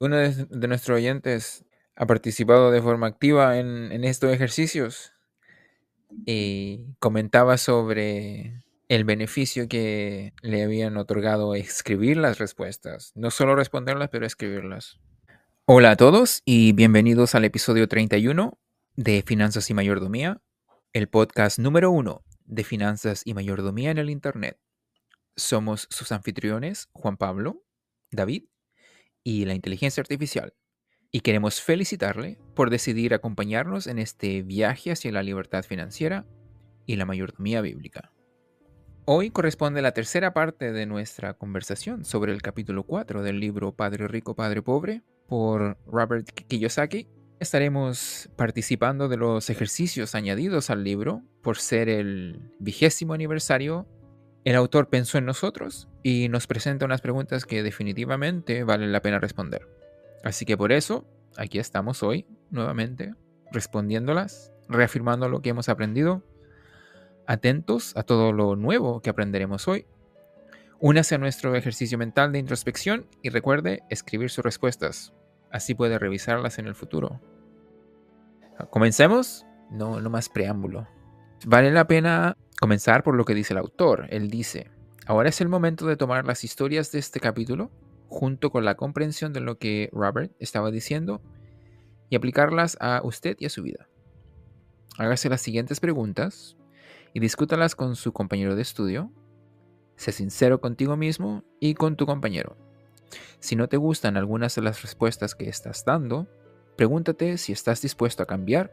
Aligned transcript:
Uno 0.00 0.16
de, 0.16 0.68
nuestros 0.68 0.96
oyentes 0.96 1.64
ha 1.96 2.06
participado 2.06 2.70
de 2.70 2.80
forma 2.80 3.08
activa 3.08 3.58
en, 3.58 3.90
en 3.90 4.04
estos 4.04 4.32
ejercicios 4.32 5.12
y 6.24 6.94
comentaba 7.00 7.58
sobre 7.58 8.62
el 8.86 9.04
beneficio 9.04 9.68
que 9.68 10.34
le 10.40 10.62
habían 10.62 10.96
otorgado 10.96 11.54
escribir 11.56 12.16
las 12.16 12.38
respuestas. 12.38 13.12
No 13.16 13.32
solo 13.32 13.56
responderlas, 13.56 14.08
pero 14.10 14.24
escribirlas. 14.24 15.00
Hola 15.66 15.90
a 15.90 15.96
todos 15.96 16.42
y 16.44 16.72
bienvenidos 16.72 17.34
al 17.34 17.44
episodio 17.44 17.88
31 17.88 18.56
de 18.94 19.22
Finanzas 19.26 19.68
y 19.68 19.74
Mayordomía, 19.74 20.40
el 20.92 21.08
podcast 21.08 21.58
número 21.58 21.90
uno 21.90 22.24
de 22.44 22.62
Finanzas 22.62 23.22
y 23.24 23.34
Mayordomía 23.34 23.90
en 23.90 23.98
el 23.98 24.10
Internet. 24.10 24.58
Somos 25.36 25.88
sus 25.90 26.12
anfitriones, 26.12 26.88
Juan 26.92 27.16
Pablo, 27.16 27.64
David 28.10 28.44
y 29.24 29.44
la 29.44 29.54
inteligencia 29.54 30.00
artificial. 30.00 30.54
Y 31.10 31.20
queremos 31.20 31.60
felicitarle 31.60 32.38
por 32.54 32.70
decidir 32.70 33.14
acompañarnos 33.14 33.86
en 33.86 33.98
este 33.98 34.42
viaje 34.42 34.92
hacia 34.92 35.12
la 35.12 35.22
libertad 35.22 35.64
financiera 35.64 36.26
y 36.86 36.96
la 36.96 37.06
mayordomía 37.06 37.60
bíblica. 37.60 38.12
Hoy 39.10 39.30
corresponde 39.30 39.80
la 39.80 39.92
tercera 39.92 40.34
parte 40.34 40.70
de 40.70 40.84
nuestra 40.84 41.32
conversación 41.32 42.04
sobre 42.04 42.30
el 42.32 42.42
capítulo 42.42 42.82
4 42.82 43.22
del 43.22 43.40
libro 43.40 43.72
Padre 43.74 44.06
Rico, 44.06 44.36
Padre 44.36 44.60
Pobre 44.60 45.02
por 45.26 45.78
Robert 45.86 46.28
Kiyosaki. 46.30 47.08
Estaremos 47.40 48.28
participando 48.36 49.08
de 49.08 49.16
los 49.16 49.48
ejercicios 49.48 50.14
añadidos 50.14 50.68
al 50.68 50.84
libro 50.84 51.22
por 51.42 51.56
ser 51.56 51.88
el 51.88 52.52
vigésimo 52.58 53.14
aniversario. 53.14 53.88
El 54.48 54.56
autor 54.56 54.88
pensó 54.88 55.18
en 55.18 55.26
nosotros 55.26 55.90
y 56.02 56.30
nos 56.30 56.46
presenta 56.46 56.86
unas 56.86 57.02
preguntas 57.02 57.44
que 57.44 57.62
definitivamente 57.62 58.64
valen 58.64 58.92
la 58.92 59.02
pena 59.02 59.18
responder. 59.18 59.68
Así 60.24 60.46
que 60.46 60.56
por 60.56 60.72
eso, 60.72 61.04
aquí 61.36 61.58
estamos 61.58 62.02
hoy, 62.02 62.24
nuevamente, 62.48 63.12
respondiéndolas, 63.52 64.50
reafirmando 64.66 65.28
lo 65.28 65.42
que 65.42 65.50
hemos 65.50 65.68
aprendido, 65.68 66.22
atentos 67.26 67.94
a 67.94 68.04
todo 68.04 68.32
lo 68.32 68.56
nuevo 68.56 69.02
que 69.02 69.10
aprenderemos 69.10 69.68
hoy. 69.68 69.84
Únase 70.80 71.16
a 71.16 71.18
nuestro 71.18 71.54
ejercicio 71.54 71.98
mental 71.98 72.32
de 72.32 72.38
introspección 72.38 73.06
y 73.20 73.28
recuerde 73.28 73.82
escribir 73.90 74.30
sus 74.30 74.42
respuestas. 74.42 75.12
Así 75.50 75.74
puede 75.74 75.98
revisarlas 75.98 76.58
en 76.58 76.68
el 76.68 76.74
futuro. 76.74 77.20
Comencemos. 78.70 79.44
No, 79.70 80.00
no 80.00 80.08
más 80.08 80.30
preámbulo. 80.30 80.88
Vale 81.44 81.70
la 81.70 81.86
pena 81.86 82.38
comenzar 82.60 83.02
por 83.02 83.14
lo 83.14 83.24
que 83.24 83.34
dice 83.34 83.54
el 83.54 83.58
autor. 83.58 84.06
Él 84.10 84.30
dice, 84.30 84.70
ahora 85.06 85.28
es 85.28 85.40
el 85.40 85.48
momento 85.48 85.86
de 85.86 85.96
tomar 85.96 86.26
las 86.26 86.44
historias 86.44 86.92
de 86.92 86.98
este 86.98 87.20
capítulo 87.20 87.70
junto 88.08 88.50
con 88.50 88.64
la 88.64 88.74
comprensión 88.74 89.32
de 89.32 89.40
lo 89.40 89.58
que 89.58 89.90
Robert 89.92 90.32
estaba 90.38 90.70
diciendo 90.70 91.20
y 92.10 92.16
aplicarlas 92.16 92.76
a 92.80 93.00
usted 93.04 93.36
y 93.38 93.46
a 93.46 93.50
su 93.50 93.62
vida. 93.62 93.88
Hágase 94.96 95.28
las 95.28 95.42
siguientes 95.42 95.78
preguntas 95.78 96.56
y 97.12 97.20
discútalas 97.20 97.74
con 97.74 97.96
su 97.96 98.12
compañero 98.12 98.56
de 98.56 98.62
estudio. 98.62 99.12
Sé 99.96 100.12
sincero 100.12 100.60
contigo 100.60 100.96
mismo 100.96 101.44
y 101.60 101.74
con 101.74 101.96
tu 101.96 102.06
compañero. 102.06 102.56
Si 103.40 103.56
no 103.56 103.68
te 103.68 103.76
gustan 103.76 104.16
algunas 104.16 104.54
de 104.54 104.62
las 104.62 104.82
respuestas 104.82 105.34
que 105.34 105.48
estás 105.48 105.84
dando, 105.84 106.26
pregúntate 106.76 107.38
si 107.38 107.52
estás 107.52 107.82
dispuesto 107.82 108.22
a 108.22 108.26
cambiar 108.26 108.72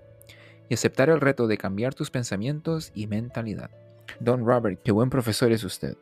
y 0.70 0.74
aceptar 0.74 1.10
el 1.10 1.22
reto 1.22 1.48
de 1.48 1.58
cambiar 1.58 1.94
tus 1.94 2.12
pensamientos 2.12 2.92
y 2.94 3.08
mentalidad. 3.08 3.72
Don 4.20 4.46
Robert, 4.46 4.82
qué 4.84 4.92
buen 4.92 5.10
profesor 5.10 5.52
es 5.52 5.64
usted. 5.64 5.98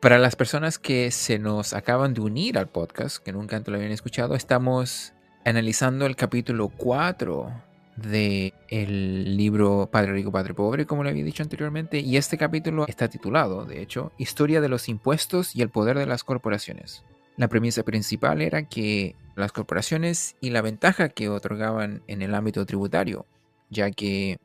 Para 0.00 0.18
las 0.18 0.36
personas 0.36 0.78
que 0.78 1.10
se 1.10 1.38
nos 1.38 1.72
acaban 1.72 2.12
de 2.12 2.20
unir 2.20 2.58
al 2.58 2.68
podcast, 2.68 3.18
que 3.18 3.32
nunca 3.32 3.56
antes 3.56 3.72
lo 3.72 3.76
habían 3.76 3.92
escuchado, 3.92 4.34
estamos 4.34 5.14
analizando 5.44 6.06
el 6.06 6.16
capítulo 6.16 6.68
4 6.68 7.52
del 7.96 8.52
el 8.68 9.36
libro 9.36 9.88
Padre 9.90 10.12
Rico, 10.12 10.32
Padre 10.32 10.54
Pobre, 10.54 10.84
como 10.86 11.04
le 11.04 11.10
había 11.10 11.24
dicho 11.24 11.42
anteriormente, 11.42 12.00
y 12.00 12.16
este 12.16 12.36
capítulo 12.36 12.86
está 12.86 13.08
titulado, 13.08 13.64
de 13.64 13.80
hecho, 13.80 14.12
Historia 14.18 14.60
de 14.60 14.68
los 14.68 14.88
impuestos 14.88 15.54
y 15.54 15.62
el 15.62 15.70
poder 15.70 15.96
de 15.98 16.06
las 16.06 16.24
corporaciones. 16.24 17.04
La 17.36 17.48
premisa 17.48 17.82
principal 17.82 18.42
era 18.42 18.68
que 18.68 19.16
las 19.36 19.52
corporaciones 19.52 20.36
y 20.40 20.50
la 20.50 20.62
ventaja 20.62 21.08
que 21.08 21.28
otorgaban 21.28 22.02
en 22.06 22.22
el 22.22 22.34
ámbito 22.34 22.64
tributario, 22.66 23.26
ya 23.70 23.90
que, 23.90 24.38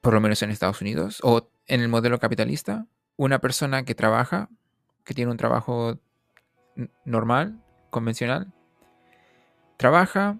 por 0.00 0.14
lo 0.14 0.20
menos 0.20 0.42
en 0.42 0.50
Estados 0.50 0.80
Unidos, 0.80 1.20
o 1.22 1.48
en 1.66 1.80
el 1.80 1.88
modelo 1.88 2.18
capitalista, 2.18 2.86
una 3.16 3.38
persona 3.38 3.84
que 3.84 3.94
trabaja 3.94 4.48
que 5.06 5.14
tiene 5.14 5.30
un 5.30 5.36
trabajo 5.36 5.98
normal, 7.04 7.58
convencional, 7.90 8.52
trabaja, 9.78 10.36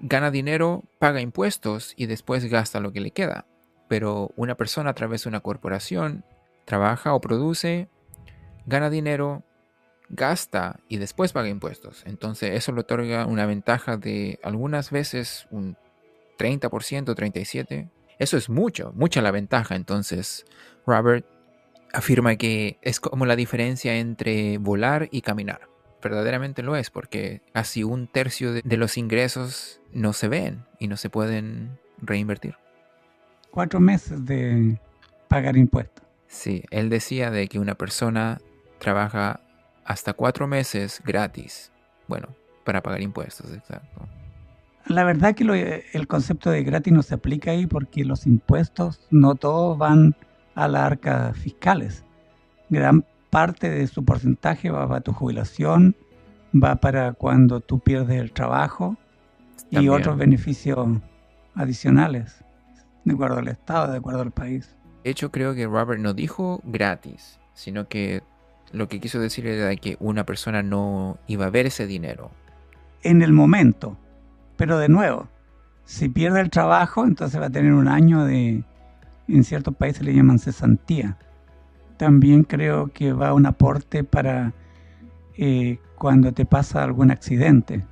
gana 0.00 0.30
dinero, 0.30 0.82
paga 0.98 1.20
impuestos 1.20 1.92
y 1.96 2.06
después 2.06 2.44
gasta 2.46 2.80
lo 2.80 2.92
que 2.92 3.00
le 3.00 3.12
queda. 3.12 3.46
Pero 3.88 4.32
una 4.36 4.56
persona 4.56 4.90
a 4.90 4.94
través 4.94 5.22
de 5.22 5.28
una 5.28 5.40
corporación 5.40 6.24
trabaja 6.64 7.14
o 7.14 7.20
produce, 7.20 7.88
gana 8.64 8.88
dinero, 8.88 9.42
gasta 10.08 10.80
y 10.88 10.96
después 10.96 11.32
paga 11.32 11.48
impuestos. 11.48 12.02
Entonces 12.06 12.54
eso 12.54 12.72
le 12.72 12.80
otorga 12.80 13.26
una 13.26 13.44
ventaja 13.44 13.98
de 13.98 14.40
algunas 14.42 14.90
veces 14.90 15.46
un 15.50 15.76
30%, 16.42 17.14
37%. 17.14 17.90
Eso 18.18 18.36
es 18.36 18.48
mucho, 18.48 18.92
mucha 18.94 19.22
la 19.22 19.30
ventaja. 19.30 19.74
Entonces 19.74 20.44
Robert 20.86 21.26
afirma 21.92 22.36
que 22.36 22.78
es 22.82 23.00
como 23.00 23.26
la 23.26 23.36
diferencia 23.36 23.96
entre 23.96 24.58
volar 24.58 25.08
y 25.10 25.22
caminar. 25.22 25.68
Verdaderamente 26.02 26.62
lo 26.62 26.74
es, 26.74 26.90
porque 26.90 27.42
casi 27.52 27.84
un 27.84 28.08
tercio 28.08 28.52
de, 28.52 28.76
los 28.76 28.98
ingresos 28.98 29.80
no 29.92 30.12
se 30.12 30.28
ven 30.28 30.64
y 30.80 30.88
no 30.88 30.96
se 30.96 31.10
pueden 31.10 31.78
reinvertir. 31.98 32.56
Cuatro 33.50 33.78
meses 33.78 34.24
de 34.24 34.80
pagar 35.28 35.56
impuestos. 35.56 36.04
Sí, 36.26 36.64
él 36.70 36.88
decía 36.88 37.30
de 37.30 37.46
que 37.46 37.60
una 37.60 37.76
persona 37.76 38.40
trabaja 38.78 39.40
hasta 39.84 40.12
cuatro 40.14 40.48
meses 40.48 41.00
gratis. 41.04 41.70
Bueno, 42.08 42.34
para 42.64 42.82
pagar 42.82 43.00
impuestos, 43.00 43.52
exacto. 43.52 44.08
La 44.86 45.04
verdad 45.04 45.34
que 45.34 45.84
el 45.92 46.08
concepto 46.08 46.50
de 46.50 46.64
gratis 46.64 46.92
no 46.92 47.02
se 47.02 47.14
aplica 47.14 47.52
ahí 47.52 47.66
porque 47.66 48.04
los 48.04 48.26
impuestos 48.26 49.06
no 49.10 49.34
todos 49.34 49.78
van 49.78 50.16
a 50.54 50.68
las 50.68 50.82
arcas 50.82 51.36
fiscales. 51.36 52.04
Gran 52.68 53.04
parte 53.30 53.70
de 53.70 53.86
su 53.86 54.04
porcentaje 54.04 54.70
va 54.70 54.86
para 54.88 55.00
tu 55.00 55.12
jubilación, 55.12 55.96
va 56.52 56.76
para 56.76 57.12
cuando 57.12 57.60
tú 57.60 57.80
pierdes 57.80 58.20
el 58.20 58.32
trabajo 58.32 58.96
y 59.70 59.88
otros 59.88 60.18
beneficios 60.18 60.86
adicionales, 61.54 62.44
de 63.04 63.14
acuerdo 63.14 63.38
al 63.38 63.48
Estado, 63.48 63.90
de 63.92 63.98
acuerdo 63.98 64.20
al 64.20 64.32
país. 64.32 64.76
De 65.04 65.10
hecho, 65.10 65.30
creo 65.30 65.54
que 65.54 65.66
Robert 65.66 66.00
no 66.00 66.12
dijo 66.12 66.60
gratis, 66.64 67.38
sino 67.54 67.88
que 67.88 68.22
lo 68.72 68.88
que 68.88 69.00
quiso 69.00 69.18
decir 69.18 69.46
era 69.46 69.74
que 69.76 69.96
una 70.00 70.24
persona 70.26 70.62
no 70.62 71.18
iba 71.26 71.46
a 71.46 71.50
ver 71.50 71.66
ese 71.66 71.86
dinero. 71.86 72.30
En 73.02 73.22
el 73.22 73.32
momento, 73.32 73.96
pero 74.62 74.78
de 74.78 74.88
nuevo, 74.88 75.26
si 75.84 76.08
pierde 76.08 76.40
el 76.40 76.48
trabajo, 76.48 77.04
entonces 77.04 77.40
va 77.40 77.46
a 77.46 77.50
tener 77.50 77.72
un 77.72 77.88
año 77.88 78.24
de, 78.24 78.62
en 79.26 79.42
ciertos 79.42 79.74
países 79.74 80.04
le 80.04 80.14
llaman 80.14 80.38
cesantía. 80.38 81.18
También 81.96 82.44
creo 82.44 82.86
que 82.86 83.12
va 83.12 83.34
un 83.34 83.46
aporte 83.46 84.04
para 84.04 84.52
eh, 85.36 85.80
cuando 85.98 86.32
te 86.32 86.46
pasa 86.46 86.84
algún 86.84 87.10
accidente 87.10 87.84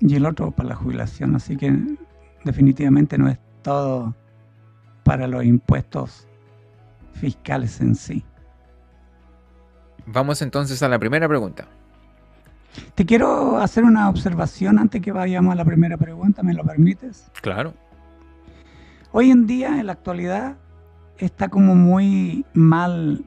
y 0.00 0.14
el 0.16 0.24
otro 0.24 0.50
para 0.50 0.70
la 0.70 0.76
jubilación. 0.76 1.36
Así 1.36 1.58
que 1.58 1.78
definitivamente 2.42 3.18
no 3.18 3.28
es 3.28 3.38
todo 3.60 4.16
para 5.02 5.28
los 5.28 5.44
impuestos 5.44 6.26
fiscales 7.12 7.82
en 7.82 7.94
sí. 7.94 8.24
Vamos 10.06 10.40
entonces 10.40 10.82
a 10.82 10.88
la 10.88 10.98
primera 10.98 11.28
pregunta. 11.28 11.68
Te 12.94 13.04
quiero 13.06 13.58
hacer 13.58 13.84
una 13.84 14.08
observación 14.08 14.78
antes 14.78 15.00
que 15.00 15.12
vayamos 15.12 15.52
a 15.52 15.56
la 15.56 15.64
primera 15.64 15.96
pregunta, 15.96 16.42
¿me 16.42 16.54
lo 16.54 16.64
permites? 16.64 17.30
Claro. 17.40 17.74
Hoy 19.12 19.30
en 19.30 19.46
día, 19.46 19.78
en 19.78 19.86
la 19.86 19.92
actualidad, 19.92 20.56
está 21.18 21.48
como 21.48 21.74
muy 21.74 22.44
mal 22.52 23.24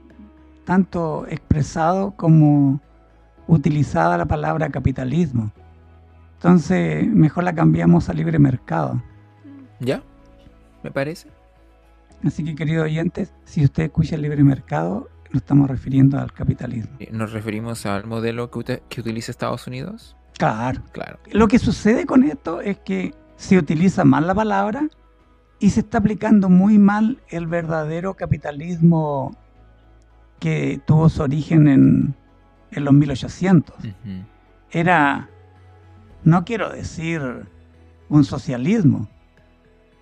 tanto 0.65 1.25
expresado 1.27 2.11
como 2.11 2.81
utilizada 3.47 4.17
la 4.17 4.25
palabra 4.25 4.69
capitalismo. 4.69 5.51
Entonces, 6.33 7.07
mejor 7.07 7.45
la 7.45 7.53
cambiamos 7.53 8.09
a 8.09 8.13
libre 8.13 8.37
mercado. 8.37 9.01
¿Ya? 9.79 10.03
¿Me 10.83 10.91
parece? 10.91 11.29
Así 12.23 12.43
que, 12.43 12.55
queridos 12.55 12.85
oyentes, 12.85 13.33
si 13.45 13.63
usted 13.63 13.83
escucha 13.83 14.15
el 14.15 14.23
libre 14.23 14.43
mercado, 14.43 15.07
nos 15.37 15.43
estamos 15.43 15.69
refiriendo 15.69 16.19
al 16.19 16.33
capitalismo. 16.33 16.97
¿Nos 17.11 17.31
referimos 17.31 17.85
al 17.85 18.07
modelo 18.07 18.49
que, 18.49 18.81
que 18.89 19.01
utiliza 19.01 19.31
Estados 19.31 19.67
Unidos? 19.67 20.15
Claro. 20.39 20.81
claro. 20.91 21.19
Lo 21.31 21.47
que 21.47 21.59
sucede 21.59 22.07
con 22.07 22.23
esto 22.23 22.59
es 22.61 22.79
que 22.79 23.13
se 23.35 23.57
utiliza 23.57 24.03
mal 24.03 24.25
la 24.25 24.33
palabra 24.33 24.87
y 25.59 25.69
se 25.69 25.81
está 25.81 25.99
aplicando 25.99 26.49
muy 26.49 26.79
mal 26.79 27.21
el 27.29 27.45
verdadero 27.45 28.15
capitalismo 28.15 29.37
que 30.39 30.81
tuvo 30.87 31.07
su 31.07 31.21
origen 31.21 31.67
en, 31.67 32.15
los 32.71 32.93
1800. 32.93 33.75
Era 34.71 35.29
no 36.23 36.45
quiero 36.45 36.69
decir 36.71 37.21
un 38.09 38.23
socialismo, 38.23 39.07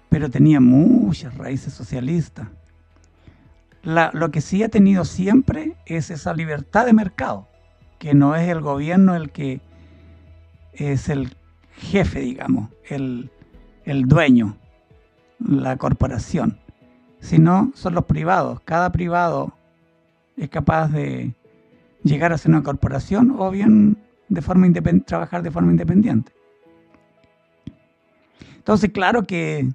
pero 0.10 0.30
tenía 0.30 0.62
muchas 0.62 1.38
raíces 1.38 1.74
socialistas. 1.74 2.48
Lo 3.86 4.32
que 4.32 4.42
sí 4.42 4.64
ha 4.64 4.70
tenido 4.70 5.06
siempre 5.06 5.76
es 5.86 6.10
esa 6.10 6.34
libertad 6.34 6.86
de 6.86 6.94
mercado, 6.94 7.48
que 8.00 8.16
no 8.16 8.36
es 8.36 8.50
el 8.50 8.62
gobierno 8.62 9.16
el 9.16 9.32
que 9.32 9.62
es 10.74 11.08
el 11.08 11.36
jefe, 11.78 12.20
digamos, 12.20 12.70
el, 12.90 13.32
el 13.84 14.08
dueño, 14.08 14.58
la 15.40 15.78
corporación, 15.78 16.58
sino 17.20 17.72
son 17.76 17.94
los 17.94 18.06
privados. 18.06 18.60
Cada 18.62 18.92
privado 18.92 19.54
es 20.36 20.50
capaz 20.50 20.88
de 20.88 21.36
llegar 22.04 22.34
a 22.34 22.38
ser 22.40 22.52
una 22.52 22.64
corporación 22.64 23.36
o 23.38 23.52
bien 23.52 23.98
de 24.30 24.42
forma 24.42 24.68
trabajar 25.06 25.44
de 25.44 25.52
forma 25.52 25.72
independiente. 25.72 26.34
Entonces, 28.56 28.90
claro 28.92 29.24
que 29.26 29.70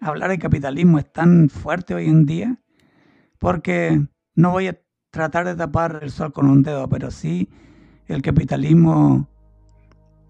hablar 0.00 0.30
de 0.30 0.40
capitalismo 0.40 0.98
es 0.98 1.10
tan 1.12 1.48
fuerte 1.48 1.94
hoy 1.94 2.06
en 2.06 2.26
día 2.26 2.58
porque 3.38 4.00
no 4.34 4.52
voy 4.52 4.68
a 4.68 4.78
tratar 5.10 5.46
de 5.46 5.56
tapar 5.56 6.00
el 6.02 6.10
sol 6.10 6.32
con 6.32 6.48
un 6.48 6.62
dedo, 6.62 6.88
pero 6.88 7.10
sí 7.10 7.48
el 8.06 8.22
capitalismo 8.22 9.28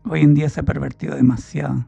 hoy 0.04 0.22
en 0.22 0.34
día 0.34 0.48
se 0.48 0.60
ha 0.60 0.64
pervertido 0.64 1.16
demasiado. 1.16 1.86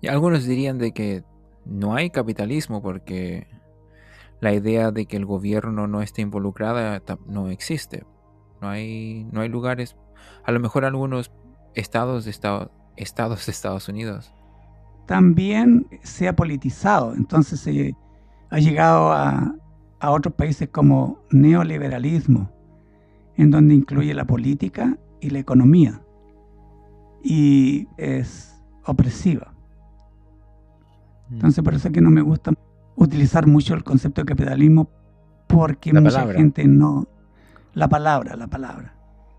Y 0.00 0.08
algunos 0.08 0.44
dirían 0.44 0.78
de 0.78 0.92
que 0.92 1.24
no 1.64 1.94
hay 1.94 2.10
capitalismo 2.10 2.82
porque 2.82 3.46
la 4.40 4.52
idea 4.52 4.90
de 4.90 5.06
que 5.06 5.16
el 5.16 5.26
gobierno 5.26 5.86
no 5.86 6.02
esté 6.02 6.22
involucrada 6.22 7.00
no 7.26 7.48
existe. 7.48 8.04
No 8.60 8.68
hay, 8.68 9.24
no 9.32 9.40
hay 9.40 9.48
lugares, 9.48 9.96
a 10.44 10.52
lo 10.52 10.60
mejor 10.60 10.84
algunos 10.84 11.32
estados 11.74 12.24
de, 12.24 12.30
estados 12.96 13.46
de 13.46 13.52
Estados 13.52 13.88
Unidos. 13.88 14.32
También 15.06 15.88
se 16.02 16.28
ha 16.28 16.36
politizado, 16.36 17.14
entonces 17.14 17.60
se 17.60 17.96
ha 18.50 18.58
llegado 18.58 19.12
a, 19.12 19.54
a 20.02 20.10
otros 20.10 20.34
países 20.34 20.68
como 20.68 21.20
neoliberalismo, 21.30 22.50
en 23.36 23.52
donde 23.52 23.76
incluye 23.76 24.12
la 24.14 24.24
política 24.24 24.98
y 25.20 25.30
la 25.30 25.38
economía. 25.38 26.02
Y 27.22 27.86
es 27.96 28.60
opresiva. 28.84 29.54
Mm. 31.28 31.34
Entonces 31.34 31.62
por 31.62 31.74
eso 31.74 31.86
es 31.86 31.94
que 31.94 32.00
no 32.00 32.10
me 32.10 32.20
gusta 32.20 32.52
utilizar 32.96 33.46
mucho 33.46 33.74
el 33.74 33.84
concepto 33.84 34.22
de 34.22 34.26
capitalismo 34.26 34.90
porque 35.46 35.92
mucha 35.92 36.26
gente 36.32 36.66
no... 36.66 37.06
La 37.72 37.88
palabra, 37.88 38.34
la 38.34 38.48
palabra. 38.48 38.96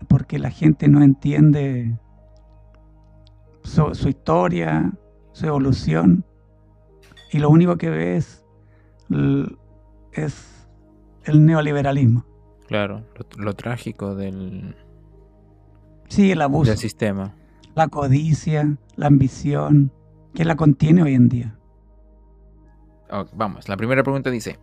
Porque 0.08 0.38
la 0.38 0.50
gente 0.50 0.88
no 0.88 1.02
entiende 1.02 1.94
su, 3.64 4.08
historia, 4.08 4.94
su 5.32 5.46
evolución, 5.46 6.24
y 7.32 7.38
lo 7.38 7.50
único 7.50 7.76
que 7.76 7.90
ve 7.90 8.16
es, 8.16 8.42
es 10.12 10.53
el 11.24 11.44
neoliberalismo. 11.44 12.24
Claro, 12.66 13.04
lo, 13.36 13.54
trágico 13.54 14.14
del, 14.14 14.76
sí, 16.08 16.30
el 16.32 16.40
abuso, 16.40 16.70
del 16.70 16.78
sistema. 16.78 17.34
La 17.74 17.88
codicia, 17.88 18.76
la 18.96 19.08
ambición, 19.08 19.92
que 20.34 20.44
la 20.44 20.56
contiene 20.56 21.02
hoy 21.02 21.14
en 21.14 21.28
día 21.28 21.58
vamos, 23.34 23.68
la 23.68 23.76
primera 23.76 24.02
pregunta 24.02 24.30
dice, 24.30 24.58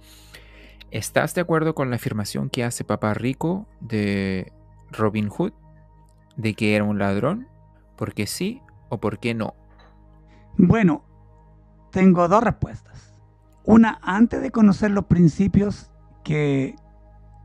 ¿estás 0.91 1.33
de 1.35 1.41
acuerdo 1.41 1.75
con 1.75 1.89
la 1.89 1.95
afirmación 1.95 2.49
que 2.49 2.63
hace 2.63 2.83
Papá 2.83 3.13
Rico 3.13 3.67
de 3.79 4.51
Robin 4.91 5.29
Hood 5.29 5.53
de 6.35 6.53
que 6.53 6.75
era 6.75 6.83
un 6.83 6.99
ladrón? 6.99 7.47
¿Por 7.95 8.13
qué 8.13 8.27
sí 8.27 8.61
o 8.89 8.99
por 8.99 9.19
qué 9.19 9.33
no? 9.33 9.55
Bueno, 10.57 11.03
tengo 11.91 12.27
dos 12.27 12.43
respuestas. 12.43 13.19
Una 13.63 13.99
antes 14.01 14.41
de 14.41 14.51
conocer 14.51 14.91
los 14.91 15.05
principios 15.05 15.90
que 16.23 16.75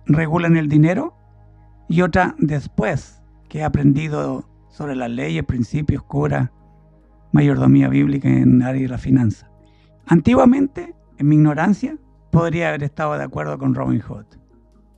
regulan 0.06 0.56
el 0.56 0.68
dinero 0.68 1.14
y 1.88 2.02
otra 2.02 2.34
después 2.38 3.22
que 3.48 3.58
he 3.58 3.64
aprendido 3.64 4.48
sobre 4.68 4.96
las 4.96 5.10
leyes, 5.10 5.44
principios, 5.44 6.02
cura, 6.02 6.52
mayordomía 7.32 7.88
bíblica 7.88 8.28
en 8.28 8.62
área 8.62 8.82
de 8.82 8.88
la 8.88 8.98
finanza. 8.98 9.50
Antiguamente, 10.06 10.94
en 11.18 11.28
mi 11.28 11.36
ignorancia, 11.36 11.96
podría 12.30 12.68
haber 12.68 12.82
estado 12.82 13.16
de 13.16 13.24
acuerdo 13.24 13.58
con 13.58 13.74
Robin 13.74 14.00
Hood, 14.00 14.26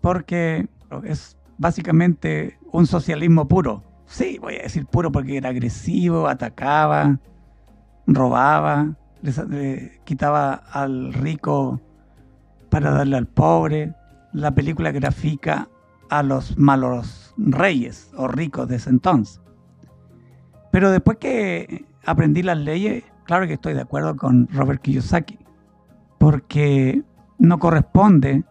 porque 0.01 0.69
es 1.05 1.39
básicamente 1.59 2.59
un 2.73 2.87
socialismo 2.87 3.47
puro. 3.49 3.85
Sí, 4.07 4.39
voy 4.41 4.57
a 4.57 4.63
decir 4.63 4.87
puro 4.87 5.13
porque 5.13 5.37
era 5.37 5.51
agresivo, 5.51 6.29
atacaba, 6.29 7.19
robaba, 8.07 8.97
le, 9.23 10.01
quitaba 10.05 10.55
al 10.55 11.13
rico 11.13 11.81
para 12.69 12.91
darle 12.91 13.17
al 13.17 13.27
pobre. 13.27 13.95
La 14.33 14.53
película 14.53 14.91
grafica 14.91 15.69
a 16.11 16.23
los 16.23 16.57
malos 16.59 17.35
reyes 17.37 18.11
o 18.17 18.29
ricos 18.29 18.69
de 18.69 18.77
ese 18.77 18.91
entonces. 18.91 19.41
Pero 20.71 20.91
después 20.91 21.19
que 21.19 21.87
aprendí 22.05 22.43
las 22.43 22.59
leyes, 22.59 23.05
Claro 23.29 23.47
que 23.47 23.53
estoy 23.53 23.75
de 23.75 23.83
acuerdo 23.83 24.17
con 24.17 24.49
Robert 24.49 24.81
Kiyosaki, 24.81 25.39
porque 26.17 27.03
no 27.39 27.59
corresponde 27.59 28.43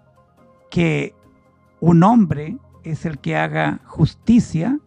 que 0.70 1.16
un 1.80 2.04
hombre 2.04 2.58
es 2.84 3.04
el 3.08 3.18
que 3.18 3.36
haga 3.36 3.80
justicia 3.86 4.78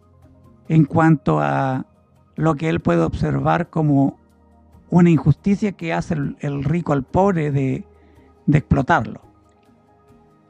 en 0.69 0.85
cuanto 0.85 1.41
a 1.41 1.87
lo 2.37 2.55
que 2.55 2.69
él 2.69 2.79
puede 2.79 3.01
observar 3.01 3.69
como 3.69 4.17
una 4.89 5.09
injusticia 5.09 5.73
que 5.73 5.91
hace 5.91 6.13
el, 6.39 6.63
rico 6.63 6.93
al 6.93 7.03
pobre 7.03 7.51
de, 7.51 7.85
explotarlo. 8.57 9.21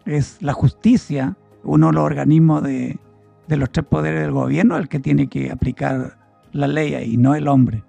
Es 0.06 0.42
la 0.42 0.53
justicia, 0.53 1.38
uno 1.63 1.88
de 1.88 1.94
los 1.94 2.03
organismos 2.03 2.63
de, 2.63 3.00
de 3.48 3.57
los 3.57 3.71
tres 3.71 3.86
poderes 3.86 4.21
del 4.21 4.31
gobierno, 4.31 4.77
el 4.77 4.88
que 4.88 5.00
tiene 5.00 5.27
que 5.27 5.51
aplicar 5.51 6.18
la 6.51 6.68
ley 6.68 6.95
y 7.13 7.18
no 7.18 7.36
el 7.36 7.48
hombre. 7.48 7.83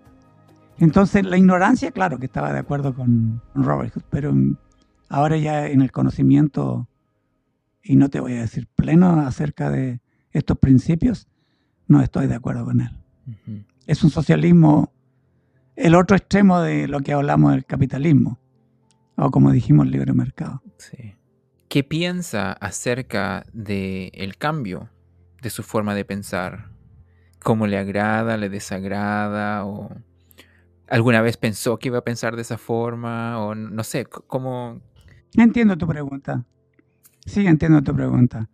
Entonces, 0.79 1.25
la 1.25 1.37
ignorancia, 1.37 1.93
claro 1.93 2.19
que 2.19 2.27
estaba 2.27 2.53
de 2.53 2.59
acuerdo 2.59 2.95
con 2.95 3.41
Robert 3.55 3.95
Hood, 3.95 4.03
pero 4.11 4.35
ahora 5.09 5.37
ya 5.37 5.69
en 5.69 5.83
el 5.83 5.93
conocimiento, 5.93 6.89
y 7.83 7.97
no 7.97 8.09
te 8.09 8.21
voy 8.21 8.35
a 8.35 8.41
decir 8.41 8.67
pleno 8.75 9.21
acerca 9.21 9.71
de 9.71 10.01
estos 10.33 10.59
principios, 10.59 11.29
no 11.87 12.01
estoy 12.01 12.27
de 12.27 12.35
acuerdo 12.35 12.65
con 12.65 12.81
él. 12.81 12.91
Es 13.87 14.03
un 14.03 14.11
socialismo, 14.11 14.93
el 15.77 15.95
otro 15.95 16.17
extremo 16.17 16.61
de 16.61 16.89
lo 16.89 17.01
que 17.01 17.13
hablamos 17.13 17.53
del 17.53 17.65
capitalismo, 17.65 18.39
o 19.17 19.31
como 19.31 19.53
dijimos, 19.53 19.87
el 19.87 19.93
libre 19.93 20.13
mercado. 20.13 20.63
Sí. 20.79 21.15
¿Qué 21.69 21.85
piensa 21.85 22.53
acerca 22.53 23.45
del 23.53 24.37
cambio 24.37 24.91
de 25.41 25.51
su 25.51 25.63
forma 25.63 25.95
de 25.95 26.05
pensar? 26.05 26.71
¿Cómo 27.43 27.67
le 27.67 27.79
agrada, 27.79 28.37
le 28.37 28.49
desagrada 28.49 29.65
o 29.65 29.91
alguna 30.89 31.23
vez 31.23 31.39
pensó 31.39 31.79
que 31.79 31.89
iba 31.89 31.99
a 31.99 32.05
pensar 32.05 32.37
de 32.37 32.43
esa 32.43 32.59
forma 32.59 33.41
o 33.41 33.55
no 33.55 33.83
sé, 33.85 34.05
cómo... 34.05 34.81
Entiendo 35.35 35.79
tu 35.79 35.87
pregunta. 35.87 36.45
Sí, 37.25 37.47
entiendo 37.47 37.83
tu 37.83 37.95
pregunta. 37.95 38.51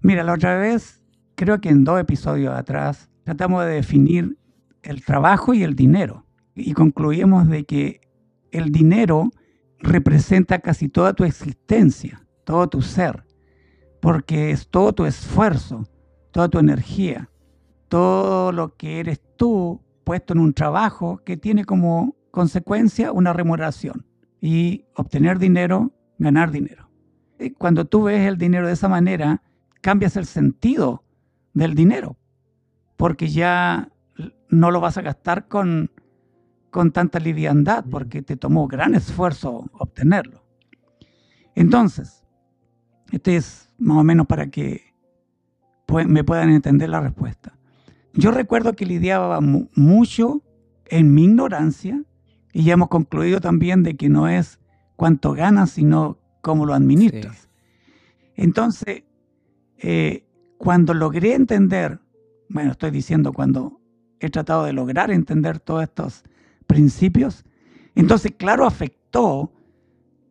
Mira, 0.00 0.24
la 0.24 0.32
otra 0.32 0.58
vez, 0.58 1.00
creo 1.36 1.60
que 1.60 1.68
en 1.68 1.84
dos 1.84 2.00
episodios 2.00 2.52
atrás, 2.52 3.08
tratamos 3.22 3.64
de 3.64 3.72
definir 3.72 4.36
el 4.82 5.04
trabajo 5.04 5.54
y 5.54 5.62
el 5.62 5.76
dinero. 5.76 6.26
Y 6.56 6.72
concluimos 6.72 7.48
de 7.48 7.64
que 7.64 8.00
el 8.50 8.72
dinero 8.72 9.30
representa 9.80 10.60
casi 10.60 10.88
toda 10.88 11.14
tu 11.14 11.24
existencia, 11.24 12.26
todo 12.44 12.68
tu 12.68 12.82
ser, 12.82 13.24
porque 14.00 14.50
es 14.50 14.68
todo 14.68 14.92
tu 14.92 15.04
esfuerzo, 15.04 15.84
toda 16.30 16.48
tu 16.48 16.58
energía, 16.58 17.30
todo 17.88 18.52
lo 18.52 18.76
que 18.76 19.00
eres 19.00 19.20
tú 19.36 19.82
puesto 20.04 20.32
en 20.32 20.40
un 20.40 20.54
trabajo 20.54 21.20
que 21.24 21.36
tiene 21.36 21.64
como 21.64 22.16
consecuencia 22.30 23.12
una 23.12 23.32
remuneración 23.32 24.06
y 24.40 24.84
obtener 24.94 25.38
dinero, 25.38 25.92
ganar 26.18 26.50
dinero. 26.50 26.90
Y 27.38 27.50
cuando 27.50 27.84
tú 27.84 28.04
ves 28.04 28.26
el 28.26 28.36
dinero 28.36 28.66
de 28.66 28.74
esa 28.74 28.88
manera, 28.88 29.42
cambias 29.80 30.16
el 30.16 30.26
sentido 30.26 31.04
del 31.52 31.74
dinero, 31.74 32.16
porque 32.96 33.28
ya 33.28 33.90
no 34.48 34.70
lo 34.70 34.80
vas 34.80 34.98
a 34.98 35.02
gastar 35.02 35.48
con, 35.48 35.90
con 36.70 36.92
tanta 36.92 37.18
liviandad, 37.18 37.84
porque 37.90 38.22
te 38.22 38.36
tomó 38.36 38.68
gran 38.68 38.94
esfuerzo 38.94 39.68
obtenerlo. 39.72 40.44
Entonces, 41.54 42.24
este 43.12 43.36
es 43.36 43.72
más 43.78 43.98
o 43.98 44.04
menos 44.04 44.26
para 44.26 44.48
que 44.50 44.94
me 46.06 46.24
puedan 46.24 46.50
entender 46.50 46.88
la 46.88 47.00
respuesta. 47.00 47.58
Yo 48.12 48.30
recuerdo 48.30 48.74
que 48.74 48.86
lidiaba 48.86 49.40
mucho 49.40 50.42
en 50.86 51.14
mi 51.14 51.24
ignorancia 51.24 52.02
y 52.52 52.64
ya 52.64 52.74
hemos 52.74 52.88
concluido 52.88 53.40
también 53.40 53.82
de 53.82 53.96
que 53.96 54.08
no 54.08 54.28
es 54.28 54.60
cuánto 54.96 55.32
ganas, 55.32 55.70
sino 55.70 56.18
cómo 56.40 56.66
lo 56.66 56.74
administras. 56.74 57.48
Entonces, 58.34 59.04
eh, 59.78 60.24
cuando 60.58 60.94
logré 60.94 61.34
entender, 61.34 62.00
bueno, 62.48 62.72
estoy 62.72 62.90
diciendo 62.90 63.32
cuando 63.32 63.80
he 64.18 64.30
tratado 64.30 64.64
de 64.64 64.72
lograr 64.72 65.10
entender 65.10 65.60
todos 65.60 65.82
estos 65.82 66.24
principios. 66.70 67.44
Entonces, 67.96 68.32
claro, 68.38 68.64
afectó 68.64 69.52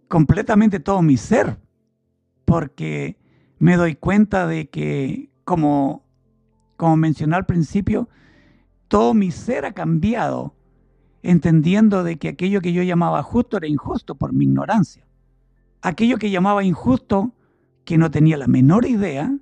completamente 0.08 0.80
todo 0.80 1.02
mi 1.02 1.18
ser, 1.18 1.60
porque 2.46 3.18
me 3.60 3.76
doy 3.76 3.96
cuenta 3.96 4.48
de 4.48 4.70
que, 4.70 5.30
como, 5.44 6.06
como 6.78 6.96
mencioné 6.96 7.36
al 7.36 7.46
principio, 7.46 8.08
todo 8.88 9.14
mi 9.14 9.32
ser 9.32 9.66
ha 9.66 9.74
cambiado, 9.74 10.56
entendiendo 11.24 12.06
de 12.06 12.18
que 12.18 12.30
aquello 12.30 12.62
que 12.62 12.72
yo 12.72 12.84
llamaba 12.84 13.22
justo 13.22 13.58
era 13.58 13.68
injusto 13.68 14.16
por 14.16 14.32
mi 14.32 14.46
ignorancia. 14.46 15.06
Aquello 15.82 16.18
que 16.18 16.32
llamaba 16.32 16.64
injusto, 16.64 17.34
que 17.84 17.98
no 17.98 18.12
tenía 18.12 18.38
la 18.38 18.48
menor 18.48 18.86
idea, 18.86 19.38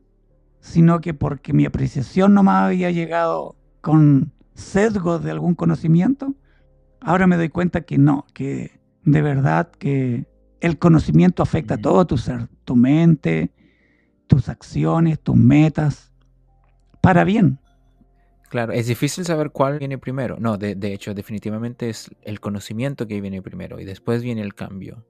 sino 0.62 1.00
que 1.00 1.14
porque 1.14 1.54
mi 1.54 1.66
apreciación 1.66 2.34
no 2.34 2.42
me 2.42 2.52
había 2.52 2.90
llegado 2.90 3.56
con 3.82 4.32
sesgos 4.56 5.24
de 5.24 5.30
algún 5.30 5.54
conocimiento, 5.54 6.34
ahora 7.02 7.28
me 7.28 7.38
doy 7.38 7.50
cuenta 7.50 7.82
que 7.82 7.98
no, 7.98 8.26
que 8.34 8.80
de 9.04 9.22
verdad 9.22 9.72
que 9.72 10.26
el 10.60 10.78
conocimiento 10.78 11.44
afecta 11.44 11.76
a 11.76 11.78
todo 11.78 12.06
tu 12.06 12.18
ser, 12.18 12.48
tu 12.66 12.76
mente, 12.76 13.52
tus 14.28 14.50
acciones, 14.50 15.20
tus 15.20 15.36
metas, 15.36 16.12
para 17.02 17.24
bien. 17.24 17.60
Claro, 18.50 18.74
es 18.74 18.88
difícil 18.88 19.26
saber 19.26 19.52
cuál 19.52 19.80
viene 19.80 19.98
primero. 19.98 20.38
No, 20.40 20.58
de, 20.58 20.76
de, 20.76 20.94
hecho, 20.94 21.14
definitivamente 21.14 21.90
es 21.90 22.10
el 22.22 22.40
conocimiento 22.40 23.08
que 23.08 23.20
viene 23.20 23.42
primero 23.42 23.80
y 23.80 23.86
después 23.86 24.24
viene 24.24 24.42
el 24.42 24.56
cambio. 24.56 25.06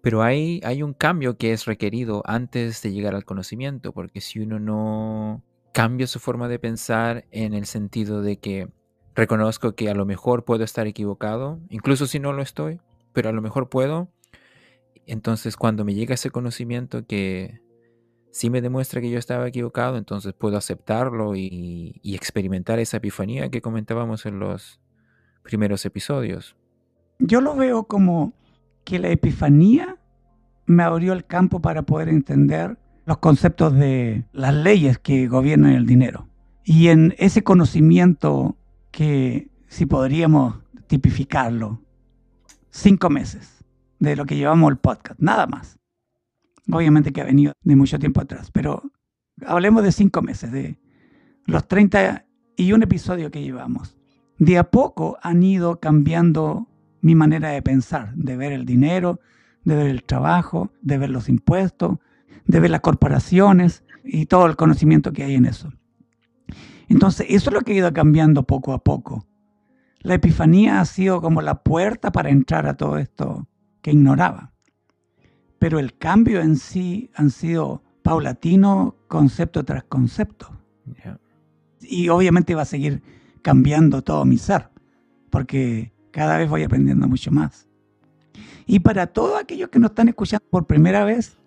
Pero 0.00 0.22
hay, 0.22 0.60
hay 0.64 0.82
un 0.82 0.92
cambio 0.92 1.36
que 1.36 1.52
es 1.52 1.64
requerido 1.66 2.22
antes 2.26 2.82
de 2.82 2.92
llegar 2.92 3.14
al 3.14 3.24
conocimiento, 3.24 3.92
porque 3.92 4.20
si 4.20 4.40
uno 4.40 4.58
no 4.58 5.42
cambia 5.72 6.06
su 6.06 6.20
forma 6.20 6.48
de 6.48 6.58
pensar 6.58 7.24
en 7.30 7.54
el 7.54 7.66
sentido 7.66 8.22
de 8.22 8.38
que 8.38 8.68
reconozco 9.14 9.74
que 9.74 9.88
a 9.88 9.94
lo 9.94 10.04
mejor 10.04 10.44
puedo 10.44 10.64
estar 10.64 10.86
equivocado, 10.86 11.60
incluso 11.68 12.06
si 12.06 12.18
no 12.18 12.32
lo 12.32 12.42
estoy, 12.42 12.80
pero 13.12 13.28
a 13.28 13.32
lo 13.32 13.42
mejor 13.42 13.68
puedo, 13.68 14.08
entonces 15.06 15.56
cuando 15.56 15.84
me 15.84 15.94
llega 15.94 16.14
ese 16.14 16.30
conocimiento 16.30 17.06
que 17.06 17.60
si 18.34 18.50
me 18.50 18.60
demuestra 18.60 19.00
que 19.00 19.10
yo 19.10 19.18
estaba 19.18 19.46
equivocado, 19.46 19.96
entonces 19.96 20.32
puedo 20.32 20.56
aceptarlo 20.56 21.36
y, 21.36 22.00
experimentar 22.02 22.80
esa 22.80 22.96
epifanía 22.96 23.48
que 23.48 23.60
comentábamos 23.60 24.26
en 24.26 24.40
los 24.40 24.80
primeros 25.44 25.84
episodios. 25.84 26.56
Yo 27.20 27.40
lo 27.40 27.54
veo 27.54 27.84
como 27.84 28.32
que 28.82 28.98
la 28.98 29.10
epifanía 29.10 29.98
me 30.66 30.82
abrió 30.82 31.12
el 31.12 31.24
campo 31.26 31.60
para 31.60 31.82
poder 31.82 32.08
entender 32.08 32.76
los 33.06 33.18
conceptos 33.18 33.74
de 33.74 34.24
las 34.32 34.52
leyes 34.52 34.98
que 34.98 35.28
gobiernan 35.28 35.72
el 35.72 35.86
dinero. 35.86 36.28
Y 36.64 36.88
en 36.88 37.14
ese 37.18 37.44
conocimiento 37.44 38.56
que, 38.94 39.50
si 39.68 39.86
podríamos 39.86 40.56
tipificarlo, 40.86 41.80
cinco 42.70 43.10
meses 43.10 43.64
de 43.98 44.16
lo 44.16 44.24
que 44.24 44.36
llevamos 44.36 44.70
el 44.70 44.78
podcast, 44.78 45.18
nada 45.20 45.46
más 45.46 45.78
obviamente 46.70 47.12
que 47.12 47.20
ha 47.20 47.24
venido 47.24 47.52
de 47.62 47.76
mucho 47.76 47.98
tiempo 47.98 48.20
atrás, 48.20 48.50
pero 48.50 48.82
hablemos 49.46 49.82
de 49.82 49.92
cinco 49.92 50.22
meses, 50.22 50.52
de 50.52 50.78
los 51.46 51.66
31 51.68 52.84
episodios 52.84 53.30
que 53.30 53.42
llevamos. 53.42 53.96
De 54.38 54.58
a 54.58 54.70
poco 54.70 55.18
han 55.22 55.42
ido 55.42 55.78
cambiando 55.78 56.68
mi 57.00 57.14
manera 57.14 57.50
de 57.50 57.62
pensar, 57.62 58.14
de 58.14 58.36
ver 58.36 58.52
el 58.52 58.64
dinero, 58.64 59.20
de 59.64 59.76
ver 59.76 59.86
el 59.88 60.04
trabajo, 60.04 60.70
de 60.80 60.98
ver 60.98 61.10
los 61.10 61.28
impuestos, 61.28 61.98
de 62.46 62.60
ver 62.60 62.70
las 62.70 62.80
corporaciones 62.80 63.84
y 64.02 64.26
todo 64.26 64.46
el 64.46 64.56
conocimiento 64.56 65.12
que 65.12 65.24
hay 65.24 65.34
en 65.34 65.46
eso. 65.46 65.72
Entonces, 66.88 67.26
eso 67.30 67.50
es 67.50 67.54
lo 67.54 67.60
que 67.62 67.72
ha 67.72 67.76
ido 67.76 67.92
cambiando 67.92 68.42
poco 68.42 68.72
a 68.72 68.82
poco. 68.82 69.26
La 70.00 70.14
epifanía 70.14 70.80
ha 70.80 70.84
sido 70.84 71.20
como 71.20 71.40
la 71.42 71.62
puerta 71.62 72.12
para 72.12 72.30
entrar 72.30 72.66
a 72.66 72.76
todo 72.76 72.98
esto 72.98 73.46
que 73.80 73.92
ignoraba 73.92 74.54
pero 75.64 75.78
el 75.78 75.96
cambio 75.96 76.42
en 76.42 76.56
sí 76.56 77.10
han 77.14 77.30
sido 77.30 77.82
paulatino, 78.02 78.96
concepto 79.08 79.64
tras 79.64 79.82
concepto. 79.84 80.60
Y 81.80 82.10
obviamente 82.10 82.54
va 82.54 82.60
a 82.60 82.66
seguir 82.66 83.02
cambiando 83.40 84.02
todo 84.02 84.26
mi 84.26 84.36
ser, 84.36 84.68
porque 85.30 85.90
cada 86.10 86.36
vez 86.36 86.50
voy 86.50 86.64
aprendiendo 86.64 87.08
mucho 87.08 87.30
más. 87.30 87.66
Y 88.66 88.80
para 88.80 89.06
todos 89.06 89.40
aquellos 89.40 89.70
que 89.70 89.78
nos 89.78 89.92
están 89.92 90.08
escuchando 90.08 90.44
por 90.50 90.66
primera 90.66 91.02
vez, 91.02 91.38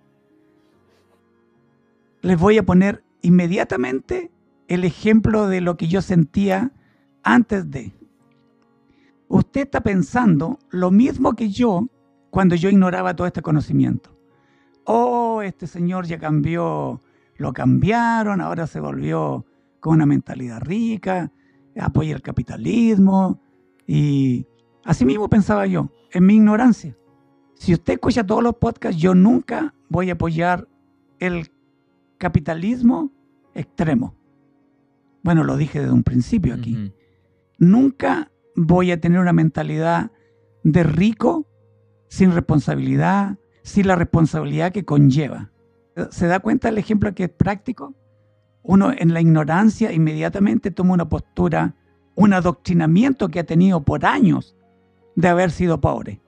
les 2.23 2.39
voy 2.39 2.57
a 2.57 2.65
poner 2.65 3.03
inmediatamente 3.21 4.31
el 4.67 4.83
ejemplo 4.83 5.47
de 5.47 5.61
lo 5.61 5.77
que 5.77 5.87
yo 5.87 6.01
sentía 6.01 6.71
antes 7.23 7.69
de. 7.71 7.93
Usted 9.27 9.61
está 9.61 9.81
pensando 9.81 10.59
lo 10.69 10.91
mismo 10.91 11.33
que 11.33 11.49
yo 11.49 11.87
cuando 12.29 12.55
yo 12.55 12.69
ignoraba 12.69 13.15
todo 13.15 13.27
este 13.27 13.41
conocimiento. 13.41 14.17
Oh, 14.85 15.41
este 15.41 15.67
señor 15.67 16.05
ya 16.05 16.17
cambió, 16.17 17.01
lo 17.35 17.53
cambiaron, 17.53 18.41
ahora 18.41 18.67
se 18.67 18.79
volvió 18.79 19.45
con 19.79 19.95
una 19.95 20.05
mentalidad 20.05 20.61
rica, 20.61 21.31
apoya 21.79 22.15
el 22.15 22.21
capitalismo 22.21 23.39
y 23.85 24.47
así 24.83 25.05
mismo 25.05 25.29
pensaba 25.29 25.65
yo, 25.65 25.89
en 26.11 26.25
mi 26.25 26.35
ignorancia. 26.35 26.97
Si 27.55 27.73
usted 27.73 27.93
escucha 27.93 28.25
todos 28.25 28.43
los 28.43 28.55
podcasts, 28.55 29.01
yo 29.01 29.15
nunca 29.15 29.73
voy 29.89 30.09
a 30.09 30.13
apoyar 30.13 30.67
el 31.19 31.51
capitalismo 32.17 33.11
extremo. 33.53 34.16
Bueno, 35.23 35.43
lo 35.43 35.57
dije 35.57 35.79
desde 35.79 35.93
un 35.93 36.03
principio 36.03 36.53
aquí. 36.53 36.93
Nunca 37.57 38.31
voy 38.55 38.91
a 38.91 38.99
tener 38.99 39.19
una 39.19 39.33
mentalidad 39.33 40.11
de 40.63 40.83
rico 40.83 41.45
sin 42.07 42.31
responsabilidad, 42.33 43.37
sin 43.63 43.87
la 43.87 43.95
responsabilidad 43.95 44.71
que 44.71 44.85
conlleva. 44.85 45.51
¿Se 46.11 46.27
da 46.27 46.39
cuenta 46.39 46.69
el 46.69 46.77
ejemplo 46.77 47.13
que 47.13 47.25
es 47.25 47.29
práctico? 47.29 47.93
Uno 48.61 48.91
en 48.95 49.13
la 49.13 49.21
ignorancia 49.21 49.91
inmediatamente 49.91 50.71
toma 50.71 50.93
una 50.93 51.09
postura, 51.09 51.75
un 52.15 52.33
adoctrinamiento 52.33 53.29
que 53.29 53.39
ha 53.39 53.45
tenido 53.45 53.83
por 53.83 54.05
años 54.05 54.55
de 55.15 55.27
haber 55.27 55.51
sido 55.51 55.81
pobre, 55.81 56.21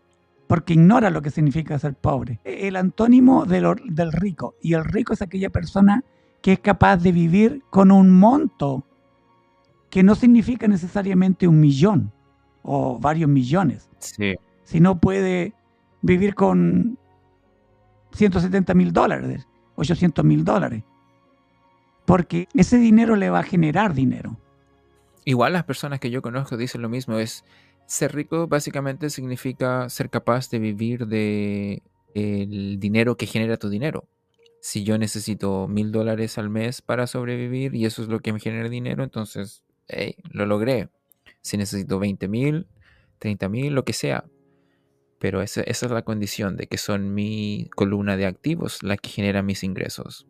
porque 0.48 0.74
ignora 0.74 1.10
lo 1.10 1.22
que 1.22 1.31
significa 1.31 1.77
ser 1.79 1.96
pobre. 1.96 2.39
El 2.43 2.75
antónimo 2.75 3.46
del 3.46 4.12
rico, 4.12 4.55
y 4.62 4.74
el 4.74 4.86
rico 4.86 5.13
es 5.13 5.22
aquella 5.22 5.50
persona 5.50 6.03
que 6.41 6.53
es 6.53 6.60
capaz 6.60 6.98
de 6.98 7.12
vivir 7.12 7.63
con 7.69 7.91
un 7.91 8.12
monto 8.12 8.86
que 9.89 10.03
no 10.03 10.15
significa 10.15 10.67
necesariamente 10.67 11.48
un 11.48 11.60
millón 11.60 12.12
o 12.62 13.00
varios 13.00 13.29
millones, 13.29 13.89
sí. 14.00 14.36
sino 14.63 15.00
puede 15.00 15.53
vivir 16.01 16.36
con 16.36 16.98
170 18.13 18.74
mil 18.74 18.93
dólares, 18.93 19.48
800 19.75 20.24
mil 20.25 20.43
dólares. 20.43 20.84
Porque 22.05 22.48
ese 22.53 22.77
dinero 22.77 23.15
le 23.15 23.29
va 23.29 23.39
a 23.39 23.43
generar 23.43 23.93
dinero. 23.93 24.38
Igual 25.25 25.53
las 25.53 25.63
personas 25.63 26.00
que 26.00 26.10
yo 26.10 26.22
conozco 26.22 26.58
dicen 26.58 26.81
lo 26.81 26.89
mismo, 26.89 27.19
es 27.19 27.43
ser 27.86 28.13
rico 28.13 28.48
básicamente 28.48 29.10
significa 29.10 29.89
ser 29.89 30.10
capaz 30.10 30.50
de 30.50 30.60
vivir 30.60 31.08
de 31.08 31.84
el 32.13 32.79
dinero 32.79 33.15
que 33.17 33.25
genera 33.25 33.58
tu 33.58 33.69
dinero. 33.69 34.08
Si 34.62 34.84
yo 34.84 34.98
necesito 34.98 35.68
mil 35.68 35.92
dólares 35.92 36.38
al 36.38 36.50
mes 36.50 36.82
para 36.82 37.08
sobrevivir 37.08 37.75
y 37.75 37.86
eso 37.86 38.01
es 38.01 38.10
lo 38.10 38.20
que 38.20 38.34
me 38.34 38.39
genera 38.39 38.70
dinero, 38.70 39.04
entonces 39.04 39.63
lo 40.32 40.46
logré. 40.46 40.89
Si 41.42 41.58
necesito 41.58 42.00
20 42.00 42.28
mil, 42.28 42.68
30 43.20 43.50
mil, 43.50 43.74
lo 43.74 43.86
que 43.86 43.94
sea, 43.94 44.25
pero 45.20 45.42
esa, 45.42 45.62
es 45.62 45.82
la 45.84 46.01
condición 46.01 46.56
de 46.56 46.68
que 46.68 46.78
son 46.78 47.13
mi 47.13 47.70
columna 47.75 48.18
de 48.18 48.25
activos 48.25 48.82
la 48.84 48.98
que 48.98 49.10
genera 49.10 49.44
mis 49.44 49.63
ingresos. 49.63 50.28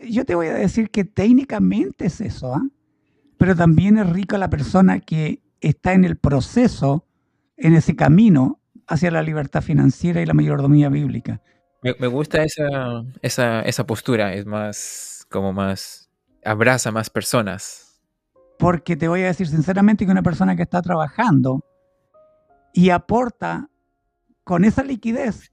Yo 0.00 0.24
te 0.24 0.34
voy 0.34 0.46
a 0.46 0.54
decir 0.54 0.90
que 0.90 1.04
técnicamente 1.04 2.06
es 2.06 2.20
eso, 2.22 2.54
¿ah? 2.54 2.66
pero 3.36 3.54
también 3.54 3.98
es 3.98 4.08
rica 4.08 4.38
la 4.38 4.48
persona 4.48 5.00
que 5.00 5.42
está 5.60 5.92
en 5.92 6.04
el 6.04 6.16
proceso, 6.16 7.06
en 7.58 7.74
ese 7.74 7.94
camino 7.94 8.60
hacia 8.86 9.10
la 9.10 9.22
libertad 9.22 9.62
financiera 9.62 10.22
y 10.22 10.26
la 10.26 10.34
mayordomía 10.34 10.88
bíblica. 10.88 11.42
Me, 11.82 12.06
gusta 12.08 12.42
esa, 12.44 13.04
esa, 13.22 13.62
esa 13.62 13.86
postura, 13.86 14.34
es 14.34 14.44
más, 14.44 15.26
como 15.30 15.52
más, 15.52 16.10
abraza 16.44 16.90
más 16.90 17.08
personas. 17.08 18.02
Porque 18.58 18.96
te 18.96 19.08
voy 19.08 19.22
a 19.22 19.26
decir 19.26 19.46
sinceramente 19.46 20.04
que 20.04 20.12
una 20.12 20.22
persona 20.22 20.56
que 20.56 20.62
está 20.62 20.82
trabajando 20.82 21.64
y 22.74 22.90
aporta 22.90 23.70
con 24.44 24.64
esa 24.64 24.82
liquidez, 24.82 25.52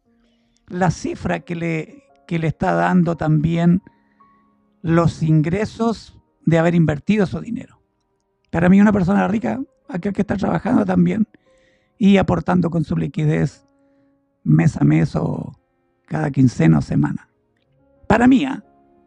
la 0.68 0.92
cifra 0.92 1.40
que 1.40 1.56
le, 1.56 2.04
que 2.28 2.40
le 2.40 2.48
está 2.48 2.74
dando 2.74 3.16
también 3.16 3.82
los 4.82 5.24
ingresos 5.24 6.20
de 6.46 6.58
haber 6.58 6.76
invertido 6.76 7.26
su 7.26 7.40
dinero. 7.40 7.82
Para 8.52 8.68
mí 8.68 8.82
una 8.82 8.92
persona 8.92 9.28
rica, 9.30 9.62
aquel 9.88 10.12
que 10.12 10.22
está 10.22 10.36
trabajando 10.36 10.86
también 10.86 11.28
y 11.98 12.18
aportando 12.18 12.70
con 12.70 12.84
su 12.84 12.98
liquidez 12.98 13.66
mes 14.44 14.76
a 14.78 14.84
mes 14.84 15.16
o 15.16 15.57
cada 16.08 16.32
quincena 16.32 16.80
o 16.80 16.82
semana. 16.82 17.30
Para 18.08 18.28
mí, 18.28 18.46
¿ah? 18.46 18.64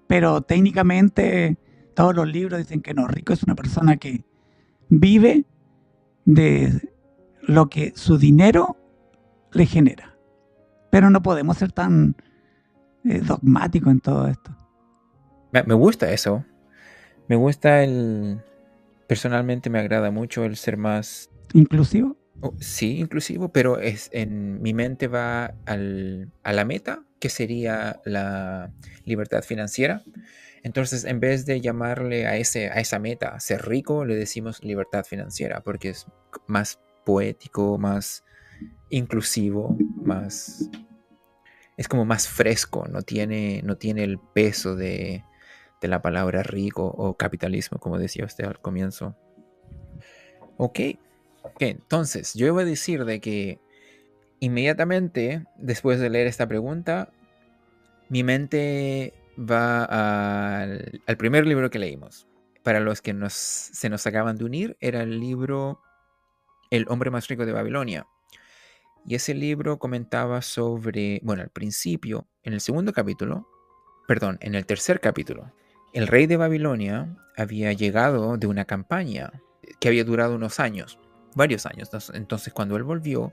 pero 0.06 0.42
técnicamente 0.42 1.58
todos 1.94 2.14
los 2.14 2.28
libros 2.28 2.58
dicen 2.58 2.82
que 2.82 2.94
no, 2.94 3.08
rico 3.08 3.32
es 3.32 3.42
una 3.42 3.54
persona 3.54 3.96
que 3.96 4.24
vive 4.88 5.44
de 6.24 6.88
lo 7.42 7.68
que 7.68 7.92
su 7.96 8.18
dinero 8.18 8.76
le 9.52 9.66
genera. 9.66 10.16
Pero 10.90 11.10
no 11.10 11.22
podemos 11.22 11.56
ser 11.56 11.72
tan 11.72 12.16
eh, 13.04 13.20
dogmáticos 13.20 13.90
en 13.90 14.00
todo 14.00 14.28
esto. 14.28 14.56
Me 15.52 15.74
gusta 15.74 16.10
eso. 16.12 16.44
Me 17.28 17.36
gusta 17.36 17.82
el... 17.82 18.40
Personalmente 19.06 19.70
me 19.70 19.80
agrada 19.80 20.10
mucho 20.10 20.44
el 20.44 20.56
ser 20.56 20.76
más... 20.76 21.30
¿Inclusivo? 21.52 22.16
Oh, 22.42 22.54
sí, 22.58 22.98
inclusivo, 22.98 23.52
pero 23.52 23.78
es, 23.78 24.08
en 24.12 24.62
mi 24.62 24.72
mente 24.72 25.08
va 25.08 25.54
al, 25.66 26.32
a 26.42 26.52
la 26.52 26.64
meta, 26.64 27.04
que 27.18 27.28
sería 27.28 28.00
la 28.04 28.72
libertad 29.04 29.42
financiera. 29.42 30.02
Entonces, 30.62 31.04
en 31.04 31.20
vez 31.20 31.44
de 31.44 31.60
llamarle 31.60 32.26
a, 32.26 32.36
ese, 32.36 32.70
a 32.70 32.80
esa 32.80 32.98
meta 32.98 33.38
ser 33.40 33.66
rico, 33.66 34.04
le 34.04 34.14
decimos 34.16 34.64
libertad 34.64 35.04
financiera, 35.04 35.60
porque 35.60 35.90
es 35.90 36.06
más 36.46 36.80
poético, 37.04 37.78
más 37.78 38.24
inclusivo, 38.88 39.76
más... 39.96 40.70
Es 41.76 41.88
como 41.88 42.04
más 42.04 42.28
fresco, 42.28 42.86
no 42.88 43.02
tiene, 43.02 43.62
no 43.64 43.76
tiene 43.78 44.04
el 44.04 44.18
peso 44.18 44.76
de, 44.76 45.24
de 45.80 45.88
la 45.88 46.02
palabra 46.02 46.42
rico 46.42 46.84
o 46.84 47.16
capitalismo, 47.16 47.78
como 47.78 47.98
decía 47.98 48.26
usted 48.26 48.44
al 48.44 48.60
comienzo. 48.60 49.16
Ok, 50.58 50.80
entonces 51.58 52.34
yo 52.34 52.46
iba 52.46 52.62
a 52.62 52.64
decir 52.64 53.04
de 53.04 53.20
que 53.20 53.60
inmediatamente 54.40 55.44
después 55.56 56.00
de 56.00 56.10
leer 56.10 56.26
esta 56.26 56.48
pregunta, 56.48 57.12
mi 58.08 58.24
mente 58.24 59.14
va 59.38 59.84
al, 59.84 61.16
primer 61.18 61.46
libro 61.46 61.70
que 61.70 61.78
leímos. 61.78 62.26
Para 62.62 62.80
los 62.80 63.00
que 63.00 63.14
nos, 63.14 63.32
se 63.32 63.88
nos 63.88 64.06
acaban 64.06 64.36
de 64.36 64.44
unir, 64.44 64.76
era 64.80 65.02
el 65.02 65.18
libro 65.20 65.80
El 66.70 66.86
hombre 66.88 67.10
más 67.10 67.28
rico 67.28 67.46
de 67.46 67.52
Babilonia. 67.52 68.06
Y 69.06 69.14
ese 69.14 69.34
libro 69.34 69.78
comentaba 69.78 70.42
sobre, 70.42 71.20
bueno, 71.22 71.42
al 71.42 71.48
principio, 71.48 72.26
en 72.42 72.52
el 72.52 72.60
segundo 72.60 72.92
capítulo, 72.92 73.48
perdón, 74.06 74.38
en 74.42 74.54
el 74.54 74.66
tercer 74.66 75.00
capítulo, 75.00 75.52
el 75.94 76.06
rey 76.06 76.26
de 76.26 76.36
Babilonia 76.36 77.16
había 77.36 77.72
llegado 77.72 78.36
de 78.36 78.46
una 78.46 78.66
campaña 78.66 79.42
que 79.80 79.88
había 79.88 80.04
durado 80.04 80.34
unos 80.34 80.60
años, 80.60 80.98
varios 81.34 81.66
años. 81.66 81.90
Entonces 82.12 82.52
cuando 82.52 82.76
él 82.76 82.82
volvió, 82.82 83.32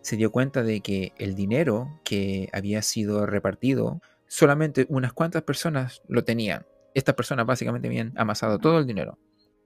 se 0.00 0.16
dio 0.16 0.32
cuenta 0.32 0.62
de 0.62 0.80
que 0.80 1.12
el 1.18 1.34
dinero 1.34 2.00
que 2.04 2.48
había 2.52 2.82
sido 2.82 3.26
repartido, 3.26 4.00
solamente 4.26 4.86
unas 4.88 5.12
cuantas 5.12 5.42
personas 5.42 6.02
lo 6.08 6.24
tenían. 6.24 6.66
Estas 6.94 7.14
personas 7.14 7.46
básicamente 7.46 7.88
habían 7.88 8.12
amasado 8.16 8.58
todo 8.58 8.78
el 8.78 8.86
dinero. 8.86 9.18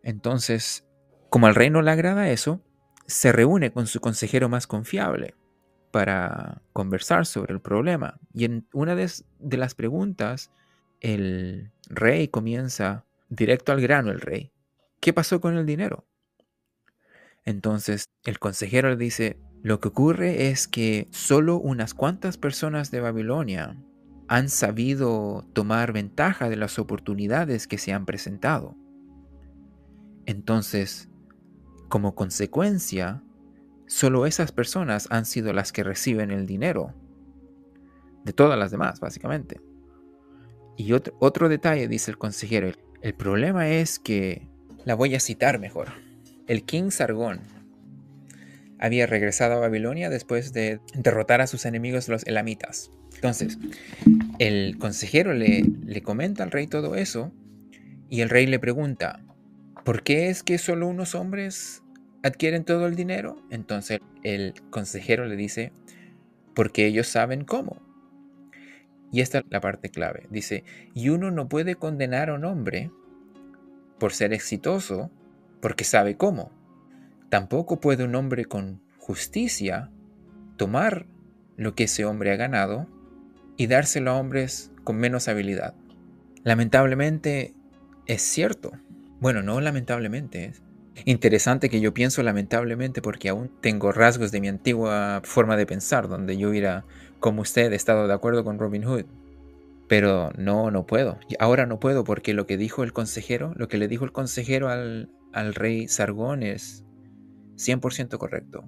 Entonces, 0.03 0.87
como 1.31 1.47
al 1.47 1.55
rey 1.55 1.71
no 1.71 1.83
le 1.83 1.91
agrada 1.91 2.31
eso, 2.31 2.61
se 3.07 3.33
reúne 3.33 3.73
con 3.73 3.87
su 3.87 4.01
consejero 4.01 4.49
más 4.49 4.67
confiable 4.67 5.35
para 5.91 6.63
conversar 6.73 7.27
sobre 7.27 7.55
el 7.55 7.61
problema. 7.61 8.19
Y 8.33 8.45
en 8.45 8.67
una 8.73 8.95
de, 8.95 9.11
de 9.39 9.57
las 9.57 9.75
preguntas 9.75 10.51
el 11.01 11.73
rey 11.89 12.29
comienza 12.29 13.05
directo 13.29 13.73
al 13.73 13.81
grano, 13.81 14.11
el 14.11 14.21
rey. 14.21 14.53
¿Qué 15.01 15.13
pasó 15.13 15.41
con 15.41 15.57
el 15.57 15.67
dinero? 15.67 16.07
Entonces 17.47 18.11
el 18.25 18.39
consejero 18.39 18.91
le 18.91 18.97
dice, 18.97 19.39
lo 19.63 19.81
que 19.81 19.89
ocurre 19.89 20.49
es 20.49 20.69
que 20.69 21.09
solo 21.13 21.59
unas 21.59 21.95
cuantas 21.95 22.37
personas 22.37 22.91
de 22.91 23.01
Babilonia 23.01 23.83
han 24.29 24.49
sabido 24.49 25.47
tomar 25.53 25.93
ventaja 25.93 26.49
de 26.49 26.57
las 26.57 26.79
oportunidades 26.79 27.67
que 27.67 27.79
se 27.79 27.93
han 27.93 28.05
presentado. 28.05 28.77
Entonces, 30.27 31.09
como 31.89 32.17
consecuencia, 32.17 33.23
solo 33.87 34.27
esas 34.27 34.51
personas 34.51 35.07
han 35.11 35.25
sido 35.25 35.53
las 35.53 35.73
que 35.73 35.85
reciben 35.85 36.33
el 36.33 36.47
dinero. 36.47 36.95
De 38.25 38.33
todas 38.33 38.59
las 38.59 38.73
demás, 38.73 38.99
básicamente. 38.99 39.61
Y 40.77 40.93
otro, 40.93 41.49
detalle, 41.49 41.87
dice 41.87 42.11
el 42.11 42.19
consejero, 42.19 42.73
el 43.01 43.15
problema 43.15 43.69
es 43.69 44.01
que, 44.01 44.49
la 44.85 44.95
voy 44.95 45.15
a 45.15 45.21
citar 45.21 45.61
mejor, 45.61 45.89
el 46.47 46.65
King 46.65 46.91
Sargón 46.91 47.41
había 48.79 49.07
regresado 49.07 49.55
a 49.55 49.61
Babilonia 49.61 50.11
después 50.11 50.53
de 50.53 50.81
derrotar 50.95 51.41
a 51.41 51.47
sus 51.47 51.65
enemigos 51.65 52.09
los 52.09 52.27
elamitas. 52.27 52.91
Entonces, 53.15 53.59
el 54.39 54.77
consejero 54.79 55.33
le, 55.33 55.65
le 55.85 56.03
comenta 56.03 56.43
al 56.43 56.51
rey 56.51 56.67
todo 56.67 56.95
eso 56.95 57.33
y 58.11 58.21
el 58.21 58.29
rey 58.29 58.47
le 58.47 58.59
pregunta, 58.59 59.21
¿por 59.85 60.03
qué 60.03 60.29
es 60.29 60.43
que 60.43 60.59
solo 60.59 60.89
unos 60.89 61.15
hombres 61.15 61.83
adquieren 62.23 62.65
todo 62.65 62.87
el 62.87 62.97
dinero? 62.97 63.43
Entonces 63.51 64.01
el 64.23 64.55
consejero 64.71 65.27
le 65.27 65.37
dice, 65.37 65.73
porque 66.55 66.87
ellos 66.87 67.07
saben 67.07 67.45
cómo. 67.45 67.81
Y 69.13 69.21
esta 69.21 69.39
es 69.39 69.45
la 69.51 69.61
parte 69.61 69.89
clave. 69.89 70.27
Dice, 70.31 70.65
y 70.95 71.09
uno 71.09 71.31
no 71.31 71.49
puede 71.49 71.77
condenar 71.77 72.29
a 72.29 72.35
un 72.35 72.45
hombre 72.45 72.91
por 73.99 74.13
ser 74.13 74.33
exitoso 74.33 75.11
porque 75.61 75.85
sabe 75.85 76.17
cómo. 76.17 76.51
Tampoco 77.29 77.81
puede 77.81 78.05
un 78.05 78.15
hombre 78.15 78.45
con 78.45 78.81
justicia 78.99 79.91
tomar 80.57 81.07
lo 81.57 81.75
que 81.75 81.85
ese 81.85 82.05
hombre 82.05 82.33
ha 82.33 82.37
ganado 82.37 82.87
y 83.57 83.67
dárselo 83.67 84.11
a 84.11 84.15
hombres 84.17 84.71
con 84.85 84.97
menos 84.97 85.29
habilidad. 85.29 85.75
Lamentablemente 86.45 87.55
es 88.07 88.23
cierto. 88.23 88.73
Bueno, 89.21 89.43
no 89.43 89.61
lamentablemente. 89.61 90.53
Es 90.95 91.03
interesante 91.05 91.69
que 91.69 91.81
yo 91.81 91.93
pienso 91.93 92.23
lamentablemente 92.23 93.03
porque 93.03 93.29
aún 93.29 93.51
tengo 93.61 93.93
rasgos 93.93 94.33
de 94.33 94.41
mi 94.41 94.49
antigua 94.49 95.21
forma 95.25 95.57
de 95.57 95.67
pensar, 95.67 96.09
donde 96.09 96.37
yo 96.37 96.51
hubiera 96.51 96.85
como 97.21 97.43
usted, 97.43 97.73
estado 97.73 98.07
de 98.07 98.15
acuerdo 98.15 98.45
con 98.45 98.59
Robin 98.59 98.85
Hood. 98.85 99.05
Pero 99.89 100.31
no, 100.37 100.71
no 100.71 100.87
puedo. 100.87 101.19
Ahora 101.39 101.67
no 101.67 101.79
puedo 101.79 102.05
porque 102.05 102.35
lo 102.35 102.47
que 102.47 102.57
dijo 102.57 102.83
el 102.83 102.93
consejero, 102.93 103.53
lo 103.57 103.69
que 103.69 103.79
le 103.79 103.89
dijo 103.89 104.05
el 104.05 104.13
consejero 104.13 104.69
al, 104.69 105.11
al 105.37 105.55
rey 105.55 105.87
Sargón 105.87 106.43
es 106.43 106.83
100% 107.57 108.17
correcto. 108.17 108.65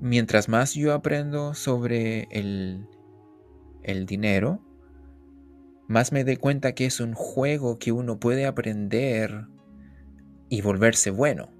Mientras 0.00 0.48
más 0.48 0.74
yo 0.74 0.94
aprendo 0.94 1.54
sobre 1.54 2.28
el, 2.30 2.86
el 3.82 4.06
dinero, 4.06 4.62
más 5.88 6.12
me 6.12 6.22
doy 6.22 6.36
cuenta 6.36 6.72
que 6.72 6.86
es 6.86 7.00
un 7.00 7.14
juego 7.14 7.80
que 7.80 7.90
uno 7.90 8.20
puede 8.20 8.46
aprender 8.46 9.46
y 10.48 10.60
volverse 10.60 11.10
bueno. 11.10 11.50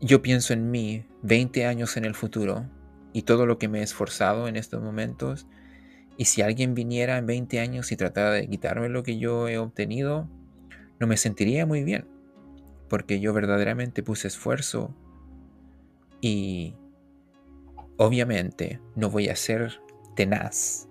Yo 0.00 0.22
pienso 0.22 0.52
en 0.52 0.70
mí 0.70 1.04
20 1.22 1.66
años 1.66 1.96
en 1.96 2.04
el 2.04 2.14
futuro 2.14 2.70
y 3.12 3.22
todo 3.22 3.44
lo 3.44 3.58
que 3.58 3.66
me 3.66 3.80
he 3.80 3.82
esforzado 3.82 4.46
en 4.46 4.54
estos 4.54 4.84
momentos. 4.84 5.48
Y 6.16 6.26
si 6.26 6.42
alguien 6.42 6.74
viniera 6.74 7.18
en 7.18 7.26
20 7.26 7.58
años 7.58 7.90
y 7.90 7.96
tratara 7.96 8.30
de 8.30 8.48
quitarme 8.48 8.88
lo 8.88 9.02
que 9.02 9.18
yo 9.18 9.48
he 9.48 9.58
obtenido, 9.58 10.28
no 11.00 11.08
me 11.08 11.16
sentiría 11.16 11.66
muy 11.66 11.82
bien. 11.82 12.13
Porque 12.94 13.18
yo 13.18 13.32
verdaderamente 13.32 14.04
puse 14.04 14.28
esfuerzo 14.28 14.94
y 16.20 16.76
obviamente 17.96 18.78
no 18.94 19.10
voy 19.10 19.30
a 19.30 19.34
ser 19.34 19.80
tenaz. 20.14 20.88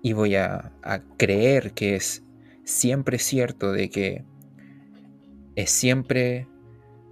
Y 0.00 0.12
voy 0.12 0.36
a, 0.36 0.72
creer 1.16 1.72
que 1.72 1.96
es 1.96 2.22
siempre 2.62 3.18
cierto 3.18 3.72
de 3.72 3.90
que 3.90 4.24
es 5.56 5.68
siempre 5.68 6.46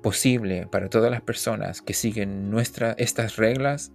posible 0.01 0.69
para 0.69 0.89
todas 0.89 1.11
las 1.11 1.23
personas 1.23 1.83
que 1.83 1.93
siguen 1.93 2.53
nuestra, 2.53 2.93
estas 2.99 3.35
reglas 3.35 3.91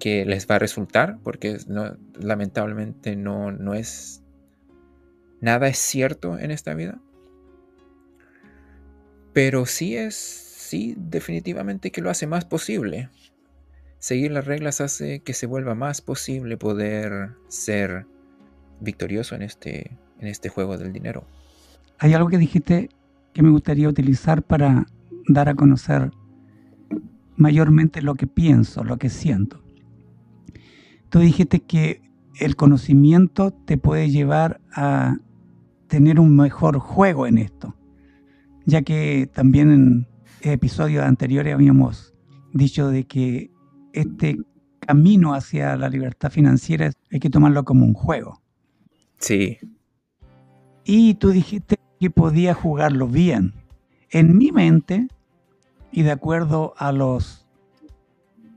que 0.00 0.24
les 0.24 0.48
va 0.50 0.56
a 0.56 0.58
resultar, 0.58 1.20
porque 1.22 1.58
no, 1.68 1.96
lamentablemente 2.18 3.14
no, 3.14 3.52
no 3.52 3.74
es... 3.74 4.24
Nada 5.40 5.68
es 5.68 5.78
cierto 5.78 6.36
en 6.36 6.50
esta 6.50 6.74
vida. 6.74 7.00
Pero 9.38 9.66
sí 9.66 9.96
es, 9.96 10.16
sí, 10.16 10.96
definitivamente 10.98 11.92
que 11.92 12.00
lo 12.00 12.10
hace 12.10 12.26
más 12.26 12.44
posible. 12.44 13.08
Seguir 14.00 14.32
las 14.32 14.46
reglas 14.46 14.80
hace 14.80 15.20
que 15.20 15.32
se 15.32 15.46
vuelva 15.46 15.76
más 15.76 16.00
posible 16.00 16.56
poder 16.56 17.36
ser 17.46 18.04
victorioso 18.80 19.36
en 19.36 19.42
este, 19.42 19.96
en 20.18 20.26
este 20.26 20.48
juego 20.48 20.76
del 20.76 20.92
dinero. 20.92 21.24
Hay 22.00 22.14
algo 22.14 22.28
que 22.28 22.38
dijiste 22.38 22.88
que 23.32 23.44
me 23.44 23.50
gustaría 23.50 23.88
utilizar 23.88 24.42
para 24.42 24.86
dar 25.28 25.48
a 25.48 25.54
conocer 25.54 26.10
mayormente 27.36 28.02
lo 28.02 28.16
que 28.16 28.26
pienso, 28.26 28.82
lo 28.82 28.96
que 28.96 29.08
siento. 29.08 29.62
Tú 31.10 31.20
dijiste 31.20 31.60
que 31.60 32.02
el 32.40 32.56
conocimiento 32.56 33.52
te 33.52 33.78
puede 33.78 34.10
llevar 34.10 34.60
a 34.72 35.18
tener 35.86 36.18
un 36.18 36.34
mejor 36.34 36.80
juego 36.80 37.28
en 37.28 37.38
esto, 37.38 37.77
ya 38.68 38.82
que 38.82 39.30
también 39.32 39.72
en 39.72 40.06
episodios 40.42 41.02
anteriores 41.02 41.54
habíamos 41.54 42.12
dicho 42.52 42.90
de 42.90 43.04
que 43.04 43.50
este 43.94 44.36
camino 44.80 45.32
hacia 45.32 45.74
la 45.78 45.88
libertad 45.88 46.30
financiera 46.30 46.92
hay 47.10 47.18
que 47.18 47.30
tomarlo 47.30 47.64
como 47.64 47.86
un 47.86 47.94
juego. 47.94 48.42
Sí. 49.16 49.56
Y 50.84 51.14
tú 51.14 51.30
dijiste 51.30 51.76
que 51.98 52.10
podía 52.10 52.52
jugarlo 52.52 53.08
bien. 53.08 53.54
En 54.10 54.36
mi 54.36 54.52
mente, 54.52 55.08
y 55.90 56.02
de 56.02 56.10
acuerdo 56.10 56.74
a 56.76 56.92
los 56.92 57.46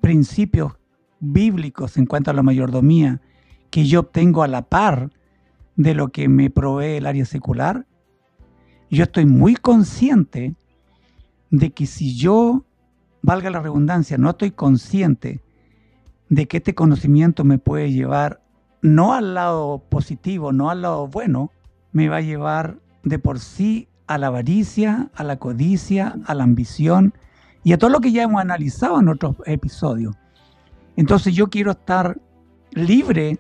principios 0.02 0.74
bíblicos 1.22 1.96
en 1.96 2.06
cuanto 2.06 2.32
a 2.32 2.34
la 2.34 2.44
mayordomía 2.44 3.22
que 3.70 3.86
yo 3.86 4.02
obtengo 4.02 4.44
a 4.44 4.50
la 4.50 4.64
par 4.64 5.10
de 5.78 5.94
lo 5.94 6.10
que 6.10 6.28
me 6.28 6.50
provee 6.50 6.98
el 6.98 7.06
área 7.06 7.24
secular, 7.24 7.86
yo 8.92 9.04
estoy 9.04 9.26
muy 9.26 9.56
consciente 9.56 10.54
de 11.50 11.72
que 11.72 11.86
si 11.86 12.16
yo, 12.16 12.66
valga 13.22 13.50
la 13.50 13.62
redundancia, 13.62 14.18
no 14.18 14.30
estoy 14.30 14.52
consciente 14.52 15.42
de 16.30 16.48
que 16.48 16.58
este 16.58 16.76
conocimiento 16.76 17.44
me 17.44 17.58
puede 17.58 17.92
llevar 17.92 18.42
no 18.82 19.14
al 19.14 19.34
lado 19.34 19.80
positivo, 19.90 20.52
no 20.52 20.70
al 20.70 20.82
lado 20.82 21.08
bueno, 21.08 21.52
me 21.92 22.10
va 22.10 22.18
a 22.18 22.22
llevar 22.22 22.80
de 23.04 23.20
por 23.20 23.40
sí 23.40 23.88
a 24.08 24.18
la 24.18 24.28
avaricia, 24.28 25.10
a 25.16 25.24
la 25.24 25.38
codicia, 25.38 26.16
a 26.26 26.34
la 26.34 26.44
ambición 26.44 27.14
y 27.64 27.74
a 27.74 27.78
todo 27.78 27.90
lo 27.90 28.02
que 28.02 28.12
ya 28.12 28.24
hemos 28.24 28.42
analizado 28.42 29.00
en 29.00 29.08
otros 29.08 29.36
episodios. 29.46 30.16
Entonces 30.98 31.34
yo 31.34 31.50
quiero 31.50 31.72
estar 31.72 32.20
libre 32.72 33.40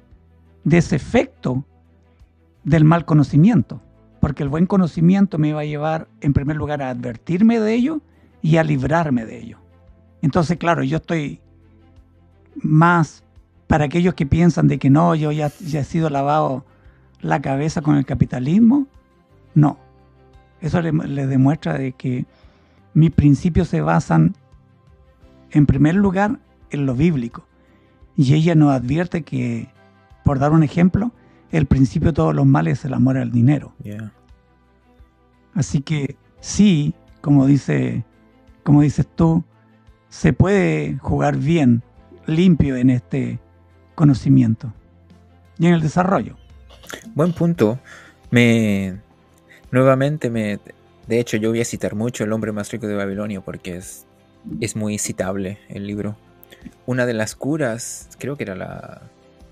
de 0.63 0.77
ese 0.77 0.95
efecto 0.95 1.65
del 2.63 2.85
mal 2.85 3.05
conocimiento, 3.05 3.81
porque 4.21 4.43
el 4.43 4.49
buen 4.49 4.67
conocimiento 4.67 5.39
me 5.39 5.51
va 5.51 5.61
a 5.61 5.65
llevar 5.65 6.07
en 6.21 6.31
primer 6.31 6.55
lugar 6.55 6.81
a 6.81 6.91
advertirme 6.91 7.59
de 7.59 7.73
ello 7.73 8.01
y 8.41 8.57
a 8.57 8.63
librarme 8.63 9.25
de 9.25 9.39
ello. 9.39 9.57
Entonces, 10.21 10.57
claro, 10.57 10.83
yo 10.83 10.97
estoy 10.97 11.41
más 12.55 13.23
para 13.67 13.85
aquellos 13.85 14.13
que 14.13 14.27
piensan 14.27 14.67
de 14.67 14.77
que 14.77 14.91
no, 14.91 15.15
yo 15.15 15.31
ya, 15.31 15.47
he 15.47 15.83
sido 15.83 16.09
lavado 16.11 16.63
la 17.19 17.41
cabeza 17.41 17.81
con 17.81 17.95
el 17.95 18.05
capitalismo, 18.05 18.85
no. 19.55 19.77
Eso 20.61 20.81
le, 20.81 20.91
le 20.91 21.25
demuestra 21.25 21.77
de 21.77 21.93
que 21.93 22.25
mis 22.93 23.11
principios 23.11 23.69
se 23.69 23.81
basan 23.81 24.35
en 25.49 25.65
primer 25.65 25.95
lugar 25.95 26.37
en 26.69 26.85
lo 26.85 26.93
bíblico. 26.93 27.43
Y 28.15 28.35
ella 28.35 28.53
nos 28.53 28.71
advierte 28.71 29.23
que, 29.23 29.69
por 30.23 30.37
dar 30.37 30.51
un 30.51 30.61
ejemplo, 30.61 31.11
el 31.51 31.65
principio 31.65 32.09
de 32.09 32.13
todos 32.13 32.35
los 32.35 32.45
males 32.45 32.79
es 32.79 32.85
el 32.85 32.93
amor 32.93 33.17
al 33.17 33.31
dinero. 33.31 33.73
Así 35.53 35.81
que 35.81 36.15
sí, 36.39 36.93
como 37.19 37.45
dice, 37.45 38.05
como 38.63 38.81
dices 38.81 39.07
tú, 39.15 39.43
se 40.09 40.33
puede 40.33 40.97
jugar 40.97 41.37
bien, 41.37 41.83
limpio 42.25 42.75
en 42.75 42.89
este 42.89 43.39
conocimiento 43.95 44.73
y 45.57 45.67
en 45.67 45.73
el 45.73 45.81
desarrollo. 45.81 46.37
Buen 47.15 47.33
punto. 47.33 47.79
Me 48.29 48.99
nuevamente 49.71 50.29
me 50.29 50.59
de 51.07 51.19
hecho 51.19 51.37
yo 51.37 51.49
voy 51.49 51.61
a 51.61 51.65
citar 51.65 51.95
mucho 51.95 52.23
El 52.23 52.33
hombre 52.33 52.51
más 52.51 52.71
rico 52.71 52.87
de 52.87 52.95
Babilonia 52.95 53.41
porque 53.41 53.77
es 53.77 54.05
es 54.59 54.75
muy 54.75 54.97
citable 54.97 55.59
el 55.69 55.85
libro. 55.85 56.15
Una 56.85 57.05
de 57.05 57.13
las 57.13 57.35
curas, 57.35 58.09
creo 58.19 58.37
que 58.37 58.43
era 58.43 58.55
la, 58.55 59.01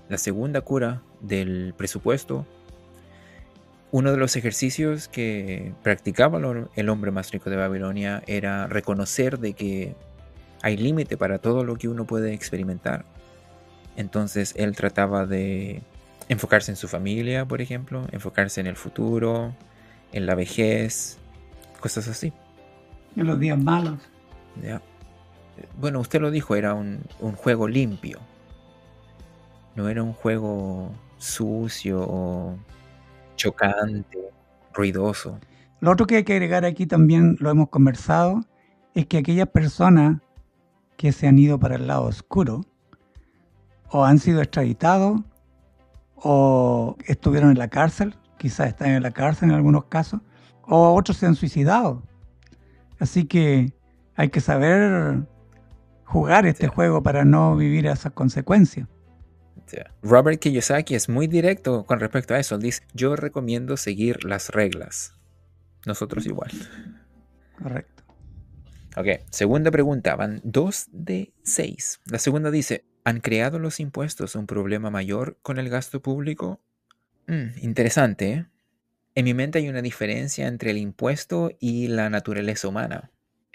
la 0.08 0.18
segunda 0.18 0.60
cura 0.60 1.02
del 1.20 1.74
presupuesto, 1.76 2.46
uno 3.92 4.12
de 4.12 4.16
los 4.16 4.36
ejercicios 4.36 5.08
que 5.08 5.72
practicaba 5.82 6.40
el 6.76 6.88
hombre 6.88 7.10
más 7.10 7.32
rico 7.32 7.50
de 7.50 7.56
Babilonia 7.56 8.22
era 8.26 8.66
reconocer 8.68 9.38
de 9.38 9.54
que 9.54 9.96
hay 10.62 10.76
límite 10.76 11.16
para 11.16 11.38
todo 11.38 11.64
lo 11.64 11.76
que 11.76 11.88
uno 11.88 12.04
puede 12.04 12.32
experimentar. 12.32 13.04
Entonces 13.96 14.54
él 14.56 14.76
trataba 14.76 15.26
de 15.26 15.82
enfocarse 16.28 16.70
en 16.70 16.76
su 16.76 16.86
familia, 16.86 17.44
por 17.44 17.60
ejemplo, 17.60 18.06
enfocarse 18.12 18.60
en 18.60 18.68
el 18.68 18.76
futuro, 18.76 19.52
en 20.12 20.26
la 20.26 20.36
vejez, 20.36 21.18
cosas 21.80 22.06
así. 22.06 22.32
En 23.16 23.26
los 23.26 23.40
días 23.40 23.58
malos. 23.58 23.98
Bueno, 25.80 25.98
usted 25.98 26.20
lo 26.20 26.30
dijo, 26.30 26.54
era 26.54 26.74
un, 26.74 27.00
un 27.18 27.32
juego 27.32 27.66
limpio. 27.66 28.20
No 29.74 29.88
era 29.88 30.02
un 30.02 30.12
juego 30.12 30.92
sucio 31.20 32.00
o 32.02 32.56
chocante, 33.36 34.18
ruidoso. 34.72 35.38
Lo 35.80 35.92
otro 35.92 36.06
que 36.06 36.16
hay 36.16 36.24
que 36.24 36.32
agregar 36.32 36.64
aquí 36.64 36.86
también, 36.86 37.36
lo 37.40 37.50
hemos 37.50 37.68
conversado, 37.68 38.44
es 38.94 39.06
que 39.06 39.18
aquellas 39.18 39.48
personas 39.48 40.20
que 40.96 41.12
se 41.12 41.26
han 41.26 41.38
ido 41.38 41.58
para 41.58 41.76
el 41.76 41.86
lado 41.86 42.04
oscuro 42.04 42.62
o 43.88 44.04
han 44.04 44.18
sido 44.18 44.40
extraditados 44.40 45.20
o 46.16 46.96
estuvieron 47.06 47.50
en 47.50 47.58
la 47.58 47.68
cárcel, 47.68 48.14
quizás 48.36 48.68
están 48.68 48.90
en 48.90 49.02
la 49.02 49.10
cárcel 49.10 49.50
en 49.50 49.54
algunos 49.54 49.84
casos, 49.84 50.20
o 50.62 50.94
otros 50.94 51.16
se 51.16 51.26
han 51.26 51.34
suicidado. 51.34 52.02
Así 52.98 53.24
que 53.24 53.72
hay 54.16 54.28
que 54.28 54.40
saber 54.40 55.26
jugar 56.04 56.44
este 56.44 56.68
juego 56.68 57.02
para 57.02 57.24
no 57.24 57.56
vivir 57.56 57.86
esas 57.86 58.12
consecuencias. 58.12 58.86
Robert 60.02 60.40
Kiyosaki 60.40 60.94
es 60.94 61.08
muy 61.08 61.26
directo 61.26 61.84
con 61.84 62.00
respecto 62.00 62.34
a 62.34 62.38
eso. 62.38 62.58
dice, 62.58 62.82
yo 62.94 63.16
recomiendo 63.16 63.76
seguir 63.76 64.24
las 64.24 64.50
reglas. 64.50 65.14
Nosotros 65.86 66.26
igual. 66.26 66.50
Correcto. 67.60 68.02
Ok, 68.96 69.06
segunda 69.30 69.70
pregunta. 69.70 70.16
Van 70.16 70.40
dos 70.42 70.86
de 70.92 71.32
seis. 71.42 72.00
La 72.06 72.18
segunda 72.18 72.50
dice, 72.50 72.84
¿han 73.04 73.20
creado 73.20 73.58
los 73.58 73.80
impuestos 73.80 74.34
un 74.34 74.46
problema 74.46 74.90
mayor 74.90 75.38
con 75.42 75.58
el 75.58 75.68
gasto 75.68 76.02
público? 76.02 76.60
Mm, 77.26 77.62
interesante. 77.62 78.32
¿eh? 78.32 78.46
En 79.14 79.24
mi 79.24 79.34
mente 79.34 79.58
hay 79.58 79.68
una 79.68 79.82
diferencia 79.82 80.48
entre 80.48 80.70
el 80.70 80.78
impuesto 80.78 81.50
y 81.60 81.88
la 81.88 82.10
naturaleza 82.10 82.68
humana. 82.68 83.10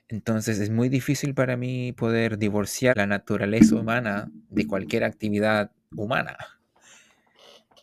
Entonces 0.08 0.60
es 0.60 0.70
muy 0.70 0.90
difícil 0.90 1.34
para 1.34 1.58
mí 1.58 1.92
poder 1.92 2.38
divorciar 2.38 2.98
la 2.98 3.08
naturaleza 3.08 3.76
humana 3.76 4.32
de 4.50 4.68
cualquier 4.68 5.04
actividad 5.04 5.72
humana. 5.96 6.38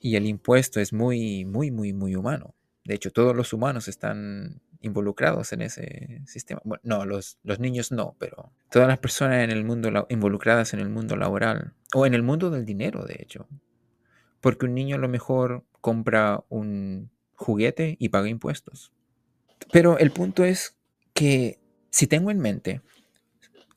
Y 0.01 0.17
el 0.17 0.27
impuesto 0.27 0.81
es 0.81 0.93
muy, 0.93 1.45
muy, 1.45 1.71
muy, 1.71 1.93
muy 1.93 2.17
humano. 2.17 2.55
De 2.85 2.95
hecho, 2.95 3.13
todos 3.13 3.37
los 3.37 3.53
humanos 3.53 3.87
están 3.89 4.61
involucrados 4.81 5.53
en 5.53 5.63
ese 5.63 6.23
sistema. 6.27 6.61
No, 6.83 7.07
los, 7.07 7.39
los 7.45 7.61
niños 7.61 7.93
no, 7.93 8.17
pero 8.19 8.53
todas 8.71 8.89
las 8.89 8.99
personas 8.99 9.45
en 9.45 9.51
el 9.51 9.65
mundo 9.65 10.07
involucradas 10.09 10.75
en 10.75 10.81
el 10.81 10.89
mundo 10.89 11.17
laboral 11.17 11.75
o 11.95 12.05
en 12.05 12.15
el 12.15 12.23
mundo 12.23 12.51
del 12.51 12.67
dinero, 12.67 13.05
de 13.05 13.17
hecho. 13.21 13.49
Porque 14.41 14.67
un 14.67 14.75
niño 14.75 14.97
a 14.97 14.99
lo 14.99 15.09
mejor 15.09 15.65
compra 15.81 16.45
un 16.49 17.11
juguete 17.35 17.97
y 18.01 18.09
paga 18.09 18.29
impuestos. 18.29 18.93
Pero 19.71 19.99
el 19.99 20.11
punto 20.11 20.45
es 20.45 20.77
que 21.15 21.61
si 21.91 22.09
tengo 22.09 22.31
en 22.31 22.39
mente, 22.39 22.83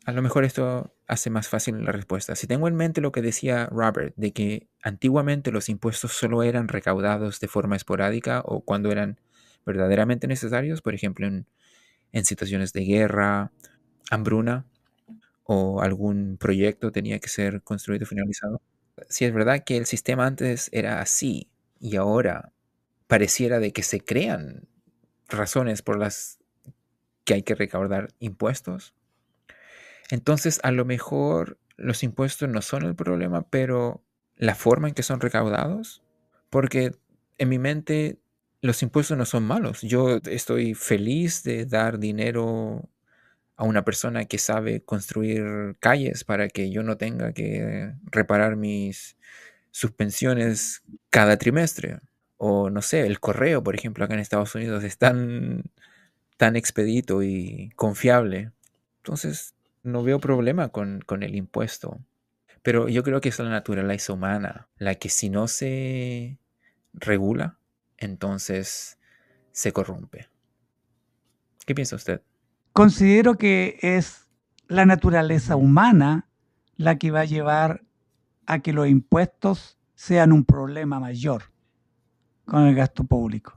a 0.06 0.12
lo 0.12 0.22
mejor 0.22 0.44
esto 0.44 0.95
hace 1.08 1.30
más 1.30 1.48
fácil 1.48 1.84
la 1.84 1.92
respuesta. 1.92 2.36
Si 2.36 2.48
tengo 2.48 2.68
en 2.68 2.76
mente 2.76 3.02
lo 3.02 3.12
que 3.12 3.22
decía 3.22 3.68
Robert, 3.68 4.14
de 4.18 4.32
que 4.34 4.68
antiguamente 4.82 5.52
los 5.52 5.70
impuestos 5.70 6.14
solo 6.14 6.44
eran 6.44 6.68
recaudados 6.68 7.40
de 7.40 7.48
forma 7.48 7.76
esporádica 7.76 8.42
o 8.46 8.62
cuando 8.62 8.92
eran 8.92 9.20
verdaderamente 9.66 10.28
necesarios, 10.28 10.82
por 10.82 10.96
ejemplo, 10.96 11.28
en, 11.28 11.46
situaciones 12.24 12.72
de 12.72 12.86
guerra, 12.86 13.52
hambruna 14.10 14.66
o 15.44 15.82
algún 15.82 16.38
proyecto 16.38 16.92
tenía 16.92 17.20
que 17.20 17.28
ser 17.28 17.62
construido 17.62 18.04
y 18.04 18.08
finalizado. 18.08 18.62
Si 19.10 19.26
es 19.26 19.34
verdad 19.34 19.66
que 19.66 19.76
el 19.76 19.86
sistema 19.86 20.26
antes 20.26 20.70
era 20.72 21.02
así 21.02 21.50
y 21.78 21.98
ahora 21.98 22.54
pareciera 23.08 23.60
de 23.60 23.74
que 23.74 23.84
se 23.84 24.00
crean 24.00 24.68
razones 25.28 25.82
por 25.82 26.00
las 26.00 26.40
que 27.26 27.34
hay 27.34 27.44
que 27.44 27.56
recaudar 27.56 28.14
impuestos, 28.20 28.94
entonces, 30.10 30.60
a 30.64 30.72
lo 30.72 30.86
mejor 30.86 31.58
los 31.78 32.04
impuestos 32.04 32.50
no 32.50 32.62
son 32.62 32.84
el 32.84 32.96
problema, 32.96 33.48
pero 33.50 34.04
la 34.38 34.56
forma 34.56 34.88
en 34.88 34.94
que 34.94 35.04
son 35.04 35.22
recaudados, 35.22 36.04
porque 36.50 36.92
en 37.38 37.50
mi 37.50 37.60
mente 37.60 38.20
los 38.62 38.82
impuestos 38.84 39.18
no 39.18 39.26
son 39.26 39.44
malos. 39.44 39.82
Yo 39.82 40.20
estoy 40.26 40.74
feliz 40.74 41.44
de 41.44 41.66
dar 41.66 42.00
dinero 42.00 42.90
a 43.58 43.64
una 43.64 43.86
persona 43.86 44.26
que 44.26 44.38
sabe 44.38 44.84
construir 44.84 45.78
calles 45.80 46.24
para 46.24 46.50
que 46.50 46.72
yo 46.72 46.84
no 46.84 46.98
tenga 46.98 47.34
que 47.34 47.94
reparar 48.12 48.56
mis 48.56 49.18
suspensiones 49.72 50.84
cada 51.10 51.38
trimestre. 51.38 52.00
O 52.38 52.70
no 52.70 52.82
sé, 52.82 53.02
el 53.08 53.20
correo, 53.20 53.64
por 53.64 53.76
ejemplo, 53.76 54.04
acá 54.06 54.14
en 54.14 54.20
Estados 54.20 54.56
Unidos 54.56 54.84
es 54.84 54.98
tan, 54.98 55.64
tan 56.38 56.56
expedito 56.56 57.24
y 57.24 57.72
confiable. 57.76 58.52
Entonces, 58.98 59.55
no 59.86 60.04
veo 60.04 60.20
problema 60.20 60.70
con, 60.70 61.04
el 61.22 61.36
impuesto. 61.36 62.00
Pero 62.62 62.90
yo 62.90 63.04
creo 63.04 63.22
que 63.22 63.30
es 63.30 63.40
la 63.40 63.50
naturaleza 63.50 64.14
humana, 64.14 64.68
la 64.78 64.96
que 64.96 65.10
si 65.10 65.30
no 65.30 65.48
se 65.48 66.40
regula, 66.94 67.60
entonces 67.98 68.98
se 69.52 69.72
corrompe. 69.72 70.28
¿Qué 71.66 71.76
piensa 71.76 71.96
usted? 71.96 72.22
Considero 72.74 73.38
que 73.38 73.78
es 73.82 74.28
la 74.68 74.86
naturaleza 74.86 75.56
humana 75.56 76.28
la 76.76 76.98
que 76.98 77.12
va 77.12 77.22
a 77.22 77.26
llevar 77.26 77.84
a 78.48 78.60
que 78.60 78.74
los 78.74 78.88
impuestos 78.88 79.78
sean 79.94 80.32
un 80.32 80.44
problema 80.44 81.00
mayor 81.00 81.44
con 82.46 82.64
el 82.64 82.76
gasto 82.76 83.04
público. 83.04 83.56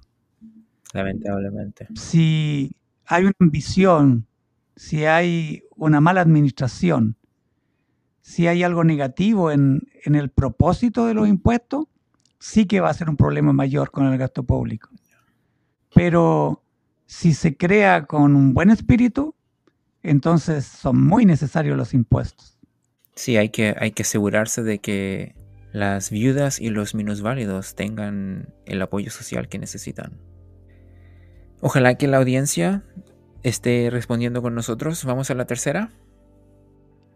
Lamentablemente. 0.93 1.89
Si 1.95 2.75
hay 3.07 3.25
una 3.25 3.35
ambición 3.41 4.28
si 4.79 5.05
hay 5.07 5.65
una 5.77 6.01
mala 6.01 6.21
administración, 6.21 7.17
si 8.23 8.47
hay 8.47 8.63
algo 8.63 8.85
negativo 8.85 9.51
en, 9.51 9.83
en 10.05 10.15
el 10.15 10.31
propósito 10.31 11.05
de 11.07 11.15
los 11.15 11.27
impuestos, 11.29 11.87
sí 12.39 12.67
que 12.67 12.79
va 12.79 12.89
a 12.89 12.95
ser 12.95 13.11
un 13.11 13.17
problema 13.17 13.53
mayor 13.53 13.91
con 13.91 14.07
el 14.07 14.17
gasto 14.17 14.45
público. 14.45 14.89
Pero 15.93 16.63
si 17.07 17.35
se 17.35 17.57
crea 17.57 18.07
con 18.07 18.37
un 18.37 18.55
buen 18.55 18.71
espíritu, 18.71 19.35
entonces 20.05 20.65
son 20.65 21.05
muy 21.05 21.27
necesarios 21.27 21.77
los 21.77 21.93
impuestos. 21.93 22.57
Sí, 23.17 23.37
hay 23.37 23.49
que, 23.49 23.75
hay 23.81 23.91
que 23.91 24.03
asegurarse 24.03 24.63
de 24.63 24.79
que 24.79 25.35
las 25.73 26.11
viudas 26.11 26.61
y 26.61 26.71
los 26.71 26.95
minusválidos 26.95 27.75
tengan 27.75 28.55
el 28.65 28.81
apoyo 28.81 29.11
social 29.11 29.49
que 29.49 29.59
necesitan. 29.59 30.21
Ojalá 31.61 31.97
que 31.97 32.07
la 32.07 32.19
audiencia 32.19 32.85
esté 33.43 33.89
respondiendo 33.91 34.43
con 34.43 34.55
nosotros. 34.55 35.05
Vamos 35.05 35.31
a 35.31 35.35
la 35.35 35.47
tercera. 35.47 35.91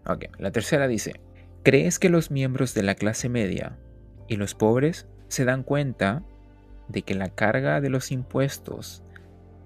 Ok, 0.07 0.25
la 0.39 0.51
tercera 0.51 0.89
dice, 0.89 1.21
¿crees 1.63 1.99
que 1.99 2.09
los 2.09 2.31
miembros 2.31 2.75
de 2.75 2.83
la 2.83 2.95
clase 2.95 3.29
media 3.29 3.79
y 4.29 4.37
los 4.37 4.55
pobres 4.55 5.07
se 5.29 5.45
dan 5.45 5.63
cuenta 5.63 6.23
de 6.89 7.03
que 7.03 7.15
la 7.15 7.29
carga 7.29 7.81
de 7.81 7.89
los 7.89 8.11
impuestos 8.11 9.03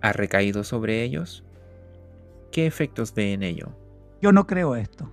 ha 0.03 0.12
recaído 0.12 0.64
sobre 0.64 1.03
ellos? 1.03 1.45
¿Qué 2.53 2.66
efectos 2.66 3.14
ve 3.14 3.33
en 3.33 3.42
ello? 3.42 3.69
Yo 4.21 4.33
no 4.33 4.47
creo 4.47 4.77
esto, 4.77 5.11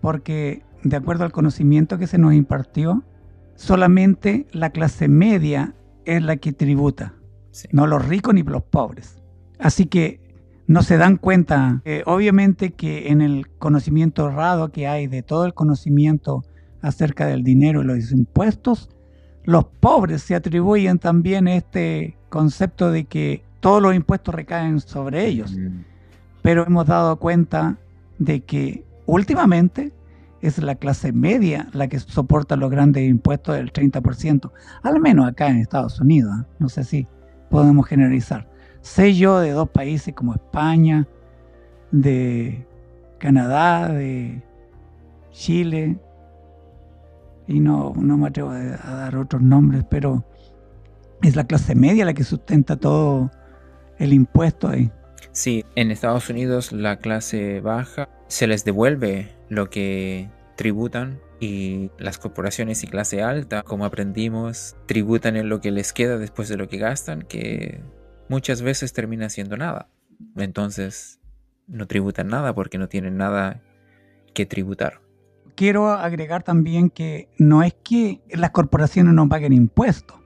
porque 0.00 0.62
de 0.82 0.96
acuerdo 0.96 1.24
al 1.24 1.32
conocimiento 1.32 1.98
que 1.98 2.06
se 2.06 2.18
nos 2.18 2.34
impartió, 2.34 3.02
solamente 3.54 4.46
la 4.52 4.70
clase 4.70 5.08
media 5.08 5.74
es 6.04 6.22
la 6.22 6.36
que 6.36 6.52
tributa, 6.52 7.14
no 7.72 7.86
los 7.86 8.06
ricos 8.06 8.34
ni 8.34 8.42
los 8.42 8.62
pobres. 8.62 9.22
Así 9.58 9.86
que 9.86 10.20
no 10.66 10.82
se 10.82 10.96
dan 10.96 11.16
cuenta, 11.16 11.80
eh, 11.84 12.02
obviamente 12.06 12.72
que 12.72 13.08
en 13.08 13.20
el 13.20 13.48
conocimiento 13.58 14.28
errado 14.28 14.72
que 14.72 14.88
hay 14.88 15.06
de 15.06 15.22
todo 15.22 15.44
el 15.44 15.54
conocimiento 15.54 16.44
acerca 16.82 17.26
del 17.26 17.42
dinero 17.42 17.82
y 17.82 17.84
los 17.84 18.12
impuestos, 18.12 18.90
los 19.44 19.64
pobres 19.64 20.22
se 20.22 20.34
atribuyen 20.34 20.98
también 20.98 21.46
este 21.46 22.16
concepto 22.28 22.90
de 22.90 23.04
que 23.04 23.42
todos 23.60 23.80
los 23.80 23.94
impuestos 23.94 24.34
recaen 24.34 24.80
sobre 24.80 25.26
ellos. 25.26 25.56
Pero 26.42 26.66
hemos 26.66 26.86
dado 26.86 27.16
cuenta 27.16 27.78
de 28.18 28.40
que 28.40 28.84
últimamente 29.06 29.92
es 30.40 30.58
la 30.58 30.74
clase 30.74 31.12
media 31.12 31.68
la 31.72 31.88
que 31.88 31.98
soporta 31.98 32.56
los 32.56 32.70
grandes 32.70 33.08
impuestos 33.08 33.56
del 33.56 33.72
30%, 33.72 34.50
al 34.82 35.00
menos 35.00 35.26
acá 35.26 35.48
en 35.48 35.56
Estados 35.58 36.00
Unidos, 36.00 36.32
¿eh? 36.40 36.46
no 36.58 36.68
sé 36.68 36.84
si 36.84 37.06
podemos 37.50 37.86
generalizar. 37.86 38.48
Sé 38.86 39.14
yo 39.14 39.40
de 39.40 39.50
dos 39.50 39.68
países 39.70 40.14
como 40.14 40.32
España, 40.32 41.08
de 41.90 42.64
Canadá, 43.18 43.88
de 43.88 44.40
Chile, 45.32 45.98
y 47.48 47.58
no, 47.58 47.94
no 47.96 48.16
me 48.16 48.28
atrevo 48.28 48.50
a, 48.50 48.60
dar 48.60 49.16
otros 49.16 49.42
nombres, 49.42 49.84
pero 49.90 50.24
es 51.20 51.34
la 51.34 51.48
clase 51.48 51.74
media 51.74 52.04
la 52.04 52.14
que 52.14 52.22
sustenta 52.22 52.76
todo 52.76 53.32
el 53.98 54.12
impuesto 54.12 54.68
ahí. 54.68 54.92
Sí, 55.32 55.64
en 55.74 55.90
Estados 55.90 56.30
Unidos 56.30 56.70
la 56.70 56.98
clase 56.98 57.60
baja 57.60 58.08
se 58.28 58.46
les 58.46 58.64
devuelve 58.64 59.32
lo 59.48 59.68
que 59.68 60.30
tributan 60.56 61.18
y 61.40 61.90
las 61.98 62.18
corporaciones 62.18 62.84
y 62.84 62.86
clase 62.86 63.20
alta, 63.20 63.64
como 63.64 63.84
aprendimos, 63.84 64.76
tributan 64.86 65.34
en 65.34 65.48
lo 65.48 65.60
que 65.60 65.72
les 65.72 65.92
queda 65.92 66.18
después 66.18 66.48
de 66.48 66.56
lo 66.56 66.68
que 66.68 66.78
gastan, 66.78 67.22
que 67.22 67.80
muchas 68.28 68.62
veces 68.62 68.92
termina 68.92 69.28
siendo 69.28 69.56
nada. 69.56 69.88
Entonces 70.36 71.20
no 71.66 71.86
tributan 71.86 72.28
nada 72.28 72.54
porque 72.54 72.78
no 72.78 72.88
tienen 72.88 73.16
nada 73.16 73.62
que 74.34 74.46
tributar 74.46 75.00
quiero 75.56 75.90
agregar 75.90 76.44
también 76.44 76.90
que 76.90 77.28
no 77.38 77.64
es 77.64 77.74
que 77.82 78.20
las 78.30 78.50
corporaciones 78.50 79.14
no 79.14 79.28
paguen 79.28 79.52
impuestos, 79.52 80.18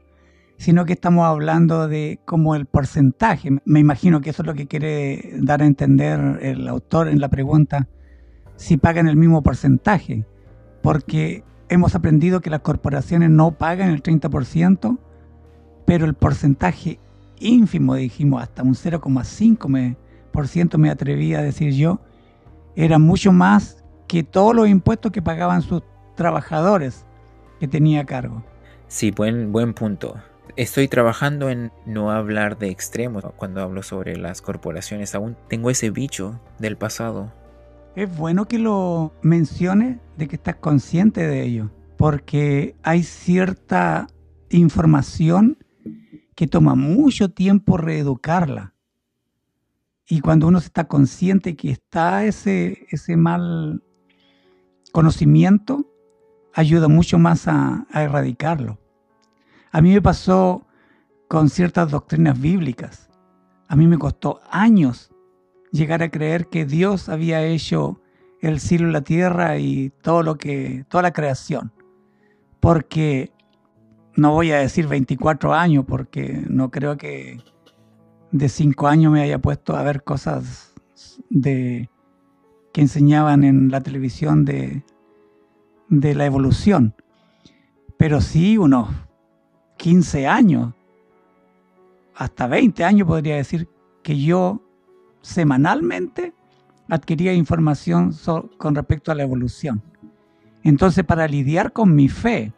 sino 0.58 0.84
que 0.84 0.92
estamos 0.92 1.24
hablando 1.24 1.88
de 1.88 2.20
como 2.26 2.54
el 2.54 2.66
porcentaje. 2.66 3.50
Me 3.64 3.80
imagino 3.80 4.20
que 4.20 4.30
eso 4.30 4.42
es 4.42 4.46
lo 4.46 4.54
que 4.54 4.66
quiere 4.66 5.32
dar 5.38 5.62
a 5.62 5.66
entender 5.66 6.40
el 6.42 6.68
autor 6.68 7.08
en 7.08 7.20
la 7.20 7.28
pregunta, 7.28 7.88
si 8.56 8.76
pagan 8.76 9.08
el 9.08 9.16
mismo 9.16 9.42
porcentaje, 9.42 10.26
porque 10.82 11.44
hemos 11.70 11.94
aprendido 11.94 12.40
que 12.40 12.50
las 12.50 12.60
corporaciones 12.60 13.30
no 13.30 13.52
pagan 13.52 13.90
el 13.90 14.02
30%, 14.02 14.98
pero 15.86 16.04
el 16.04 16.14
porcentaje 16.14 16.98
ínfimo, 17.40 17.96
dijimos 17.96 18.42
hasta 18.42 18.62
un 18.62 18.74
0,5% 18.74 20.78
me 20.78 20.90
atreví 20.90 21.34
a 21.34 21.42
decir 21.42 21.74
yo, 21.74 22.00
era 22.76 22.98
mucho 22.98 23.32
más 23.32 23.84
que 24.06 24.22
todos 24.22 24.54
los 24.54 24.68
impuestos 24.68 25.12
que 25.12 25.22
pagaban 25.22 25.62
sus 25.62 25.82
trabajadores 26.14 27.04
que 27.58 27.68
tenía 27.68 28.00
a 28.00 28.06
cargo. 28.06 28.44
Sí, 28.88 29.10
buen, 29.10 29.52
buen 29.52 29.74
punto. 29.74 30.16
Estoy 30.56 30.88
trabajando 30.88 31.48
en 31.48 31.72
no 31.86 32.10
hablar 32.10 32.58
de 32.58 32.70
extremos 32.70 33.24
cuando 33.36 33.62
hablo 33.62 33.82
sobre 33.82 34.16
las 34.16 34.42
corporaciones. 34.42 35.14
Aún 35.14 35.36
tengo 35.48 35.70
ese 35.70 35.90
bicho 35.90 36.40
del 36.58 36.76
pasado. 36.76 37.32
Es 37.94 38.14
bueno 38.16 38.46
que 38.46 38.58
lo 38.58 39.12
menciones 39.22 39.98
de 40.16 40.28
que 40.28 40.36
estás 40.36 40.56
consciente 40.56 41.26
de 41.26 41.42
ello, 41.42 41.70
porque 41.96 42.76
hay 42.82 43.02
cierta 43.02 44.08
información 44.48 45.58
que 46.40 46.46
toma 46.46 46.74
mucho 46.74 47.30
tiempo 47.30 47.76
reeducarla. 47.76 48.72
Y 50.08 50.20
cuando 50.20 50.46
uno 50.46 50.56
está 50.56 50.88
consciente 50.88 51.54
que 51.54 51.70
está 51.70 52.24
ese, 52.24 52.86
ese 52.88 53.18
mal 53.18 53.84
conocimiento 54.90 55.84
ayuda 56.54 56.88
mucho 56.88 57.18
más 57.18 57.46
a, 57.46 57.86
erradicarlo. 57.92 58.78
A 59.70 59.82
mí 59.82 59.92
me 59.92 60.00
pasó 60.00 60.66
con 61.28 61.50
ciertas 61.50 61.90
doctrinas 61.90 62.40
bíblicas. 62.40 63.10
A 63.68 63.76
mí 63.76 63.86
me 63.86 63.98
costó 63.98 64.40
años 64.50 65.10
llegar 65.72 66.02
a 66.02 66.10
creer 66.10 66.46
que 66.46 66.64
Dios 66.64 67.10
había 67.10 67.44
hecho 67.44 68.00
el 68.40 68.60
cielo 68.60 68.88
y 68.88 68.92
la 68.92 69.02
tierra 69.02 69.58
y 69.58 69.90
todo 70.00 70.22
lo 70.22 70.38
que 70.38 70.86
toda 70.88 71.02
la 71.02 71.12
creación. 71.12 71.70
Porque 72.60 73.30
no 74.20 74.32
voy 74.32 74.52
a 74.52 74.58
decir 74.58 74.86
24 74.86 75.54
años 75.54 75.86
porque 75.88 76.44
no 76.46 76.70
creo 76.70 76.98
que 76.98 77.40
de 78.30 78.48
5 78.50 78.86
años 78.86 79.10
me 79.10 79.22
haya 79.22 79.38
puesto 79.38 79.74
a 79.74 79.82
ver 79.82 80.04
cosas 80.04 80.74
de 81.30 81.88
que 82.74 82.82
enseñaban 82.82 83.44
en 83.44 83.70
la 83.70 83.80
televisión 83.80 84.44
de, 84.44 84.84
de 85.88 86.14
la 86.14 86.26
evolución. 86.26 86.94
Pero 87.96 88.20
sí 88.20 88.58
unos 88.58 88.90
15 89.78 90.26
años, 90.26 90.74
hasta 92.14 92.46
20 92.46 92.84
años 92.84 93.08
podría 93.08 93.36
decir, 93.36 93.70
que 94.02 94.20
yo 94.20 94.60
semanalmente 95.22 96.34
adquiría 96.90 97.32
información 97.32 98.14
con 98.58 98.74
respecto 98.74 99.12
a 99.12 99.14
la 99.14 99.22
evolución. 99.22 99.82
Entonces, 100.62 101.06
para 101.06 101.26
lidiar 101.26 101.72
con 101.72 101.94
mi 101.94 102.10
fe, 102.10 102.52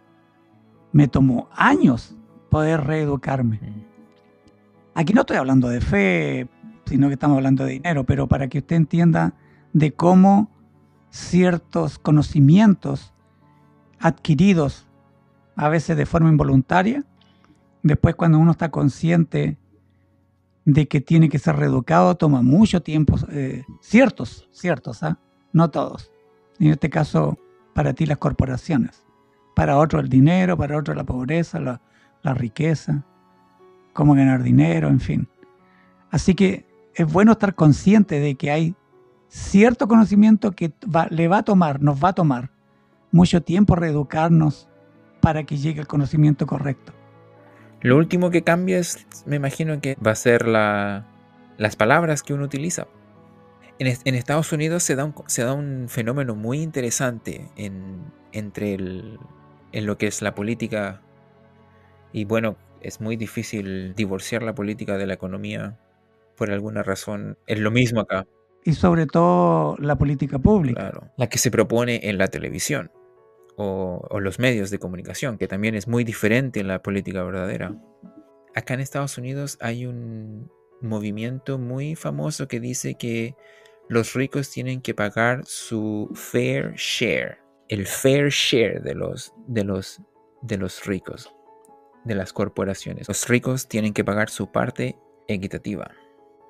me 0.93 1.09
tomó 1.09 1.49
años 1.53 2.17
poder 2.51 2.83
reeducarme. 2.85 3.61
Aquí 4.95 5.13
no 5.15 5.23
estoy 5.23 5.39
hablando 5.39 5.69
de 5.69 5.81
fe, 5.81 6.49
sino 6.85 7.09
que 7.09 7.15
estamos 7.15 7.37
hablando 7.37 7.65
de 7.65 7.73
dinero, 7.73 8.05
pero 8.05 8.29
para 8.29 8.49
que 8.49 8.59
usted 8.59 8.77
entienda 8.77 9.35
de 9.73 9.93
cómo 9.93 10.51
ciertos 11.11 11.99
conocimientos 11.99 13.13
adquiridos 13.99 14.87
a 15.57 15.69
veces 15.69 15.97
de 15.97 16.07
forma 16.07 16.29
involuntaria, 16.29 17.05
después 17.83 18.15
cuando 18.15 18.39
uno 18.39 18.53
está 18.53 18.71
consciente 18.71 19.59
de 20.65 20.89
que 20.89 21.01
tiene 21.01 21.29
que 21.29 21.39
ser 21.39 21.57
reeducado, 21.57 22.15
toma 22.17 22.43
mucho 22.43 22.83
tiempo, 22.83 23.17
eh, 23.31 23.65
ciertos, 23.81 24.49
ciertos, 24.53 25.03
¿ah? 25.03 25.19
no 25.53 25.71
todos. 25.71 26.11
En 26.59 26.69
este 26.69 26.91
caso, 26.91 27.39
para 27.75 27.95
ti 27.95 28.07
las 28.07 28.19
corporaciones, 28.19 29.05
para 29.55 29.79
otro 29.79 30.01
el 30.01 30.09
dinero, 30.09 30.57
para 30.57 30.79
otro 30.79 30.95
la 30.95 31.05
pobreza, 31.05 31.61
la, 31.61 32.35
riqueza, 32.35 33.05
cómo 33.93 34.15
ganar 34.15 34.43
dinero, 34.43 34.89
en 34.89 35.01
fin. 35.01 35.29
Así 36.11 36.35
que 36.35 36.67
es 36.95 37.11
bueno 37.11 37.33
estar 37.33 37.55
consciente 37.55 38.21
de 38.21 38.35
que 38.35 38.51
hay 38.51 38.75
cierto 39.29 39.89
conocimiento 39.89 40.53
que 40.53 40.73
le 41.11 41.29
va 41.29 41.39
a 41.39 41.43
tomar, 41.43 41.81
nos 41.81 42.03
va 42.03 42.11
a 42.11 42.13
tomar 42.13 42.51
mucho 43.11 43.43
tiempo 43.43 43.77
reeducarnos 43.77 44.69
para 45.21 45.45
que 45.45 45.57
llegue 45.57 45.81
el 45.81 45.87
conocimiento 45.87 46.47
correcto. 46.47 46.93
Lo 47.81 47.97
último 47.97 48.31
que 48.31 48.43
cambia 48.43 48.79
es, 48.79 49.07
me 49.27 49.37
imagino 49.37 49.81
que 49.81 49.97
va 50.05 50.13
a 50.13 50.17
ser 50.17 50.47
la, 50.47 51.07
las 51.59 51.77
palabras 51.77 52.23
que 52.23 52.35
uno 52.35 52.45
utiliza. 52.45 52.87
En, 53.79 54.15
Estados 54.15 54.53
Unidos 54.53 54.85
se 54.85 54.95
da, 54.95 55.05
un, 55.05 55.15
se 55.27 55.43
da 55.43 55.55
un 55.55 55.87
fenómeno 55.89 56.37
muy 56.37 56.61
interesante 56.61 57.51
en, 57.57 58.05
entre 58.31 58.75
el, 58.75 59.19
en 59.73 59.87
lo 59.87 59.99
que 59.99 60.07
es 60.07 60.23
la 60.23 60.35
política 60.35 61.03
y 62.13 62.25
bueno, 62.25 62.57
es 62.81 63.01
muy 63.01 63.17
difícil 63.17 63.95
divorciar 63.95 64.43
la 64.43 64.55
política 64.55 64.99
de 64.99 65.07
la 65.07 65.15
economía 65.15 65.79
por 66.37 66.51
alguna 66.51 66.83
razón. 66.83 67.39
Es 67.47 67.59
lo 67.59 67.71
mismo 67.71 68.01
acá. 68.01 68.27
y 68.65 68.75
sobre 68.75 69.07
todo 69.07 69.77
la 69.79 69.97
política 69.97 70.39
pública. 70.39 70.91
Claro, 70.91 71.11
la 71.17 71.29
que 71.29 71.39
se 71.39 71.51
propone 71.51 72.09
en 72.09 72.19
la 72.19 72.29
televisión 72.29 72.91
o, 73.57 74.07
o 74.09 74.21
los 74.21 74.39
medios 74.39 74.71
de 74.71 74.79
comunicación, 74.79 75.39
que 75.39 75.49
también 75.49 75.75
es 75.75 75.89
muy 75.89 76.05
diferente 76.05 76.61
en 76.61 76.69
la 76.69 76.83
política 76.83 77.23
verdadera. 77.23 77.75
Acá 78.55 78.75
en 78.75 78.81
Estados 78.81 79.19
Unidos 79.19 79.59
hay 79.61 79.87
un 79.87 80.51
movimiento 80.81 81.59
muy 81.59 81.95
famoso 81.97 82.49
que 82.49 82.61
dice 82.61 82.95
que 82.95 83.35
los 83.89 84.15
ricos 84.15 84.51
tienen 84.51 84.81
que 84.81 84.95
pagar 84.95 85.43
su 85.45 86.11
fair 86.15 86.75
share, 86.77 87.39
el 87.73 87.87
fair 87.87 88.29
share 88.29 88.83
de 88.83 88.95
los, 88.95 89.33
de 89.47 89.65
los, 89.65 90.03
de 90.43 90.59
los 90.59 90.85
ricos, 90.85 91.35
de 92.05 92.15
las 92.15 92.35
corporaciones. 92.35 93.09
Los 93.09 93.27
ricos 93.29 93.67
tienen 93.67 93.95
que 93.95 94.05
pagar 94.05 94.29
su 94.29 94.53
parte 94.53 94.99
equitativa, 95.27 95.91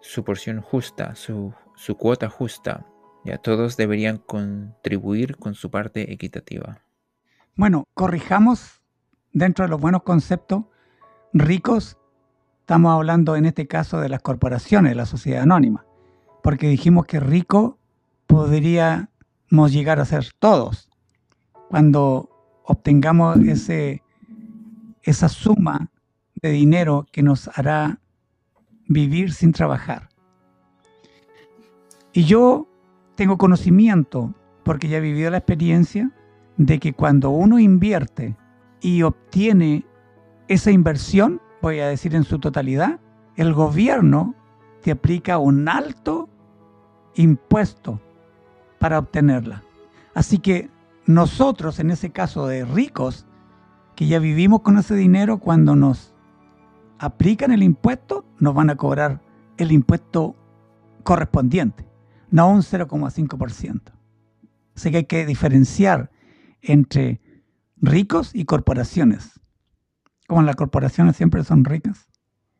su 0.01 0.25
porción 0.25 0.61
justa, 0.61 1.15
su, 1.15 1.55
su 1.77 1.97
cuota 1.97 2.29
justa. 2.29 2.85
Ya 3.25 3.39
todos 3.39 3.77
deberían 3.77 4.19
contribuir 4.19 5.37
con 5.37 5.55
su 5.55 5.71
parte 5.71 6.13
equitativa. 6.13 6.83
Bueno, 7.55 7.85
corrijamos 7.95 8.81
dentro 9.33 9.65
de 9.65 9.69
los 9.69 9.81
buenos 9.81 10.03
conceptos, 10.03 10.65
ricos, 11.33 11.99
estamos 12.59 12.93
hablando 12.93 13.37
en 13.37 13.47
este 13.47 13.69
caso 13.69 14.01
de 14.01 14.09
las 14.09 14.23
corporaciones, 14.23 14.91
de 14.91 14.97
la 14.97 15.07
sociedad 15.07 15.43
anónima 15.43 15.87
porque 16.43 16.67
dijimos 16.67 17.07
que 17.07 17.21
rico 17.21 17.79
podríamos 18.27 19.71
llegar 19.71 20.01
a 20.01 20.05
ser 20.05 20.27
todos 20.41 20.91
cuando 21.73 22.29
obtengamos 22.65 23.39
ese, 23.39 24.03
esa 25.05 25.31
suma 25.31 25.91
de 26.43 26.51
dinero 26.51 27.07
que 27.11 27.23
nos 27.23 27.49
hará 27.57 27.99
vivir 28.89 29.33
sin 29.33 29.53
trabajar. 29.53 30.11
Y 32.13 32.25
yo 32.25 32.69
tengo 33.15 33.39
conocimiento, 33.39 34.35
porque 34.65 34.89
ya 34.89 34.99
he 34.99 35.01
vivido 35.01 35.31
la 35.31 35.39
experiencia, 35.39 36.11
de 36.59 36.79
que 36.79 36.93
cuando 36.93 37.31
uno 37.31 37.59
invierte 37.59 38.37
y 38.83 39.01
obtiene 39.01 39.87
esa 40.49 40.71
inversión, 40.71 41.41
voy 41.63 41.81
a 41.81 41.89
decir 41.89 42.15
en 42.15 42.25
su 42.25 42.39
totalidad, 42.39 43.01
el 43.37 43.55
gobierno 43.55 44.35
te 44.83 44.91
aplica 44.91 45.39
un 45.39 45.67
alto 45.71 46.29
impuesto 47.15 47.99
para 48.79 48.99
obtenerla. 48.99 49.63
Así 50.15 50.37
que 50.37 50.69
nosotros, 51.07 51.79
en 51.79 51.91
ese 51.91 52.11
caso 52.11 52.47
de 52.47 52.65
ricos, 52.65 53.27
que 53.97 54.07
ya 54.07 54.19
vivimos 54.19 54.63
con 54.63 54.79
ese 54.79 54.95
dinero, 54.95 55.39
cuando 55.39 55.77
nos 55.77 56.15
aplican 56.99 57.53
el 57.53 57.63
impuesto, 57.63 58.25
nos 58.39 58.55
van 58.55 58.71
a 58.71 58.77
cobrar 58.77 59.21
el 59.57 59.73
impuesto 59.73 60.37
correspondiente, 61.03 61.87
no 62.31 62.51
un 62.51 62.63
0,5%. 62.63 63.81
Así 64.75 64.91
que 64.91 64.99
hay 64.99 65.05
que 65.05 65.27
diferenciar 65.27 66.11
entre 66.63 67.21
ricos 67.77 68.35
y 68.35 68.45
corporaciones. 68.45 69.41
Como 70.29 70.43
las 70.43 70.57
corporaciones 70.57 71.17
siempre 71.17 71.45
son 71.45 71.65
ricas, 71.65 72.09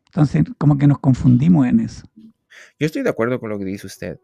entonces 0.07 0.43
como 0.57 0.77
que 0.77 0.85
nos 0.85 0.99
confundimos 0.99 1.65
en 1.65 1.79
eso. 1.79 2.05
Yo 2.79 2.85
estoy 2.85 3.01
de 3.01 3.09
acuerdo 3.09 3.39
con 3.39 3.49
lo 3.49 3.57
que 3.57 3.65
dice 3.65 3.87
usted 3.87 4.19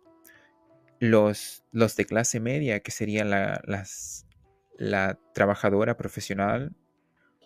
los, 1.00 1.64
los 1.72 1.96
de 1.96 2.06
clase 2.06 2.40
media, 2.40 2.82
que 2.82 2.92
serían 2.92 3.30
la, 3.30 3.62
las, 3.66 4.28
la 4.78 5.20
trabajadora 5.34 5.98
profesional, 5.98 6.76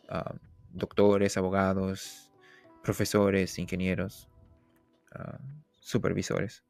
ah, 0.09 0.35
doctores, 0.71 1.37
abogados, 1.37 2.31
profesores, 2.83 3.57
ingenieros, 3.59 4.29
ah, 5.11 5.39
supervisores. 5.79 6.63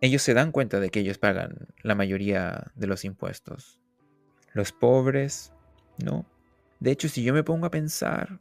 Ellos 0.00 0.22
se 0.22 0.34
dan 0.34 0.52
cuenta 0.52 0.78
de 0.80 0.90
que 0.90 1.00
ellos 1.00 1.18
pagan 1.18 1.68
la 1.82 1.94
mayoría 1.94 2.70
de 2.76 2.86
los 2.86 3.04
impuestos. 3.04 3.80
Los 4.52 4.72
pobres, 4.72 5.52
no. 6.04 6.24
De 6.78 6.92
hecho, 6.92 7.08
si 7.08 7.24
yo 7.24 7.34
me 7.34 7.42
pongo 7.42 7.66
a 7.66 7.70
pensar, 7.70 8.40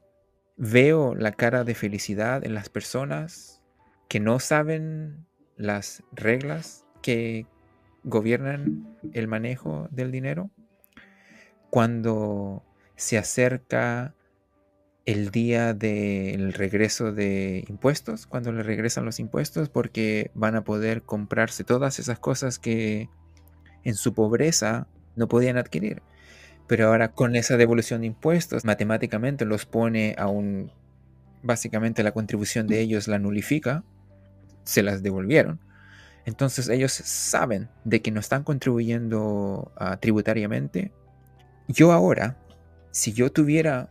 veo 0.56 1.16
la 1.16 1.32
cara 1.32 1.64
de 1.64 1.74
felicidad 1.74 2.46
en 2.46 2.54
las 2.54 2.70
personas 2.70 3.64
que 4.08 4.20
no 4.20 4.40
saben 4.40 5.28
las 5.56 6.04
reglas 6.12 6.87
que 7.08 7.46
gobiernan 8.04 8.98
el 9.14 9.30
manejo 9.30 9.88
del 9.92 10.12
dinero, 10.12 10.52
cuando 11.70 12.66
se 12.98 13.18
acerca 13.18 14.14
el 15.06 15.32
día 15.32 15.74
del 15.74 16.52
regreso 16.52 17.14
de 17.14 17.64
impuestos, 17.70 18.28
cuando 18.28 18.52
le 18.52 18.62
regresan 18.62 19.06
los 19.06 19.22
impuestos, 19.22 19.70
porque 19.70 20.32
van 20.34 20.58
a 20.58 20.66
poder 20.66 21.02
comprarse 21.02 21.64
todas 21.64 21.98
esas 22.00 22.20
cosas 22.20 22.60
que 22.60 23.08
en 23.86 23.96
su 23.96 24.14
pobreza 24.14 24.90
no 25.16 25.30
podían 25.30 25.56
adquirir. 25.56 26.02
Pero 26.68 26.88
ahora 26.88 27.14
con 27.14 27.38
esa 27.38 27.56
devolución 27.56 28.02
de 28.02 28.08
impuestos, 28.08 28.66
matemáticamente 28.66 29.46
los 29.46 29.66
pone 29.66 30.14
a 30.18 30.28
un... 30.28 30.74
Básicamente 31.42 32.04
la 32.04 32.12
contribución 32.12 32.68
de 32.68 32.82
ellos 32.82 33.08
la 33.08 33.18
nulifica, 33.18 33.86
se 34.66 34.84
las 34.84 35.04
devolvieron. 35.04 35.62
Entonces 36.28 36.68
ellos 36.68 36.92
saben 36.92 37.70
de 37.86 38.02
que 38.02 38.12
no 38.12 38.20
están 38.20 38.44
contribuyendo 38.44 39.72
ah, 39.78 39.96
tributariamente. 39.96 40.92
Yo 41.70 41.94
ahora, 41.94 42.36
si 42.92 43.14
yo 43.14 43.32
tuviera 43.32 43.90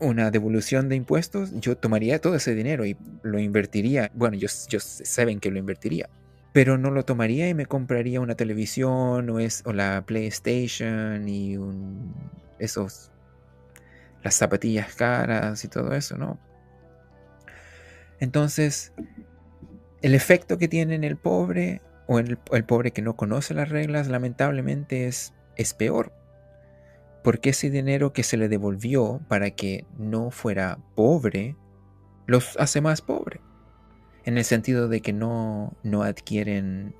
una 0.00 0.32
devolución 0.32 0.88
de 0.88 0.96
impuestos, 0.96 1.52
yo 1.60 1.76
tomaría 1.76 2.20
todo 2.20 2.34
ese 2.34 2.56
dinero 2.56 2.84
y 2.84 2.96
lo 3.22 3.38
invertiría. 3.38 4.10
Bueno, 4.14 4.34
ellos, 4.34 4.66
saben 5.04 5.38
que 5.38 5.52
lo 5.52 5.60
invertiría. 5.60 6.10
Pero 6.52 6.76
no 6.76 6.90
lo 6.90 7.04
tomaría 7.04 7.48
y 7.48 7.54
me 7.54 7.66
compraría 7.66 8.20
una 8.20 8.34
televisión 8.34 9.30
o, 9.30 9.36
o 9.36 9.72
la 9.72 10.02
PlayStation 10.04 11.28
y 11.28 11.56
un, 11.56 12.16
esos 12.58 13.12
las 14.24 14.34
zapatillas 14.34 14.92
caras 14.96 15.64
y 15.64 15.68
todo 15.68 15.94
eso, 15.94 16.16
¿no? 16.16 16.40
Entonces, 18.18 18.92
el 20.02 20.14
efecto 20.14 20.58
que 20.58 20.68
tiene 20.68 20.96
en 20.96 21.04
el 21.04 21.16
pobre 21.16 21.80
o 22.06 22.18
en 22.18 22.38
el, 22.50 22.64
pobre 22.64 22.90
que 22.90 23.02
no 23.02 23.14
conoce 23.14 23.54
las 23.54 23.68
reglas, 23.68 24.08
lamentablemente 24.08 25.06
es, 25.06 25.32
es 25.56 25.74
peor. 25.74 26.12
Porque 27.22 27.50
ese 27.50 27.70
dinero 27.70 28.12
que 28.12 28.24
se 28.24 28.36
le 28.36 28.48
devolvió 28.48 29.20
para 29.28 29.52
que 29.52 29.86
no 29.96 30.32
fuera 30.32 30.78
pobre, 30.96 31.56
los 32.26 32.56
hace 32.58 32.80
más 32.80 33.00
pobre. 33.00 33.40
En 34.24 34.38
el 34.38 34.44
sentido 34.44 34.88
de 34.88 35.00
que 35.00 35.12
no, 35.12 35.72
no 35.84 36.02
adquieren 36.02 36.94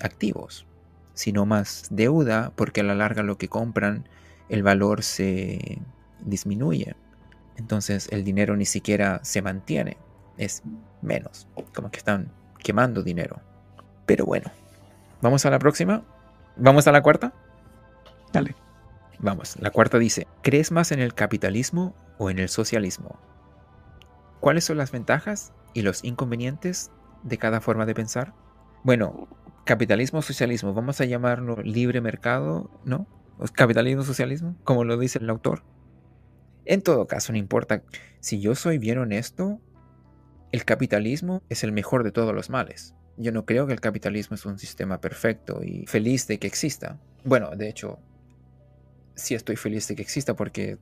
activos, 0.00 0.66
sino 1.14 1.46
más 1.46 1.88
deuda, 1.90 2.52
porque 2.54 2.80
a 2.80 2.84
la 2.84 2.94
larga 2.94 3.24
lo 3.24 3.38
que 3.38 3.48
compran, 3.48 4.08
el 4.48 4.62
valor 4.62 5.02
se 5.02 5.80
disminuye. 6.24 6.94
Entonces 7.56 8.08
el 8.12 8.22
dinero 8.22 8.56
ni 8.56 8.66
siquiera 8.66 9.20
se 9.24 9.42
mantiene 9.42 9.96
es 10.40 10.62
menos. 11.02 11.46
Como 11.74 11.90
que 11.90 11.98
están 11.98 12.32
quemando 12.58 13.02
dinero. 13.02 13.40
Pero 14.06 14.24
bueno, 14.24 14.50
vamos 15.20 15.46
a 15.46 15.50
la 15.50 15.58
próxima. 15.58 16.02
¿Vamos 16.56 16.86
a 16.86 16.92
la 16.92 17.02
cuarta? 17.02 17.32
Dale. 18.32 18.54
Vamos, 19.18 19.56
la 19.60 19.70
cuarta 19.70 19.98
dice, 19.98 20.26
¿crees 20.42 20.72
más 20.72 20.92
en 20.92 21.00
el 21.00 21.12
capitalismo 21.12 21.94
o 22.16 22.30
en 22.30 22.38
el 22.38 22.48
socialismo? 22.48 23.18
¿Cuáles 24.40 24.64
son 24.64 24.78
las 24.78 24.92
ventajas 24.92 25.52
y 25.74 25.82
los 25.82 26.04
inconvenientes 26.04 26.90
de 27.22 27.36
cada 27.36 27.60
forma 27.60 27.84
de 27.84 27.94
pensar? 27.94 28.32
Bueno, 28.82 29.28
capitalismo 29.64 30.20
o 30.20 30.22
socialismo, 30.22 30.72
vamos 30.72 31.02
a 31.02 31.04
llamarlo 31.04 31.56
libre 31.62 32.00
mercado, 32.00 32.70
¿no? 32.84 33.06
Capitalismo 33.52 34.04
socialismo, 34.04 34.56
como 34.64 34.84
lo 34.84 34.96
dice 34.96 35.18
el 35.18 35.28
autor. 35.28 35.64
En 36.64 36.80
todo 36.82 37.06
caso, 37.06 37.32
no 37.32 37.38
importa. 37.38 37.82
Si 38.20 38.40
yo 38.40 38.54
soy 38.54 38.78
bien 38.78 38.98
honesto, 38.98 39.60
el 40.52 40.64
capitalismo 40.64 41.42
es 41.48 41.64
el 41.64 41.72
mejor 41.72 42.04
de 42.04 42.12
todos 42.12 42.34
los 42.34 42.50
males. 42.50 42.94
Yo 43.16 43.32
no 43.32 43.44
creo 43.44 43.66
que 43.66 43.72
el 43.72 43.80
capitalismo 43.80 44.34
es 44.34 44.46
un 44.46 44.58
sistema 44.58 45.00
perfecto 45.00 45.62
y 45.62 45.86
feliz 45.86 46.26
de 46.26 46.38
que 46.38 46.46
exista. 46.46 46.98
Bueno, 47.24 47.50
de 47.50 47.68
hecho, 47.68 47.98
sí 49.14 49.34
estoy 49.34 49.56
feliz 49.56 49.86
de 49.88 49.96
que 49.96 50.02
exista 50.02 50.34
porque 50.34 50.78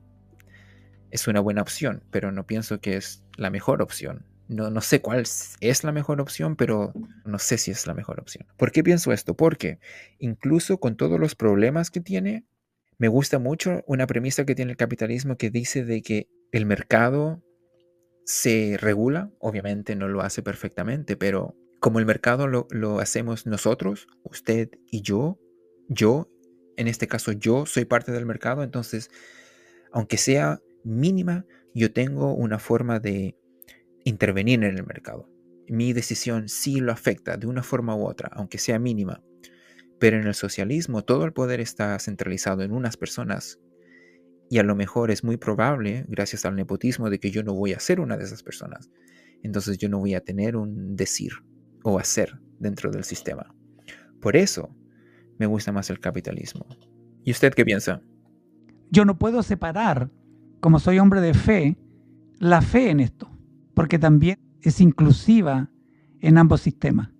es 1.11 1.27
una 1.27 1.39
buena 1.39 1.61
opción, 1.61 2.03
pero 2.11 2.31
no 2.31 2.45
pienso 2.45 2.79
que 2.79 2.95
es 2.95 3.23
la 3.35 3.49
mejor 3.49 3.81
opción. 3.81 4.25
No, 4.47 4.71
no 4.71 4.81
sé 4.81 5.01
cuál 5.01 5.19
es 5.19 5.83
la 5.83 5.91
mejor 5.91 6.21
opción, 6.21 6.55
pero 6.55 6.93
no 7.25 7.37
sé 7.37 7.57
si 7.59 7.69
es 7.69 7.85
la 7.85 7.93
mejor 7.93 8.19
opción. 8.19 8.47
¿Por 8.57 8.71
qué 8.71 8.83
pienso 8.83 9.11
esto? 9.11 9.35
Porque 9.35 9.79
incluso 10.17 10.79
con 10.79 10.95
todos 10.95 11.19
los 11.19 11.35
problemas 11.35 11.91
que 11.91 11.99
tiene, 11.99 12.45
me 12.97 13.07
gusta 13.07 13.37
mucho 13.37 13.83
una 13.85 14.07
premisa 14.07 14.45
que 14.45 14.55
tiene 14.55 14.71
el 14.71 14.77
capitalismo 14.77 15.37
que 15.37 15.51
dice 15.51 15.85
de 15.85 16.01
que 16.01 16.29
el 16.51 16.65
mercado 16.65 17.43
se 18.29 18.77
regula, 18.79 19.31
obviamente 19.39 19.95
no 19.95 20.07
lo 20.07 20.21
hace 20.21 20.43
perfectamente, 20.43 21.17
pero 21.17 21.57
como 21.79 21.97
el 21.97 22.05
mercado 22.05 22.45
lo, 22.45 22.99
hacemos 22.99 23.47
nosotros, 23.47 24.07
usted 24.21 24.69
y 24.91 25.01
yo, 25.01 25.39
yo, 25.87 26.29
en 26.77 26.87
este 26.87 27.07
caso 27.07 27.31
yo 27.31 27.65
soy 27.65 27.85
parte 27.85 28.11
del 28.11 28.27
mercado, 28.27 28.61
entonces, 28.61 29.09
aunque 29.91 30.17
sea 30.17 30.61
mínima, 30.83 31.47
yo 31.73 31.91
tengo 31.91 32.35
una 32.35 32.59
forma 32.59 32.99
de 32.99 33.35
intervenir 34.03 34.63
en 34.63 34.77
el 34.77 34.85
mercado. 34.85 35.27
mi 35.67 35.91
decisión 35.93 36.49
sí 36.49 36.81
lo 36.81 36.91
afecta 36.91 37.35
de 37.35 37.47
una 37.47 37.63
forma 37.63 37.95
u 37.95 38.05
otra, 38.05 38.29
aunque 38.33 38.59
sea 38.59 38.77
mínima. 38.77 39.23
Pero 39.99 40.17
en 40.17 40.27
el 40.27 40.35
socialismo 40.35 41.03
todo 41.03 41.25
el 41.25 41.33
poder 41.33 41.61
está 41.61 41.97
centralizado 41.97 42.61
en 42.61 42.73
unas 42.73 42.95
personas 42.95 43.59
y 44.49 44.57
a 44.57 44.63
lo 44.63 44.75
mejor 44.75 45.11
es 45.11 45.23
muy 45.23 45.37
probable, 45.37 46.05
gracias 46.07 46.43
al 46.45 46.55
nepotismo, 46.55 47.09
de 47.09 47.19
que 47.19 47.29
yo 47.29 47.43
no 47.43 47.53
voy 47.53 47.73
a 47.73 47.79
ser 47.79 47.99
una 47.99 48.17
de 48.17 48.23
esas 48.23 48.41
personas. 48.41 48.89
Entonces 49.43 49.77
yo 49.77 49.89
no 49.89 49.99
voy 49.99 50.15
a 50.15 50.21
tener 50.21 50.55
un 50.55 50.95
decir 50.95 51.31
o 51.83 51.99
hacer 51.99 52.39
dentro 52.57 52.91
del 52.91 53.03
sistema. 53.03 53.53
Por 54.19 54.35
eso 54.35 54.75
me 55.37 55.45
gusta 55.45 55.71
más 55.71 55.89
el 55.89 55.99
capitalismo. 55.99 56.65
¿Y 57.23 57.31
usted 57.31 57.53
qué 57.53 57.63
piensa? 57.63 58.01
Yo 58.89 59.05
no 59.05 59.19
puedo 59.19 59.43
separar, 59.43 60.09
como 60.59 60.79
soy 60.79 60.97
hombre 60.99 61.21
de 61.21 61.35
fe, 61.35 61.77
la 62.39 62.61
fe 62.61 62.89
en 62.89 62.99
esto, 62.99 63.29
porque 63.75 63.99
también 63.99 64.39
es 64.61 64.81
inclusiva 64.81 65.69
en 66.21 66.37
ambos 66.37 66.61
sistemas. 66.61 67.11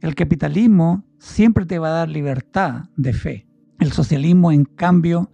El 0.00 0.14
capitalismo 0.14 1.04
siempre 1.18 1.64
te 1.64 1.78
va 1.78 1.88
a 1.88 1.98
dar 2.00 2.08
libertad 2.10 2.84
de 2.96 3.12
fe. 3.12 3.46
El 3.78 3.92
socialismo, 3.92 4.52
en 4.52 4.64
cambio, 4.64 5.30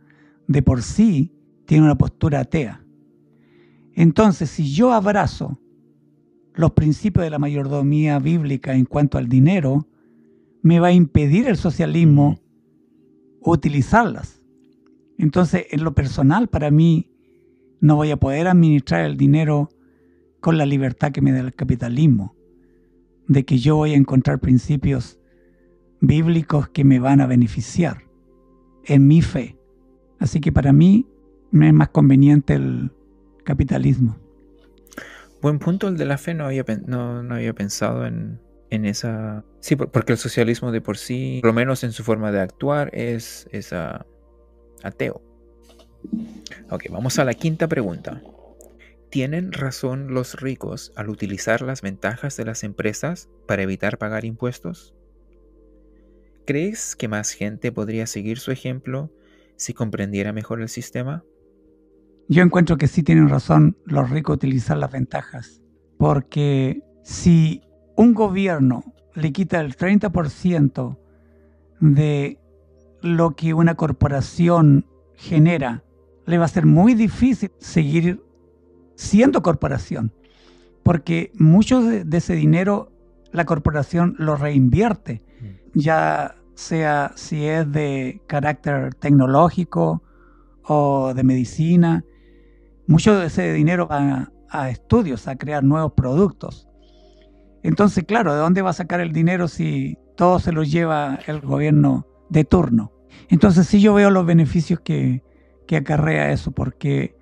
de 0.47 0.62
por 0.62 0.82
sí 0.82 1.32
tiene 1.66 1.84
una 1.84 1.99
postura 1.99 2.40
atea. 2.40 2.84
Entonces, 3.94 4.51
si 4.51 4.72
yo 4.72 4.92
abrazo 4.92 5.59
los 6.55 6.72
principios 6.72 7.24
de 7.24 7.30
la 7.30 7.38
mayordomía 7.38 8.18
bíblica 8.18 8.74
en 8.74 8.84
cuanto 8.84 9.18
al 9.18 9.28
dinero, 9.28 9.88
me 10.62 10.80
va 10.80 10.88
a 10.88 10.92
impedir 10.92 11.49
el 11.49 11.57
socialismo 11.57 12.40
utilizarlas. 13.40 14.42
Entonces, 15.18 15.66
en 15.70 15.84
lo 15.84 15.94
personal, 15.94 16.49
para 16.49 16.70
mí, 16.70 17.11
no 17.80 17.97
voy 17.97 18.11
a 18.11 18.16
poder 18.16 18.49
administrar 18.49 19.05
el 19.05 19.16
dinero 19.16 19.70
con 20.40 20.59
la 20.59 20.66
libertad 20.66 21.12
que 21.12 21.22
me 21.22 21.32
da 21.32 21.40
el 21.40 21.55
capitalismo, 21.55 22.34
de 23.28 23.44
que 23.44 23.59
yo 23.59 23.76
voy 23.76 23.92
a 23.92 23.97
encontrar 23.97 24.40
principios 24.40 25.18
bíblicos 26.01 26.68
que 26.68 26.84
me 26.84 26.99
van 26.99 27.20
a 27.20 27.26
beneficiar 27.26 28.05
en 28.84 29.07
mi 29.07 29.22
fe. 29.22 29.55
Así 30.18 30.40
que 30.40 30.52
para 30.52 30.72
mí 30.72 31.06
me 31.50 31.68
es 31.68 31.74
más 31.74 31.88
conveniente 31.90 32.54
el 32.54 32.90
capitalismo. 33.44 34.16
Buen 35.42 35.58
punto 35.58 35.88
el 35.88 35.96
de 35.96 36.04
la 36.06 36.18
fe, 36.18 36.34
no 36.34 36.46
había, 36.46 36.64
no, 36.86 37.20
había 37.34 37.52
pensado 37.52 38.06
en, 38.06 38.40
en, 38.70 38.84
esa... 38.84 39.44
Sí, 39.60 39.76
porque 39.76 40.12
el 40.12 40.18
socialismo 40.18 40.72
de 40.72 40.80
por 40.80 40.96
sí, 40.96 41.38
por 41.42 41.50
lo 41.50 41.54
menos 41.54 41.84
en 41.84 41.92
su 41.92 42.02
forma 42.02 42.32
de 42.32 42.40
actuar, 42.40 42.90
es, 42.94 43.48
es 43.52 43.72
ateo. 44.82 45.22
Ok, 46.70 46.84
vamos 46.90 47.18
a 47.18 47.24
la 47.24 47.34
quinta 47.34 47.68
pregunta. 47.68 48.22
¿Tienen 49.10 49.52
razón 49.52 50.12
los 50.14 50.40
ricos 50.40 50.92
al 50.96 51.10
utilizar 51.10 51.62
las 51.62 51.80
ventajas 51.80 52.36
de 52.36 52.44
las 52.44 52.64
empresas 52.64 53.28
para 53.46 53.62
evitar 53.62 53.98
pagar 53.98 54.24
impuestos? 54.24 54.94
¿Crees 56.44 56.96
que 56.96 57.08
más 57.08 57.32
gente 57.32 57.72
podría 57.72 58.06
seguir 58.06 58.38
su 58.38 58.52
ejemplo 58.52 59.10
si 59.57 59.74
comprendiera 59.74 60.32
mejor 60.32 60.61
el 60.61 60.68
sistema? 60.68 61.24
Yo 62.28 62.42
encuentro 62.42 62.76
que 62.76 62.88
sí 62.88 63.02
tienen 63.02 63.28
razón 63.28 63.76
los 63.84 64.11
ricos 64.11 64.36
utilizar 64.36 64.76
las 64.78 64.90
ventajas, 64.90 65.62
porque 65.98 66.82
si 67.02 67.62
un 67.96 68.14
gobierno 68.14 68.82
le 69.14 69.32
quita 69.32 69.61
el 69.61 69.76
30% 69.76 70.98
de 71.80 72.38
lo 73.00 73.36
que 73.36 73.54
una 73.54 73.76
corporación 73.76 74.86
genera, 75.14 75.84
le 76.26 76.38
va 76.38 76.46
a 76.46 76.48
ser 76.48 76.66
muy 76.66 76.94
difícil 76.94 77.52
seguir 77.59 78.22
siendo 78.96 79.42
corporación, 79.42 80.12
porque 80.82 81.30
mucho 81.34 81.82
de, 81.82 82.04
ese 82.16 82.34
dinero 82.34 82.92
la 83.32 83.44
corporación 83.44 84.16
lo 84.18 84.36
reinvierte, 84.36 85.22
mm. 85.40 85.78
ya 85.78 86.36
sea 86.57 87.12
si 87.16 87.44
es 87.44 87.70
de 87.70 88.22
carácter 88.26 88.94
tecnológico 88.94 90.02
o 90.64 91.12
de 91.14 91.22
medicina, 91.22 92.02
mucho 92.86 93.18
de 93.18 93.26
ese 93.26 93.52
dinero 93.52 93.86
va 93.86 94.32
a, 94.48 94.70
estudios, 94.70 95.28
a 95.28 95.36
crear 95.36 95.62
nuevos 95.62 95.92
productos. 95.92 96.66
Entonces, 97.62 98.04
claro, 98.04 98.32
¿de 98.32 98.40
dónde 98.40 98.62
va 98.62 98.70
a 98.70 98.72
sacar 98.72 99.00
el 99.00 99.12
dinero 99.12 99.48
si 99.48 99.98
todo 100.16 100.38
se 100.38 100.52
lo 100.52 100.62
lleva 100.62 101.18
el 101.26 101.40
gobierno 101.40 102.07
de 102.30 102.44
turno? 102.44 102.92
Entonces 103.28 103.66
sí 103.66 103.80
yo 103.80 103.92
veo 103.92 104.11
los 104.11 104.24
beneficios 104.24 104.80
que, 104.80 105.22
que 105.66 105.76
acarrea 105.76 106.32
eso, 106.32 106.52
porque 106.52 107.16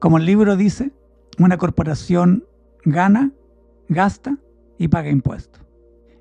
como 0.00 0.18
el 0.18 0.26
libro 0.26 0.56
dice, 0.56 0.90
una 1.38 1.58
corporación 1.58 2.44
gana, 2.84 3.30
gasta 3.88 4.36
y 4.78 4.88
paga 4.88 5.10
impuestos. 5.10 5.62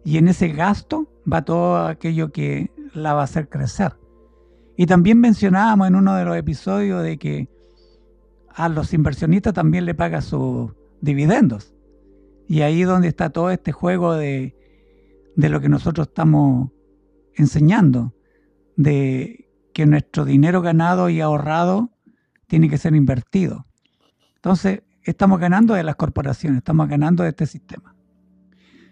Y 0.03 0.17
en 0.17 0.27
ese 0.27 0.49
gasto 0.49 1.09
va 1.31 1.43
todo 1.43 1.87
aquello 1.87 2.31
que 2.31 2.71
la 2.93 3.13
va 3.13 3.21
a 3.21 3.25
hacer 3.25 3.49
crecer. 3.49 3.93
Y 4.77 4.85
también 4.85 5.19
mencionábamos 5.19 5.87
en 5.87 5.95
uno 5.95 6.15
de 6.15 6.25
los 6.25 6.37
episodios 6.37 7.03
de 7.03 7.17
que 7.17 7.49
a 8.49 8.69
los 8.69 8.93
inversionistas 8.93 9.53
también 9.53 9.85
le 9.85 9.95
paga 9.95 10.21
sus 10.21 10.71
dividendos. 11.01 11.73
Y 12.47 12.61
ahí 12.61 12.81
es 12.81 12.87
donde 12.87 13.07
está 13.07 13.29
todo 13.29 13.51
este 13.51 13.71
juego 13.71 14.15
de, 14.15 14.55
de 15.35 15.49
lo 15.49 15.61
que 15.61 15.69
nosotros 15.69 16.07
estamos 16.07 16.71
enseñando, 17.35 18.13
de 18.75 19.49
que 19.73 19.85
nuestro 19.85 20.25
dinero 20.25 20.61
ganado 20.61 21.09
y 21.09 21.21
ahorrado 21.21 21.91
tiene 22.47 22.69
que 22.69 22.77
ser 22.77 22.95
invertido. 22.95 23.65
Entonces, 24.35 24.81
estamos 25.03 25.39
ganando 25.39 25.73
de 25.73 25.83
las 25.83 25.95
corporaciones, 25.95 26.57
estamos 26.57 26.87
ganando 26.87 27.23
de 27.23 27.29
este 27.29 27.45
sistema. 27.45 27.95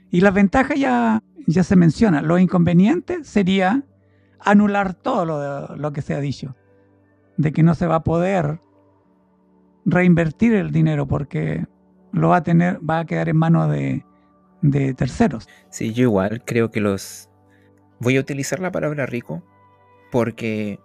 Y 0.09 0.21
las 0.21 0.33
ventajas 0.33 0.79
ya, 0.79 1.23
ya 1.47 1.63
se 1.63 1.75
mencionan. 1.75 2.27
Lo 2.27 2.37
inconveniente 2.37 3.23
sería 3.23 3.83
anular 4.39 4.93
todo 4.93 5.25
lo, 5.25 5.75
lo 5.75 5.93
que 5.93 6.03
se 6.03 6.13
ha 6.13 6.19
dicho, 6.19 6.55
de 7.37 7.51
que 7.51 7.63
no 7.63 7.73
se 7.73 7.87
va 7.87 7.95
a 7.95 8.03
poder 8.03 8.59
reinvertir 9.85 10.53
el 10.53 10.71
dinero 10.71 11.07
porque 11.07 11.65
lo 12.11 12.29
va 12.29 12.37
a 12.37 12.43
tener, 12.43 12.79
va 12.87 12.99
a 12.99 13.05
quedar 13.05 13.29
en 13.29 13.37
manos 13.37 13.71
de, 13.71 14.05
de 14.61 14.93
terceros. 14.93 15.47
Sí, 15.69 15.93
yo 15.93 16.03
igual 16.03 16.43
creo 16.45 16.69
que 16.69 16.81
los 16.81 17.29
voy 17.99 18.17
a 18.17 18.19
utilizar 18.19 18.59
la 18.59 18.71
palabra 18.71 19.05
rico 19.05 19.43
porque 20.11 20.79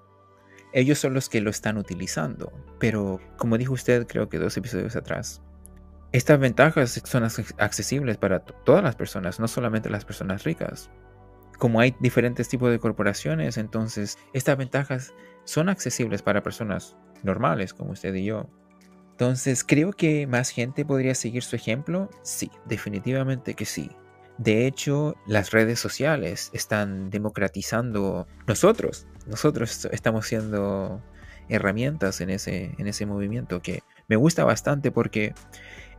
ellos 0.73 0.99
son 0.99 1.15
los 1.15 1.29
que 1.29 1.41
lo 1.41 1.51
están 1.51 1.77
utilizando. 1.77 2.53
Pero 2.79 3.21
como 3.37 3.59
dijo 3.59 3.75
usted, 3.75 4.07
creo 4.07 4.29
que 4.29 4.39
dos 4.39 4.57
episodios 4.57 4.97
atrás, 4.97 5.43
estas 6.13 6.39
ventajas 6.39 7.01
son 7.05 7.25
accesibles 7.59 8.19
para 8.19 8.41
todas 8.41 8.85
las 8.85 8.97
personas, 8.97 9.41
no 9.41 9.49
solamente 9.49 9.91
las 9.91 10.05
personas 10.05 10.45
ricas. 10.45 10.91
Como 11.59 11.81
hay 11.81 11.95
diferentes 12.01 12.49
tipos 12.49 12.71
de 12.71 12.79
corporaciones, 12.79 13.57
entonces 13.57 14.19
estas 14.33 14.59
ventajas 14.59 15.15
son 15.45 15.69
accesibles 15.69 16.23
para 16.23 16.43
personas 16.43 16.97
normales 17.23 17.73
como 17.73 17.93
usted 17.93 18.15
y 18.15 18.27
yo. 18.27 18.49
Entonces, 19.13 19.63
¿creo 19.65 19.93
que 19.93 20.27
más 20.27 20.51
gente 20.51 20.85
podría 20.85 21.15
seguir 21.15 21.43
su 21.43 21.57
ejemplo? 21.57 22.11
Sí, 22.23 22.51
definitivamente 22.67 23.55
que 23.55 23.65
sí. 23.65 23.91
De 24.39 24.67
hecho, 24.67 25.15
las 25.27 25.51
redes 25.51 25.79
sociales 25.79 26.51
están 26.53 27.11
democratizando 27.11 28.27
nosotros. 28.47 29.07
Nosotros 29.27 29.89
estamos 29.93 30.27
siendo 30.27 31.03
herramientas 31.49 32.21
en 32.21 32.31
ese, 32.31 32.75
en 32.79 32.87
ese 32.87 33.07
movimiento 33.07 33.63
que 33.63 33.83
me 34.09 34.17
gusta 34.17 34.45
bastante 34.45 34.91
porque 34.91 35.35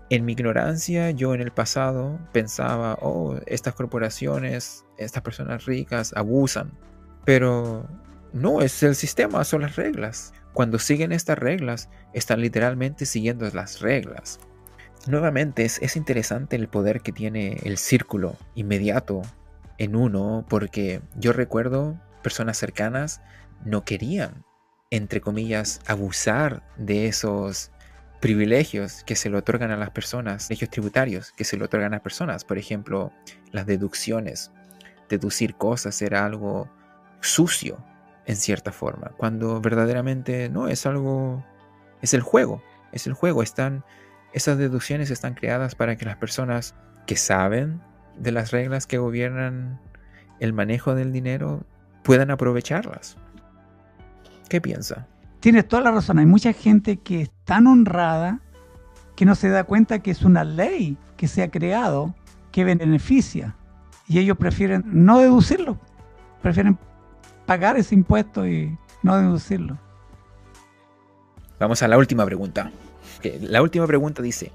en 0.09 0.25
mi 0.25 0.33
ignorancia 0.33 1.11
yo 1.11 1.33
en 1.33 1.41
el 1.41 1.51
pasado 1.51 2.19
pensaba, 2.31 2.97
oh, 3.01 3.37
estas 3.45 3.73
corporaciones, 3.73 4.85
estas 4.97 5.23
personas 5.23 5.65
ricas 5.65 6.13
abusan. 6.15 6.71
Pero 7.25 7.87
no, 8.33 8.61
es 8.61 8.83
el 8.83 8.95
sistema, 8.95 9.43
son 9.43 9.61
las 9.61 9.75
reglas. 9.75 10.33
Cuando 10.53 10.77
siguen 10.79 11.11
estas 11.11 11.37
reglas, 11.37 11.89
están 12.13 12.41
literalmente 12.41 13.05
siguiendo 13.05 13.49
las 13.53 13.81
reglas. 13.81 14.39
Nuevamente 15.07 15.65
es, 15.65 15.95
interesante 15.95 16.55
el 16.55 16.67
poder 16.67 17.01
que 17.01 17.11
tiene 17.11 17.57
el 17.63 17.77
círculo 17.77 18.37
inmediato 18.55 19.21
en 19.77 19.95
uno, 19.95 20.45
porque 20.47 21.01
yo 21.15 21.33
recuerdo 21.33 21.99
personas 22.21 22.57
cercanas 22.57 23.21
no 23.65 23.83
querían, 23.83 24.45
entre 24.91 25.19
comillas, 25.19 25.81
abusar 25.87 26.63
de 26.77 27.07
esos 27.07 27.71
privilegios 28.23 29.03
que 29.03 29.17
se 29.17 29.29
le 29.29 29.35
otorgan 29.35 29.71
a 29.71 29.75
las 29.75 29.89
personas, 29.89 30.45
privilegios 30.47 30.69
tributarios 30.69 31.33
que 31.33 31.43
se 31.43 31.57
le 31.57 31.65
otorgan 31.65 31.91
a 31.91 31.97
las 31.97 32.03
personas. 32.03 32.45
Por 32.45 32.57
ejemplo, 32.57 33.11
las 33.51 33.65
deducciones. 33.65 34.49
Deducir 35.09 35.55
cosas 35.55 36.01
era 36.01 36.25
algo 36.25 36.71
sucio, 37.19 37.83
en 38.25 38.37
cierta 38.37 38.71
forma, 38.71 39.11
cuando 39.17 39.59
verdaderamente 39.59 40.47
no 40.47 40.69
es 40.69 40.85
algo, 40.85 41.45
es 42.01 42.13
el 42.13 42.21
juego, 42.21 42.63
es 42.93 43.07
el 43.07 43.13
juego, 43.13 43.43
están 43.43 43.83
esas 44.31 44.57
deducciones 44.57 45.11
están 45.11 45.33
creadas 45.33 45.75
para 45.75 45.97
que 45.97 46.05
las 46.05 46.15
personas 46.15 46.75
que 47.05 47.17
saben 47.17 47.81
de 48.17 48.31
las 48.31 48.51
reglas 48.51 48.87
que 48.87 48.99
gobiernan 48.99 49.81
el 50.39 50.53
manejo 50.53 50.95
del 50.95 51.11
dinero 51.11 51.65
puedan 52.03 52.31
aprovecharlas. 52.31 53.17
¿Qué 54.47 54.61
piensa? 54.61 55.09
Tienes 55.43 55.67
toda 55.67 55.81
la 55.81 55.91
razón. 55.91 56.19
Hay 56.19 56.25
mucha 56.25 56.53
gente 56.53 56.95
que 56.95 57.23
es 57.23 57.31
tan 57.43 57.67
honrada 57.67 58.39
que 59.13 59.25
no 59.25 59.35
se 59.35 59.49
da 59.49 59.65
cuenta 59.65 59.99
que 59.99 60.09
es 60.09 60.21
una 60.21 60.45
ley 60.45 60.95
que 61.17 61.27
se 61.27 61.43
ha 61.43 61.51
creado 61.51 62.15
que 62.53 62.63
beneficia 62.63 63.53
y 64.07 64.19
ellos 64.19 64.37
prefieren 64.37 64.85
no 64.85 65.19
deducirlo, 65.19 65.77
prefieren 66.41 66.79
pagar 67.45 67.75
ese 67.75 67.93
impuesto 67.93 68.47
y 68.47 68.77
no 69.01 69.17
deducirlo. 69.17 69.77
Vamos 71.59 71.83
a 71.83 71.89
la 71.89 71.97
última 71.97 72.23
pregunta. 72.25 72.71
La 73.41 73.61
última 73.61 73.85
pregunta 73.85 74.21
dice, 74.21 74.53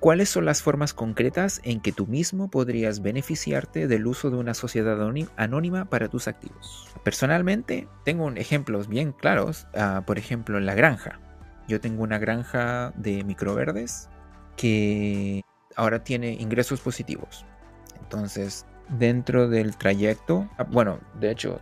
¿cuáles 0.00 0.28
son 0.28 0.44
las 0.44 0.62
formas 0.62 0.94
concretas 0.94 1.60
en 1.64 1.80
que 1.80 1.92
tú 1.92 2.06
mismo 2.06 2.48
podrías 2.48 3.02
beneficiarte 3.02 3.86
del 3.86 4.06
uso 4.06 4.30
de 4.30 4.36
una 4.36 4.54
sociedad 4.54 4.98
anónima 5.36 5.84
para 5.86 6.08
tus 6.08 6.28
activos? 6.28 6.88
Personalmente, 7.04 7.88
tengo 8.04 8.30
ejemplos 8.30 8.88
bien 8.88 9.12
claros, 9.12 9.66
ah, 9.74 10.02
por 10.06 10.18
ejemplo, 10.18 10.58
en 10.58 10.66
la 10.66 10.74
granja. 10.74 11.20
Yo 11.68 11.80
tengo 11.80 12.02
una 12.02 12.18
granja 12.18 12.92
de 12.96 13.24
microverdes 13.24 14.08
que 14.56 15.44
ahora 15.74 16.04
tiene 16.04 16.32
ingresos 16.32 16.80
positivos. 16.80 17.44
Entonces, 18.00 18.66
dentro 18.88 19.48
del 19.48 19.76
trayecto, 19.76 20.48
ah, 20.58 20.64
bueno, 20.64 21.00
de 21.20 21.30
hecho, 21.30 21.60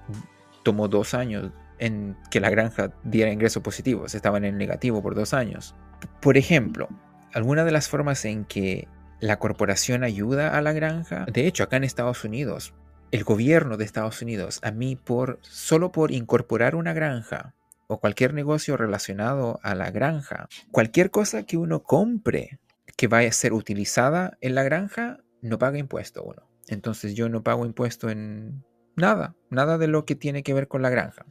tomó 0.63 0.89
dos 0.89 1.15
años 1.15 1.51
en 1.79 2.17
que 2.31 2.41
la 2.41 2.51
granja 2.51 2.93
diera 3.03 3.33
ingresos 3.33 3.63
positivos, 3.63 4.15
estaban 4.15 4.45
en 4.45 4.57
negativo 4.57 5.03
por 5.03 5.15
dos 5.15 5.35
años. 5.35 5.75
Por 6.21 6.37
ejemplo, 6.37 6.89
alguna 7.35 7.65
de 7.65 7.73
las 7.73 7.89
formas 7.89 8.25
en 8.25 8.45
que 8.45 8.89
la 9.21 9.39
corporación 9.39 10.05
ayuda 10.05 10.57
a 10.57 10.63
la 10.63 10.73
granja, 10.73 11.27
de 11.31 11.47
hecho 11.47 11.65
acá 11.65 11.77
en 11.77 11.85
Estados 11.85 12.25
Unidos, 12.25 12.75
el 13.11 13.25
gobierno 13.25 13.77
de 13.77 13.85
Estados 13.85 14.23
Unidos, 14.23 14.61
a 14.63 14.71
mí 14.71 14.97
por 14.97 15.39
solo 15.43 15.93
por 15.93 16.13
incorporar 16.13 16.77
una 16.77 16.93
granja 16.93 17.55
o 17.89 17.99
cualquier 17.99 18.35
negocio 18.35 18.77
relacionado 18.77 19.59
a 19.63 19.75
la 19.75 19.91
granja, 19.91 20.49
cualquier 20.71 21.11
cosa 21.11 21.45
que 21.45 21.57
uno 21.57 21.83
compre 21.83 22.61
que 22.97 23.09
vaya 23.09 23.29
a 23.29 23.33
ser 23.33 23.53
utilizada 23.53 24.39
en 24.41 24.55
la 24.55 24.63
granja, 24.63 25.19
no 25.43 25.59
paga 25.59 25.79
impuesto 25.79 26.23
uno. 26.23 26.49
Entonces 26.69 27.15
yo 27.15 27.29
no 27.29 27.43
pago 27.43 27.67
impuesto 27.67 28.11
en 28.11 28.65
nada, 28.95 29.35
nada 29.51 29.77
de 29.77 29.89
lo 29.89 30.05
que 30.05 30.15
tiene 30.15 30.45
que 30.45 30.55
ver 30.55 30.69
con 30.69 30.83
la 30.83 30.91
granja. 30.91 31.27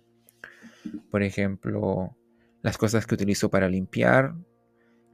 Por 1.10 1.24
ejemplo, 1.24 2.16
las 2.62 2.78
cosas 2.78 3.08
que 3.08 3.16
utilizo 3.16 3.50
para 3.50 3.70
limpiar, 3.70 4.36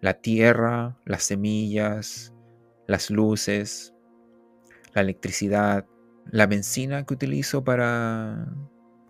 la 0.02 0.16
tierra, 0.16 0.98
las 1.06 1.24
semillas, 1.24 2.34
las 2.88 3.10
luces, 3.10 3.94
la 4.94 5.02
electricidad, 5.02 5.86
la 6.32 6.48
benzina 6.48 7.06
que 7.06 7.14
utilizo 7.14 7.64
para 7.64 8.48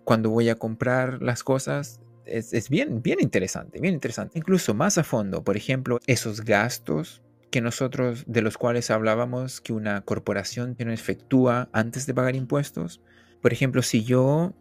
cuando 0.04 0.30
voy 0.30 0.50
a 0.50 0.56
comprar 0.56 1.22
las 1.22 1.44
cosas. 1.44 2.02
Es, 2.26 2.70
bien, 2.70 3.02
bien 3.02 3.20
interesante, 3.22 3.80
bien 3.80 3.94
interesante. 3.94 4.38
Incluso 4.38 4.74
más 4.74 4.98
a 4.98 5.04
fondo, 5.04 5.44
por 5.44 5.58
ejemplo, 5.58 6.00
esos 6.06 6.42
gastos 6.42 7.24
que 7.50 7.62
nosotros, 7.62 8.24
de 8.28 8.42
los 8.42 8.58
cuales 8.58 8.92
hablábamos, 8.92 9.62
que 9.62 9.74
una 9.74 10.02
corporación 10.02 10.76
no 10.78 10.92
efectúa 10.92 11.70
antes 11.74 12.06
de 12.06 12.14
pagar 12.14 12.36
impuestos. 12.36 13.02
Por 13.42 13.54
ejemplo, 13.54 13.82
si 13.82 14.04
yo 14.04 14.54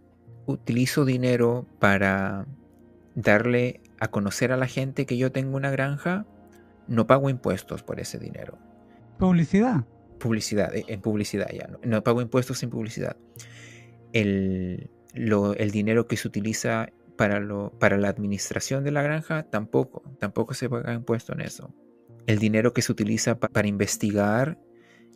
utilizo 0.47 1.05
dinero 1.05 1.66
para 1.79 2.47
darle 3.14 3.83
a 4.01 4.09
conocer 4.09 4.53
a 4.53 4.57
la 4.57 4.66
gente 4.66 5.07
que 5.07 5.16
yo 5.16 5.32
tengo 5.32 5.57
una 5.57 5.70
granja, 5.70 6.26
no 6.86 7.07
pago 7.07 7.30
impuestos 7.30 7.82
por 7.82 8.01
ese 8.01 8.18
dinero. 8.18 8.59
Publicidad. 9.18 9.84
Publicidad, 10.18 10.74
eh, 10.74 10.84
en 10.88 11.01
publicidad 11.01 11.49
ya, 11.53 11.68
no, 11.84 12.03
pago 12.03 12.20
impuestos 12.20 12.59
sin 12.59 12.70
publicidad. 12.70 13.16
El, 14.12 14.90
el 15.14 15.70
dinero 15.70 16.07
que 16.07 16.16
se 16.16 16.26
utiliza 16.26 16.88
para, 17.16 17.40
lo, 17.40 17.72
para 17.78 17.99
la 17.99 18.09
administración 18.09 18.84
de 18.84 18.92
la 18.92 19.03
granja, 19.03 19.44
tampoco, 19.44 20.03
tampoco 20.18 20.55
se 20.55 20.68
paga 20.68 20.94
impuesto 20.94 21.32
en 21.32 21.42
eso. 21.42 21.74
El 22.26 22.38
dinero 22.38 22.72
que 22.72 22.82
se 22.82 22.92
utiliza 22.92 23.38
para 23.38 23.68
investigar 23.68 24.59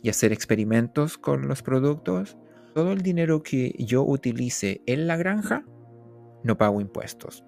y 0.01 0.09
hacer 0.09 0.33
experimentos 0.33 1.17
con 1.17 1.47
los 1.47 1.63
productos, 1.63 2.37
todo 2.73 2.91
el 2.91 3.01
dinero 3.01 3.43
que 3.43 3.73
yo 3.77 4.03
utilice 4.03 4.81
en 4.85 5.07
la 5.07 5.15
granja, 5.15 5.65
no 6.43 6.57
pago 6.57 6.81
impuestos. 6.81 7.43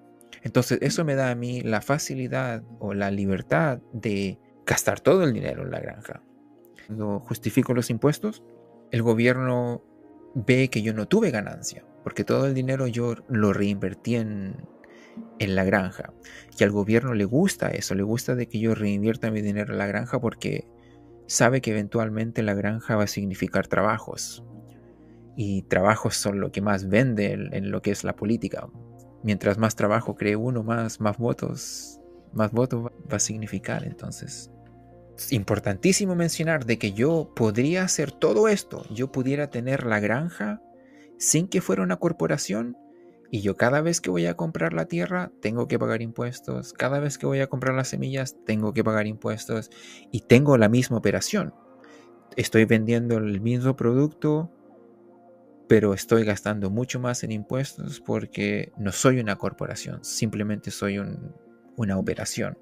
Entonces 0.46 0.78
eso 0.80 1.04
me 1.04 1.16
da 1.16 1.32
a 1.32 1.34
mí 1.34 1.60
la 1.60 1.80
facilidad 1.80 2.62
o 2.78 2.94
la 2.94 3.10
libertad 3.10 3.80
de 3.92 4.38
gastar 4.64 5.00
todo 5.00 5.24
el 5.24 5.32
dinero 5.32 5.64
en 5.64 5.72
la 5.72 5.80
granja. 5.80 6.22
Cuando 6.86 7.18
justifico 7.18 7.74
los 7.74 7.90
impuestos, 7.90 8.44
el 8.92 9.02
gobierno 9.02 9.82
ve 10.36 10.68
que 10.68 10.82
yo 10.82 10.94
no 10.94 11.08
tuve 11.08 11.32
ganancia, 11.32 11.84
porque 12.04 12.22
todo 12.22 12.46
el 12.46 12.54
dinero 12.54 12.86
yo 12.86 13.16
lo 13.28 13.52
reinvertí 13.52 14.14
en, 14.14 14.68
en 15.40 15.56
la 15.56 15.64
granja. 15.64 16.12
Y 16.56 16.62
al 16.62 16.70
gobierno 16.70 17.12
le 17.12 17.24
gusta 17.24 17.70
eso, 17.70 17.96
le 17.96 18.04
gusta 18.04 18.36
de 18.36 18.46
que 18.46 18.60
yo 18.60 18.76
reinvierta 18.76 19.32
mi 19.32 19.42
dinero 19.42 19.72
en 19.72 19.78
la 19.78 19.88
granja 19.88 20.20
porque 20.20 20.68
sabe 21.26 21.60
que 21.60 21.72
eventualmente 21.72 22.44
la 22.44 22.54
granja 22.54 22.94
va 22.94 23.02
a 23.02 23.08
significar 23.08 23.66
trabajos. 23.66 24.44
Y 25.36 25.62
trabajos 25.62 26.14
son 26.14 26.38
lo 26.38 26.52
que 26.52 26.62
más 26.62 26.88
vende 26.88 27.32
en 27.32 27.72
lo 27.72 27.82
que 27.82 27.90
es 27.90 28.04
la 28.04 28.14
política 28.14 28.68
mientras 29.26 29.58
más 29.58 29.74
trabajo 29.74 30.14
cree 30.14 30.36
uno, 30.36 30.62
más, 30.62 31.00
más 31.00 31.18
votos, 31.18 31.98
más 32.32 32.52
votos 32.52 32.84
va 32.84 33.16
a 33.16 33.18
significar. 33.18 33.82
Entonces, 33.82 34.52
es 35.18 35.32
importantísimo 35.32 36.14
mencionar 36.14 36.64
de 36.64 36.78
que 36.78 36.92
yo 36.92 37.32
podría 37.34 37.82
hacer 37.82 38.12
todo 38.12 38.46
esto, 38.46 38.84
yo 38.88 39.10
pudiera 39.10 39.50
tener 39.50 39.84
la 39.84 39.98
granja 39.98 40.62
sin 41.18 41.48
que 41.48 41.60
fuera 41.60 41.82
una 41.82 41.96
corporación 41.96 42.76
y 43.28 43.40
yo 43.40 43.56
cada 43.56 43.80
vez 43.80 44.00
que 44.00 44.10
voy 44.10 44.26
a 44.26 44.34
comprar 44.34 44.72
la 44.72 44.84
tierra 44.84 45.32
tengo 45.40 45.66
que 45.66 45.80
pagar 45.80 46.02
impuestos, 46.02 46.72
cada 46.72 47.00
vez 47.00 47.18
que 47.18 47.26
voy 47.26 47.40
a 47.40 47.48
comprar 47.48 47.74
las 47.74 47.88
semillas 47.88 48.36
tengo 48.44 48.72
que 48.74 48.84
pagar 48.84 49.08
impuestos 49.08 49.70
y 50.12 50.20
tengo 50.20 50.56
la 50.56 50.68
misma 50.68 50.98
operación. 50.98 51.52
Estoy 52.36 52.64
vendiendo 52.64 53.18
el 53.18 53.40
mismo 53.40 53.74
producto 53.74 54.52
pero 55.68 55.94
estoy 55.94 56.24
gastando 56.24 56.70
mucho 56.70 57.00
más 57.00 57.24
en 57.24 57.32
impuestos 57.32 58.00
porque 58.00 58.72
no 58.76 58.92
soy 58.92 59.18
una 59.18 59.36
corporación, 59.36 60.04
simplemente 60.04 60.70
soy 60.70 61.00
una 61.76 61.98
operación. 61.98 62.56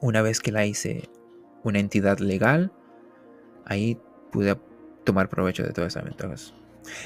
Una 0.00 0.22
vez 0.22 0.40
que 0.40 0.52
la 0.52 0.66
hice 0.66 1.08
una 1.62 1.78
entidad 1.78 2.18
legal, 2.18 2.72
ahí 3.64 3.98
pude 4.30 4.56
tomar 5.04 5.28
provecho 5.28 5.62
de 5.62 5.72
todas 5.72 5.92
esas 5.94 6.04
ventajas. 6.04 6.54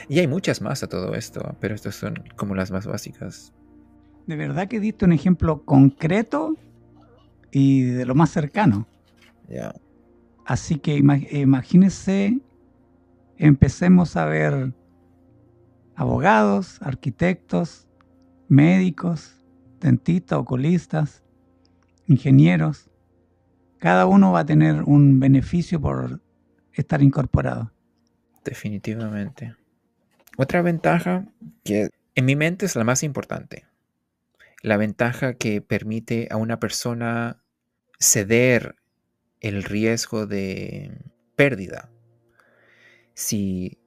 Y 0.08 0.18
hay 0.18 0.26
muchas 0.26 0.60
más 0.60 0.82
a 0.82 0.88
todo 0.88 1.14
esto, 1.14 1.56
pero 1.60 1.74
estas 1.74 1.94
son 1.94 2.24
como 2.36 2.54
las 2.54 2.70
más 2.70 2.86
básicas. 2.86 3.52
De 4.26 4.36
verdad 4.36 4.68
que 4.68 4.80
diste 4.80 5.04
un 5.04 5.12
ejemplo 5.12 5.64
concreto 5.64 6.56
y 7.50 7.84
de 7.84 8.04
lo 8.04 8.14
más 8.14 8.30
cercano. 8.30 8.86
Ya. 9.48 9.74
Así 10.44 10.78
que 10.78 10.96
imagínense, 10.96 12.38
empecemos 13.36 14.16
a 14.16 14.26
ver 14.26 14.72
abogados, 15.98 16.80
arquitectos, 16.80 17.88
médicos, 18.46 19.44
dentistas, 19.80 20.38
oculistas, 20.38 21.24
ingenieros. 22.06 22.88
Cada 23.78 24.06
uno 24.06 24.30
va 24.30 24.40
a 24.40 24.46
tener 24.46 24.84
un 24.84 25.18
beneficio 25.18 25.80
por 25.80 26.20
estar 26.72 27.02
incorporado. 27.02 27.72
Definitivamente. 28.44 29.56
Otra 30.36 30.62
ventaja 30.62 31.26
que 31.64 31.90
en 32.14 32.24
mi 32.24 32.36
mente 32.36 32.66
es 32.66 32.76
la 32.76 32.84
más 32.84 33.02
importante. 33.02 33.66
La 34.62 34.76
ventaja 34.76 35.34
que 35.34 35.60
permite 35.60 36.28
a 36.30 36.36
una 36.36 36.60
persona 36.60 37.42
ceder 37.98 38.76
el 39.40 39.64
riesgo 39.64 40.26
de 40.28 40.96
pérdida. 41.34 41.90
Si 43.14 43.80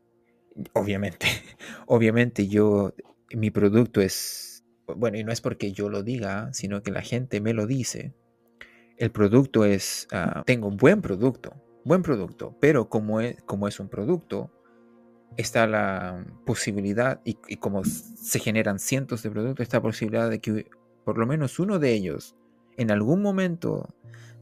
obviamente, 0.74 1.28
obviamente 1.88 2.48
yo, 2.48 2.94
mi 3.34 3.52
producto 3.52 4.02
es, 4.02 4.64
bueno, 4.96 5.18
y 5.18 5.24
no 5.24 5.32
es 5.32 5.42
porque 5.42 5.72
yo 5.72 5.90
lo 5.90 6.04
diga, 6.04 6.54
sino 6.54 6.84
que 6.84 6.92
la 6.92 7.02
gente 7.02 7.42
me 7.42 7.54
lo 7.54 7.68
dice. 7.68 8.14
El 8.98 9.12
producto 9.12 9.66
es, 9.66 10.08
ah, 10.12 10.44
tengo 10.46 10.68
un 10.68 10.78
buen 10.78 11.02
producto, 11.02 11.54
buen 11.84 12.04
producto, 12.04 12.56
pero 12.60 12.90
como 12.90 13.22
es, 13.22 13.42
como 13.44 13.68
es 13.68 13.80
un 13.80 13.90
producto, 13.90 14.52
está 15.38 15.66
la 15.66 16.26
posibilidad, 16.46 17.22
y, 17.26 17.38
y 17.48 17.58
como 17.58 17.84
se 17.84 18.40
generan 18.40 18.80
cientos 18.80 19.24
de 19.24 19.32
productos, 19.32 19.64
está 19.64 19.78
la 19.78 19.84
posibilidad 19.84 20.30
de 20.30 20.40
que 20.40 20.70
por 21.04 21.18
lo 21.18 21.26
menos 21.26 21.60
uno 21.60 21.80
de 21.80 21.94
ellos, 21.94 22.36
en 22.78 22.92
algún 22.92 23.22
momento 23.22 23.96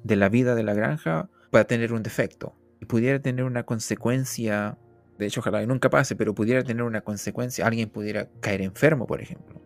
de 0.04 0.16
la 0.16 0.30
vida 0.30 0.56
de 0.56 0.64
la 0.64 0.74
granja, 0.74 1.30
pueda 1.52 1.66
tener 1.66 1.94
un 1.94 2.04
defecto 2.04 2.56
y 2.80 2.86
pudiera 2.86 3.22
tener 3.22 3.46
una 3.46 3.64
consecuencia 3.64 4.78
de 5.20 5.26
hecho 5.26 5.42
ojalá 5.42 5.64
nunca 5.66 5.90
pase, 5.90 6.16
pero 6.16 6.34
pudiera 6.34 6.64
tener 6.64 6.82
una 6.82 7.02
consecuencia, 7.02 7.68
alguien 7.68 7.90
pudiera 7.90 8.30
caer 8.40 8.62
enfermo, 8.62 9.06
por 9.06 9.22
ejemplo. 9.22 9.62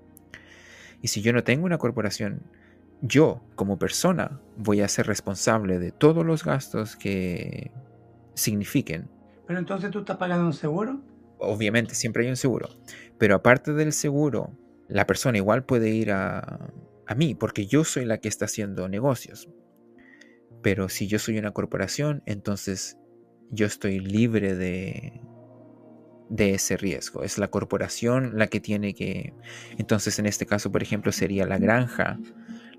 Y 0.99 1.09
si 1.09 1.21
yo 1.21 1.31
no 1.31 1.43
tengo 1.43 1.65
una 1.65 1.77
corporación, 1.77 2.41
yo 3.01 3.43
como 3.55 3.77
persona 3.77 4.41
voy 4.57 4.81
a 4.81 4.87
ser 4.87 5.05
responsable 5.05 5.77
de 5.77 5.91
todos 5.91 6.25
los 6.25 6.43
gastos 6.43 6.95
que 6.95 7.71
signifiquen. 8.33 9.09
Pero 9.45 9.59
entonces 9.59 9.91
tú 9.91 9.99
estás 9.99 10.17
pagando 10.17 10.47
un 10.47 10.53
seguro? 10.53 11.01
Obviamente, 11.37 11.93
siempre 11.93 12.23
hay 12.23 12.29
un 12.29 12.37
seguro. 12.37 12.69
Pero 13.19 13.35
aparte 13.35 13.73
del 13.73 13.93
seguro, 13.93 14.57
la 14.87 15.05
persona 15.05 15.37
igual 15.37 15.65
puede 15.65 15.91
ir 15.91 16.11
a, 16.11 16.71
a 17.05 17.15
mí, 17.15 17.35
porque 17.35 17.67
yo 17.67 17.83
soy 17.83 18.05
la 18.05 18.17
que 18.17 18.27
está 18.27 18.45
haciendo 18.45 18.89
negocios. 18.89 19.49
Pero 20.63 20.89
si 20.89 21.07
yo 21.07 21.19
soy 21.19 21.37
una 21.37 21.51
corporación, 21.51 22.23
entonces 22.25 22.97
yo 23.51 23.67
estoy 23.67 23.99
libre 23.99 24.55
de, 24.55 25.21
de 26.29 26.53
ese 26.53 26.77
riesgo. 26.77 27.23
Es 27.23 27.37
la 27.37 27.49
corporación 27.49 28.37
la 28.37 28.47
que 28.47 28.59
tiene 28.59 28.93
que... 28.93 29.33
Entonces, 29.77 30.19
en 30.19 30.25
este 30.25 30.45
caso, 30.45 30.71
por 30.71 30.81
ejemplo, 30.81 31.11
sería 31.11 31.45
la 31.45 31.57
granja 31.57 32.19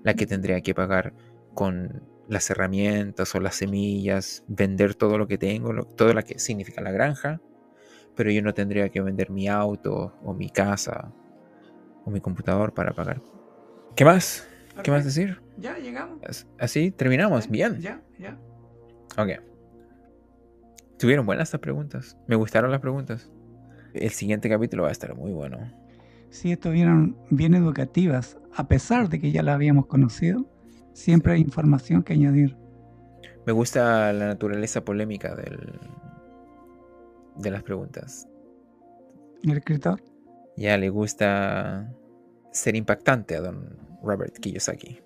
la 0.03 0.13
que 0.13 0.27
tendría 0.27 0.61
que 0.61 0.75
pagar 0.75 1.13
con 1.53 2.03
las 2.27 2.49
herramientas 2.49 3.33
o 3.35 3.39
las 3.39 3.55
semillas, 3.55 4.43
vender 4.47 4.95
todo 4.95 5.17
lo 5.17 5.27
que 5.27 5.37
tengo, 5.37 5.73
todo 5.83 6.13
lo 6.13 6.23
que 6.23 6.39
significa 6.39 6.81
la 6.81 6.91
granja, 6.91 7.41
pero 8.15 8.31
yo 8.31 8.41
no 8.41 8.53
tendría 8.53 8.89
que 8.89 9.01
vender 9.01 9.29
mi 9.29 9.47
auto 9.47 10.15
o 10.23 10.33
mi 10.33 10.49
casa 10.49 11.11
o 12.03 12.11
mi 12.11 12.21
computador 12.21 12.73
para 12.73 12.93
pagar. 12.93 13.21
¿Qué 13.95 14.05
más? 14.05 14.47
¿Qué 14.83 14.91
más 14.91 15.05
decir? 15.05 15.41
Ya 15.57 15.77
llegamos. 15.77 16.45
Así 16.59 16.91
terminamos. 16.91 17.49
Bien. 17.49 17.79
Ya, 17.79 18.01
ya. 18.19 18.37
Ok. 19.17 19.54
Tuvieron 20.97 21.25
buenas 21.25 21.49
estas 21.49 21.61
preguntas. 21.61 22.17
Me 22.27 22.35
gustaron 22.35 22.71
las 22.71 22.79
preguntas. 22.79 23.29
El 23.93 24.11
siguiente 24.11 24.49
capítulo 24.49 24.83
va 24.83 24.89
a 24.89 24.91
estar 24.91 25.15
muy 25.15 25.31
bueno. 25.31 25.57
Sí, 26.29 26.51
estuvieron 26.51 27.17
bien 27.29 27.53
educativas, 27.53 28.37
a 28.53 28.67
pesar 28.67 29.09
de 29.09 29.19
que 29.19 29.31
ya 29.31 29.43
la 29.43 29.53
habíamos 29.53 29.87
conocido. 29.87 30.45
Siempre 30.93 31.33
hay 31.33 31.41
información 31.41 32.03
que 32.03 32.13
añadir. 32.13 32.57
Me 33.45 33.53
gusta 33.53 34.11
la 34.11 34.27
naturaleza 34.27 34.83
polémica 34.83 35.35
del, 35.35 35.79
de 37.37 37.51
las 37.51 37.63
preguntas. 37.63 38.27
¿El 39.43 39.57
escritor? 39.57 40.01
Ya 40.57 40.77
le 40.77 40.89
gusta 40.89 41.93
ser 42.51 42.75
impactante 42.75 43.35
a 43.35 43.41
don 43.41 43.77
Robert 44.01 44.37
Kiyosaki. 44.37 44.99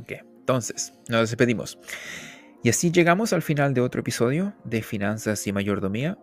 Ok, 0.00 0.12
entonces, 0.38 0.92
nos 1.08 1.30
despedimos. 1.30 1.78
Y 2.66 2.68
así 2.68 2.90
llegamos 2.90 3.32
al 3.32 3.42
final 3.42 3.74
de 3.74 3.80
otro 3.80 4.00
episodio 4.00 4.52
de 4.64 4.82
Finanzas 4.82 5.46
y 5.46 5.52
Mayordomía. 5.52 6.18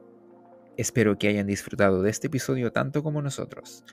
Espero 0.75 1.17
que 1.17 1.29
hayan 1.29 1.47
disfrutado 1.47 2.01
de 2.01 2.09
este 2.09 2.27
episodio 2.27 2.73
tanto 2.73 3.01
como 3.01 3.21
nosotros. 3.21 3.85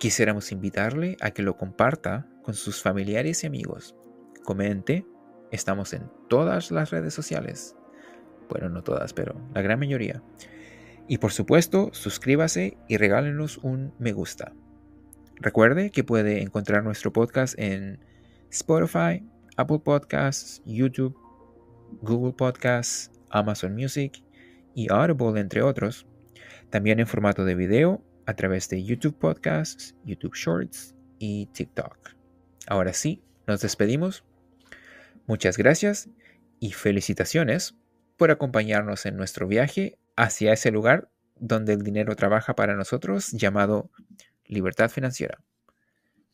Quisiéramos 0.00 0.50
invitarle 0.50 1.16
a 1.20 1.30
que 1.30 1.42
lo 1.42 1.56
comparta 1.56 2.26
con 2.42 2.54
sus 2.54 2.82
familiares 2.82 3.44
y 3.44 3.46
amigos. 3.46 3.94
Comente, 4.42 5.06
estamos 5.52 5.92
en 5.92 6.10
todas 6.28 6.72
las 6.72 6.90
redes 6.90 7.14
sociales. 7.14 7.76
Bueno, 8.48 8.68
no 8.70 8.82
todas, 8.82 9.12
pero 9.12 9.40
la 9.54 9.62
gran 9.62 9.78
mayoría. 9.78 10.20
Y 11.06 11.18
por 11.18 11.30
supuesto, 11.30 11.90
suscríbase 11.92 12.76
y 12.88 12.96
regálenos 12.96 13.56
un 13.58 13.94
me 14.00 14.10
gusta. 14.10 14.52
Recuerde 15.36 15.92
que 15.92 16.02
puede 16.02 16.42
encontrar 16.42 16.82
nuestro 16.82 17.12
podcast 17.12 17.56
en 17.56 18.00
Spotify, 18.50 19.24
Apple 19.56 19.78
Podcasts, 19.78 20.60
YouTube, 20.66 21.27
Google 22.02 22.32
Podcasts, 22.32 23.10
Amazon 23.30 23.74
Music 23.74 24.22
y 24.74 24.90
Audible, 24.92 25.40
entre 25.40 25.62
otros. 25.62 26.06
También 26.70 27.00
en 27.00 27.06
formato 27.06 27.44
de 27.44 27.54
video 27.54 28.04
a 28.26 28.34
través 28.34 28.68
de 28.68 28.84
YouTube 28.84 29.18
Podcasts, 29.18 29.94
YouTube 30.04 30.34
Shorts 30.34 30.94
y 31.18 31.46
TikTok. 31.46 32.10
Ahora 32.66 32.92
sí, 32.92 33.22
nos 33.46 33.60
despedimos. 33.60 34.24
Muchas 35.26 35.56
gracias 35.56 36.10
y 36.60 36.72
felicitaciones 36.72 37.76
por 38.16 38.30
acompañarnos 38.30 39.06
en 39.06 39.16
nuestro 39.16 39.46
viaje 39.46 39.98
hacia 40.16 40.52
ese 40.52 40.70
lugar 40.70 41.10
donde 41.36 41.72
el 41.72 41.82
dinero 41.82 42.16
trabaja 42.16 42.54
para 42.54 42.74
nosotros 42.74 43.30
llamado 43.32 43.90
libertad 44.44 44.90
financiera. 44.90 45.38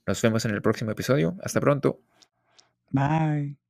Nos 0.07 0.21
vemos 0.23 0.45
en 0.45 0.53
el 0.53 0.63
próximo 0.63 0.91
episodio. 0.91 1.37
Hasta 1.43 1.61
pronto. 1.61 2.01
Bye. 2.91 3.64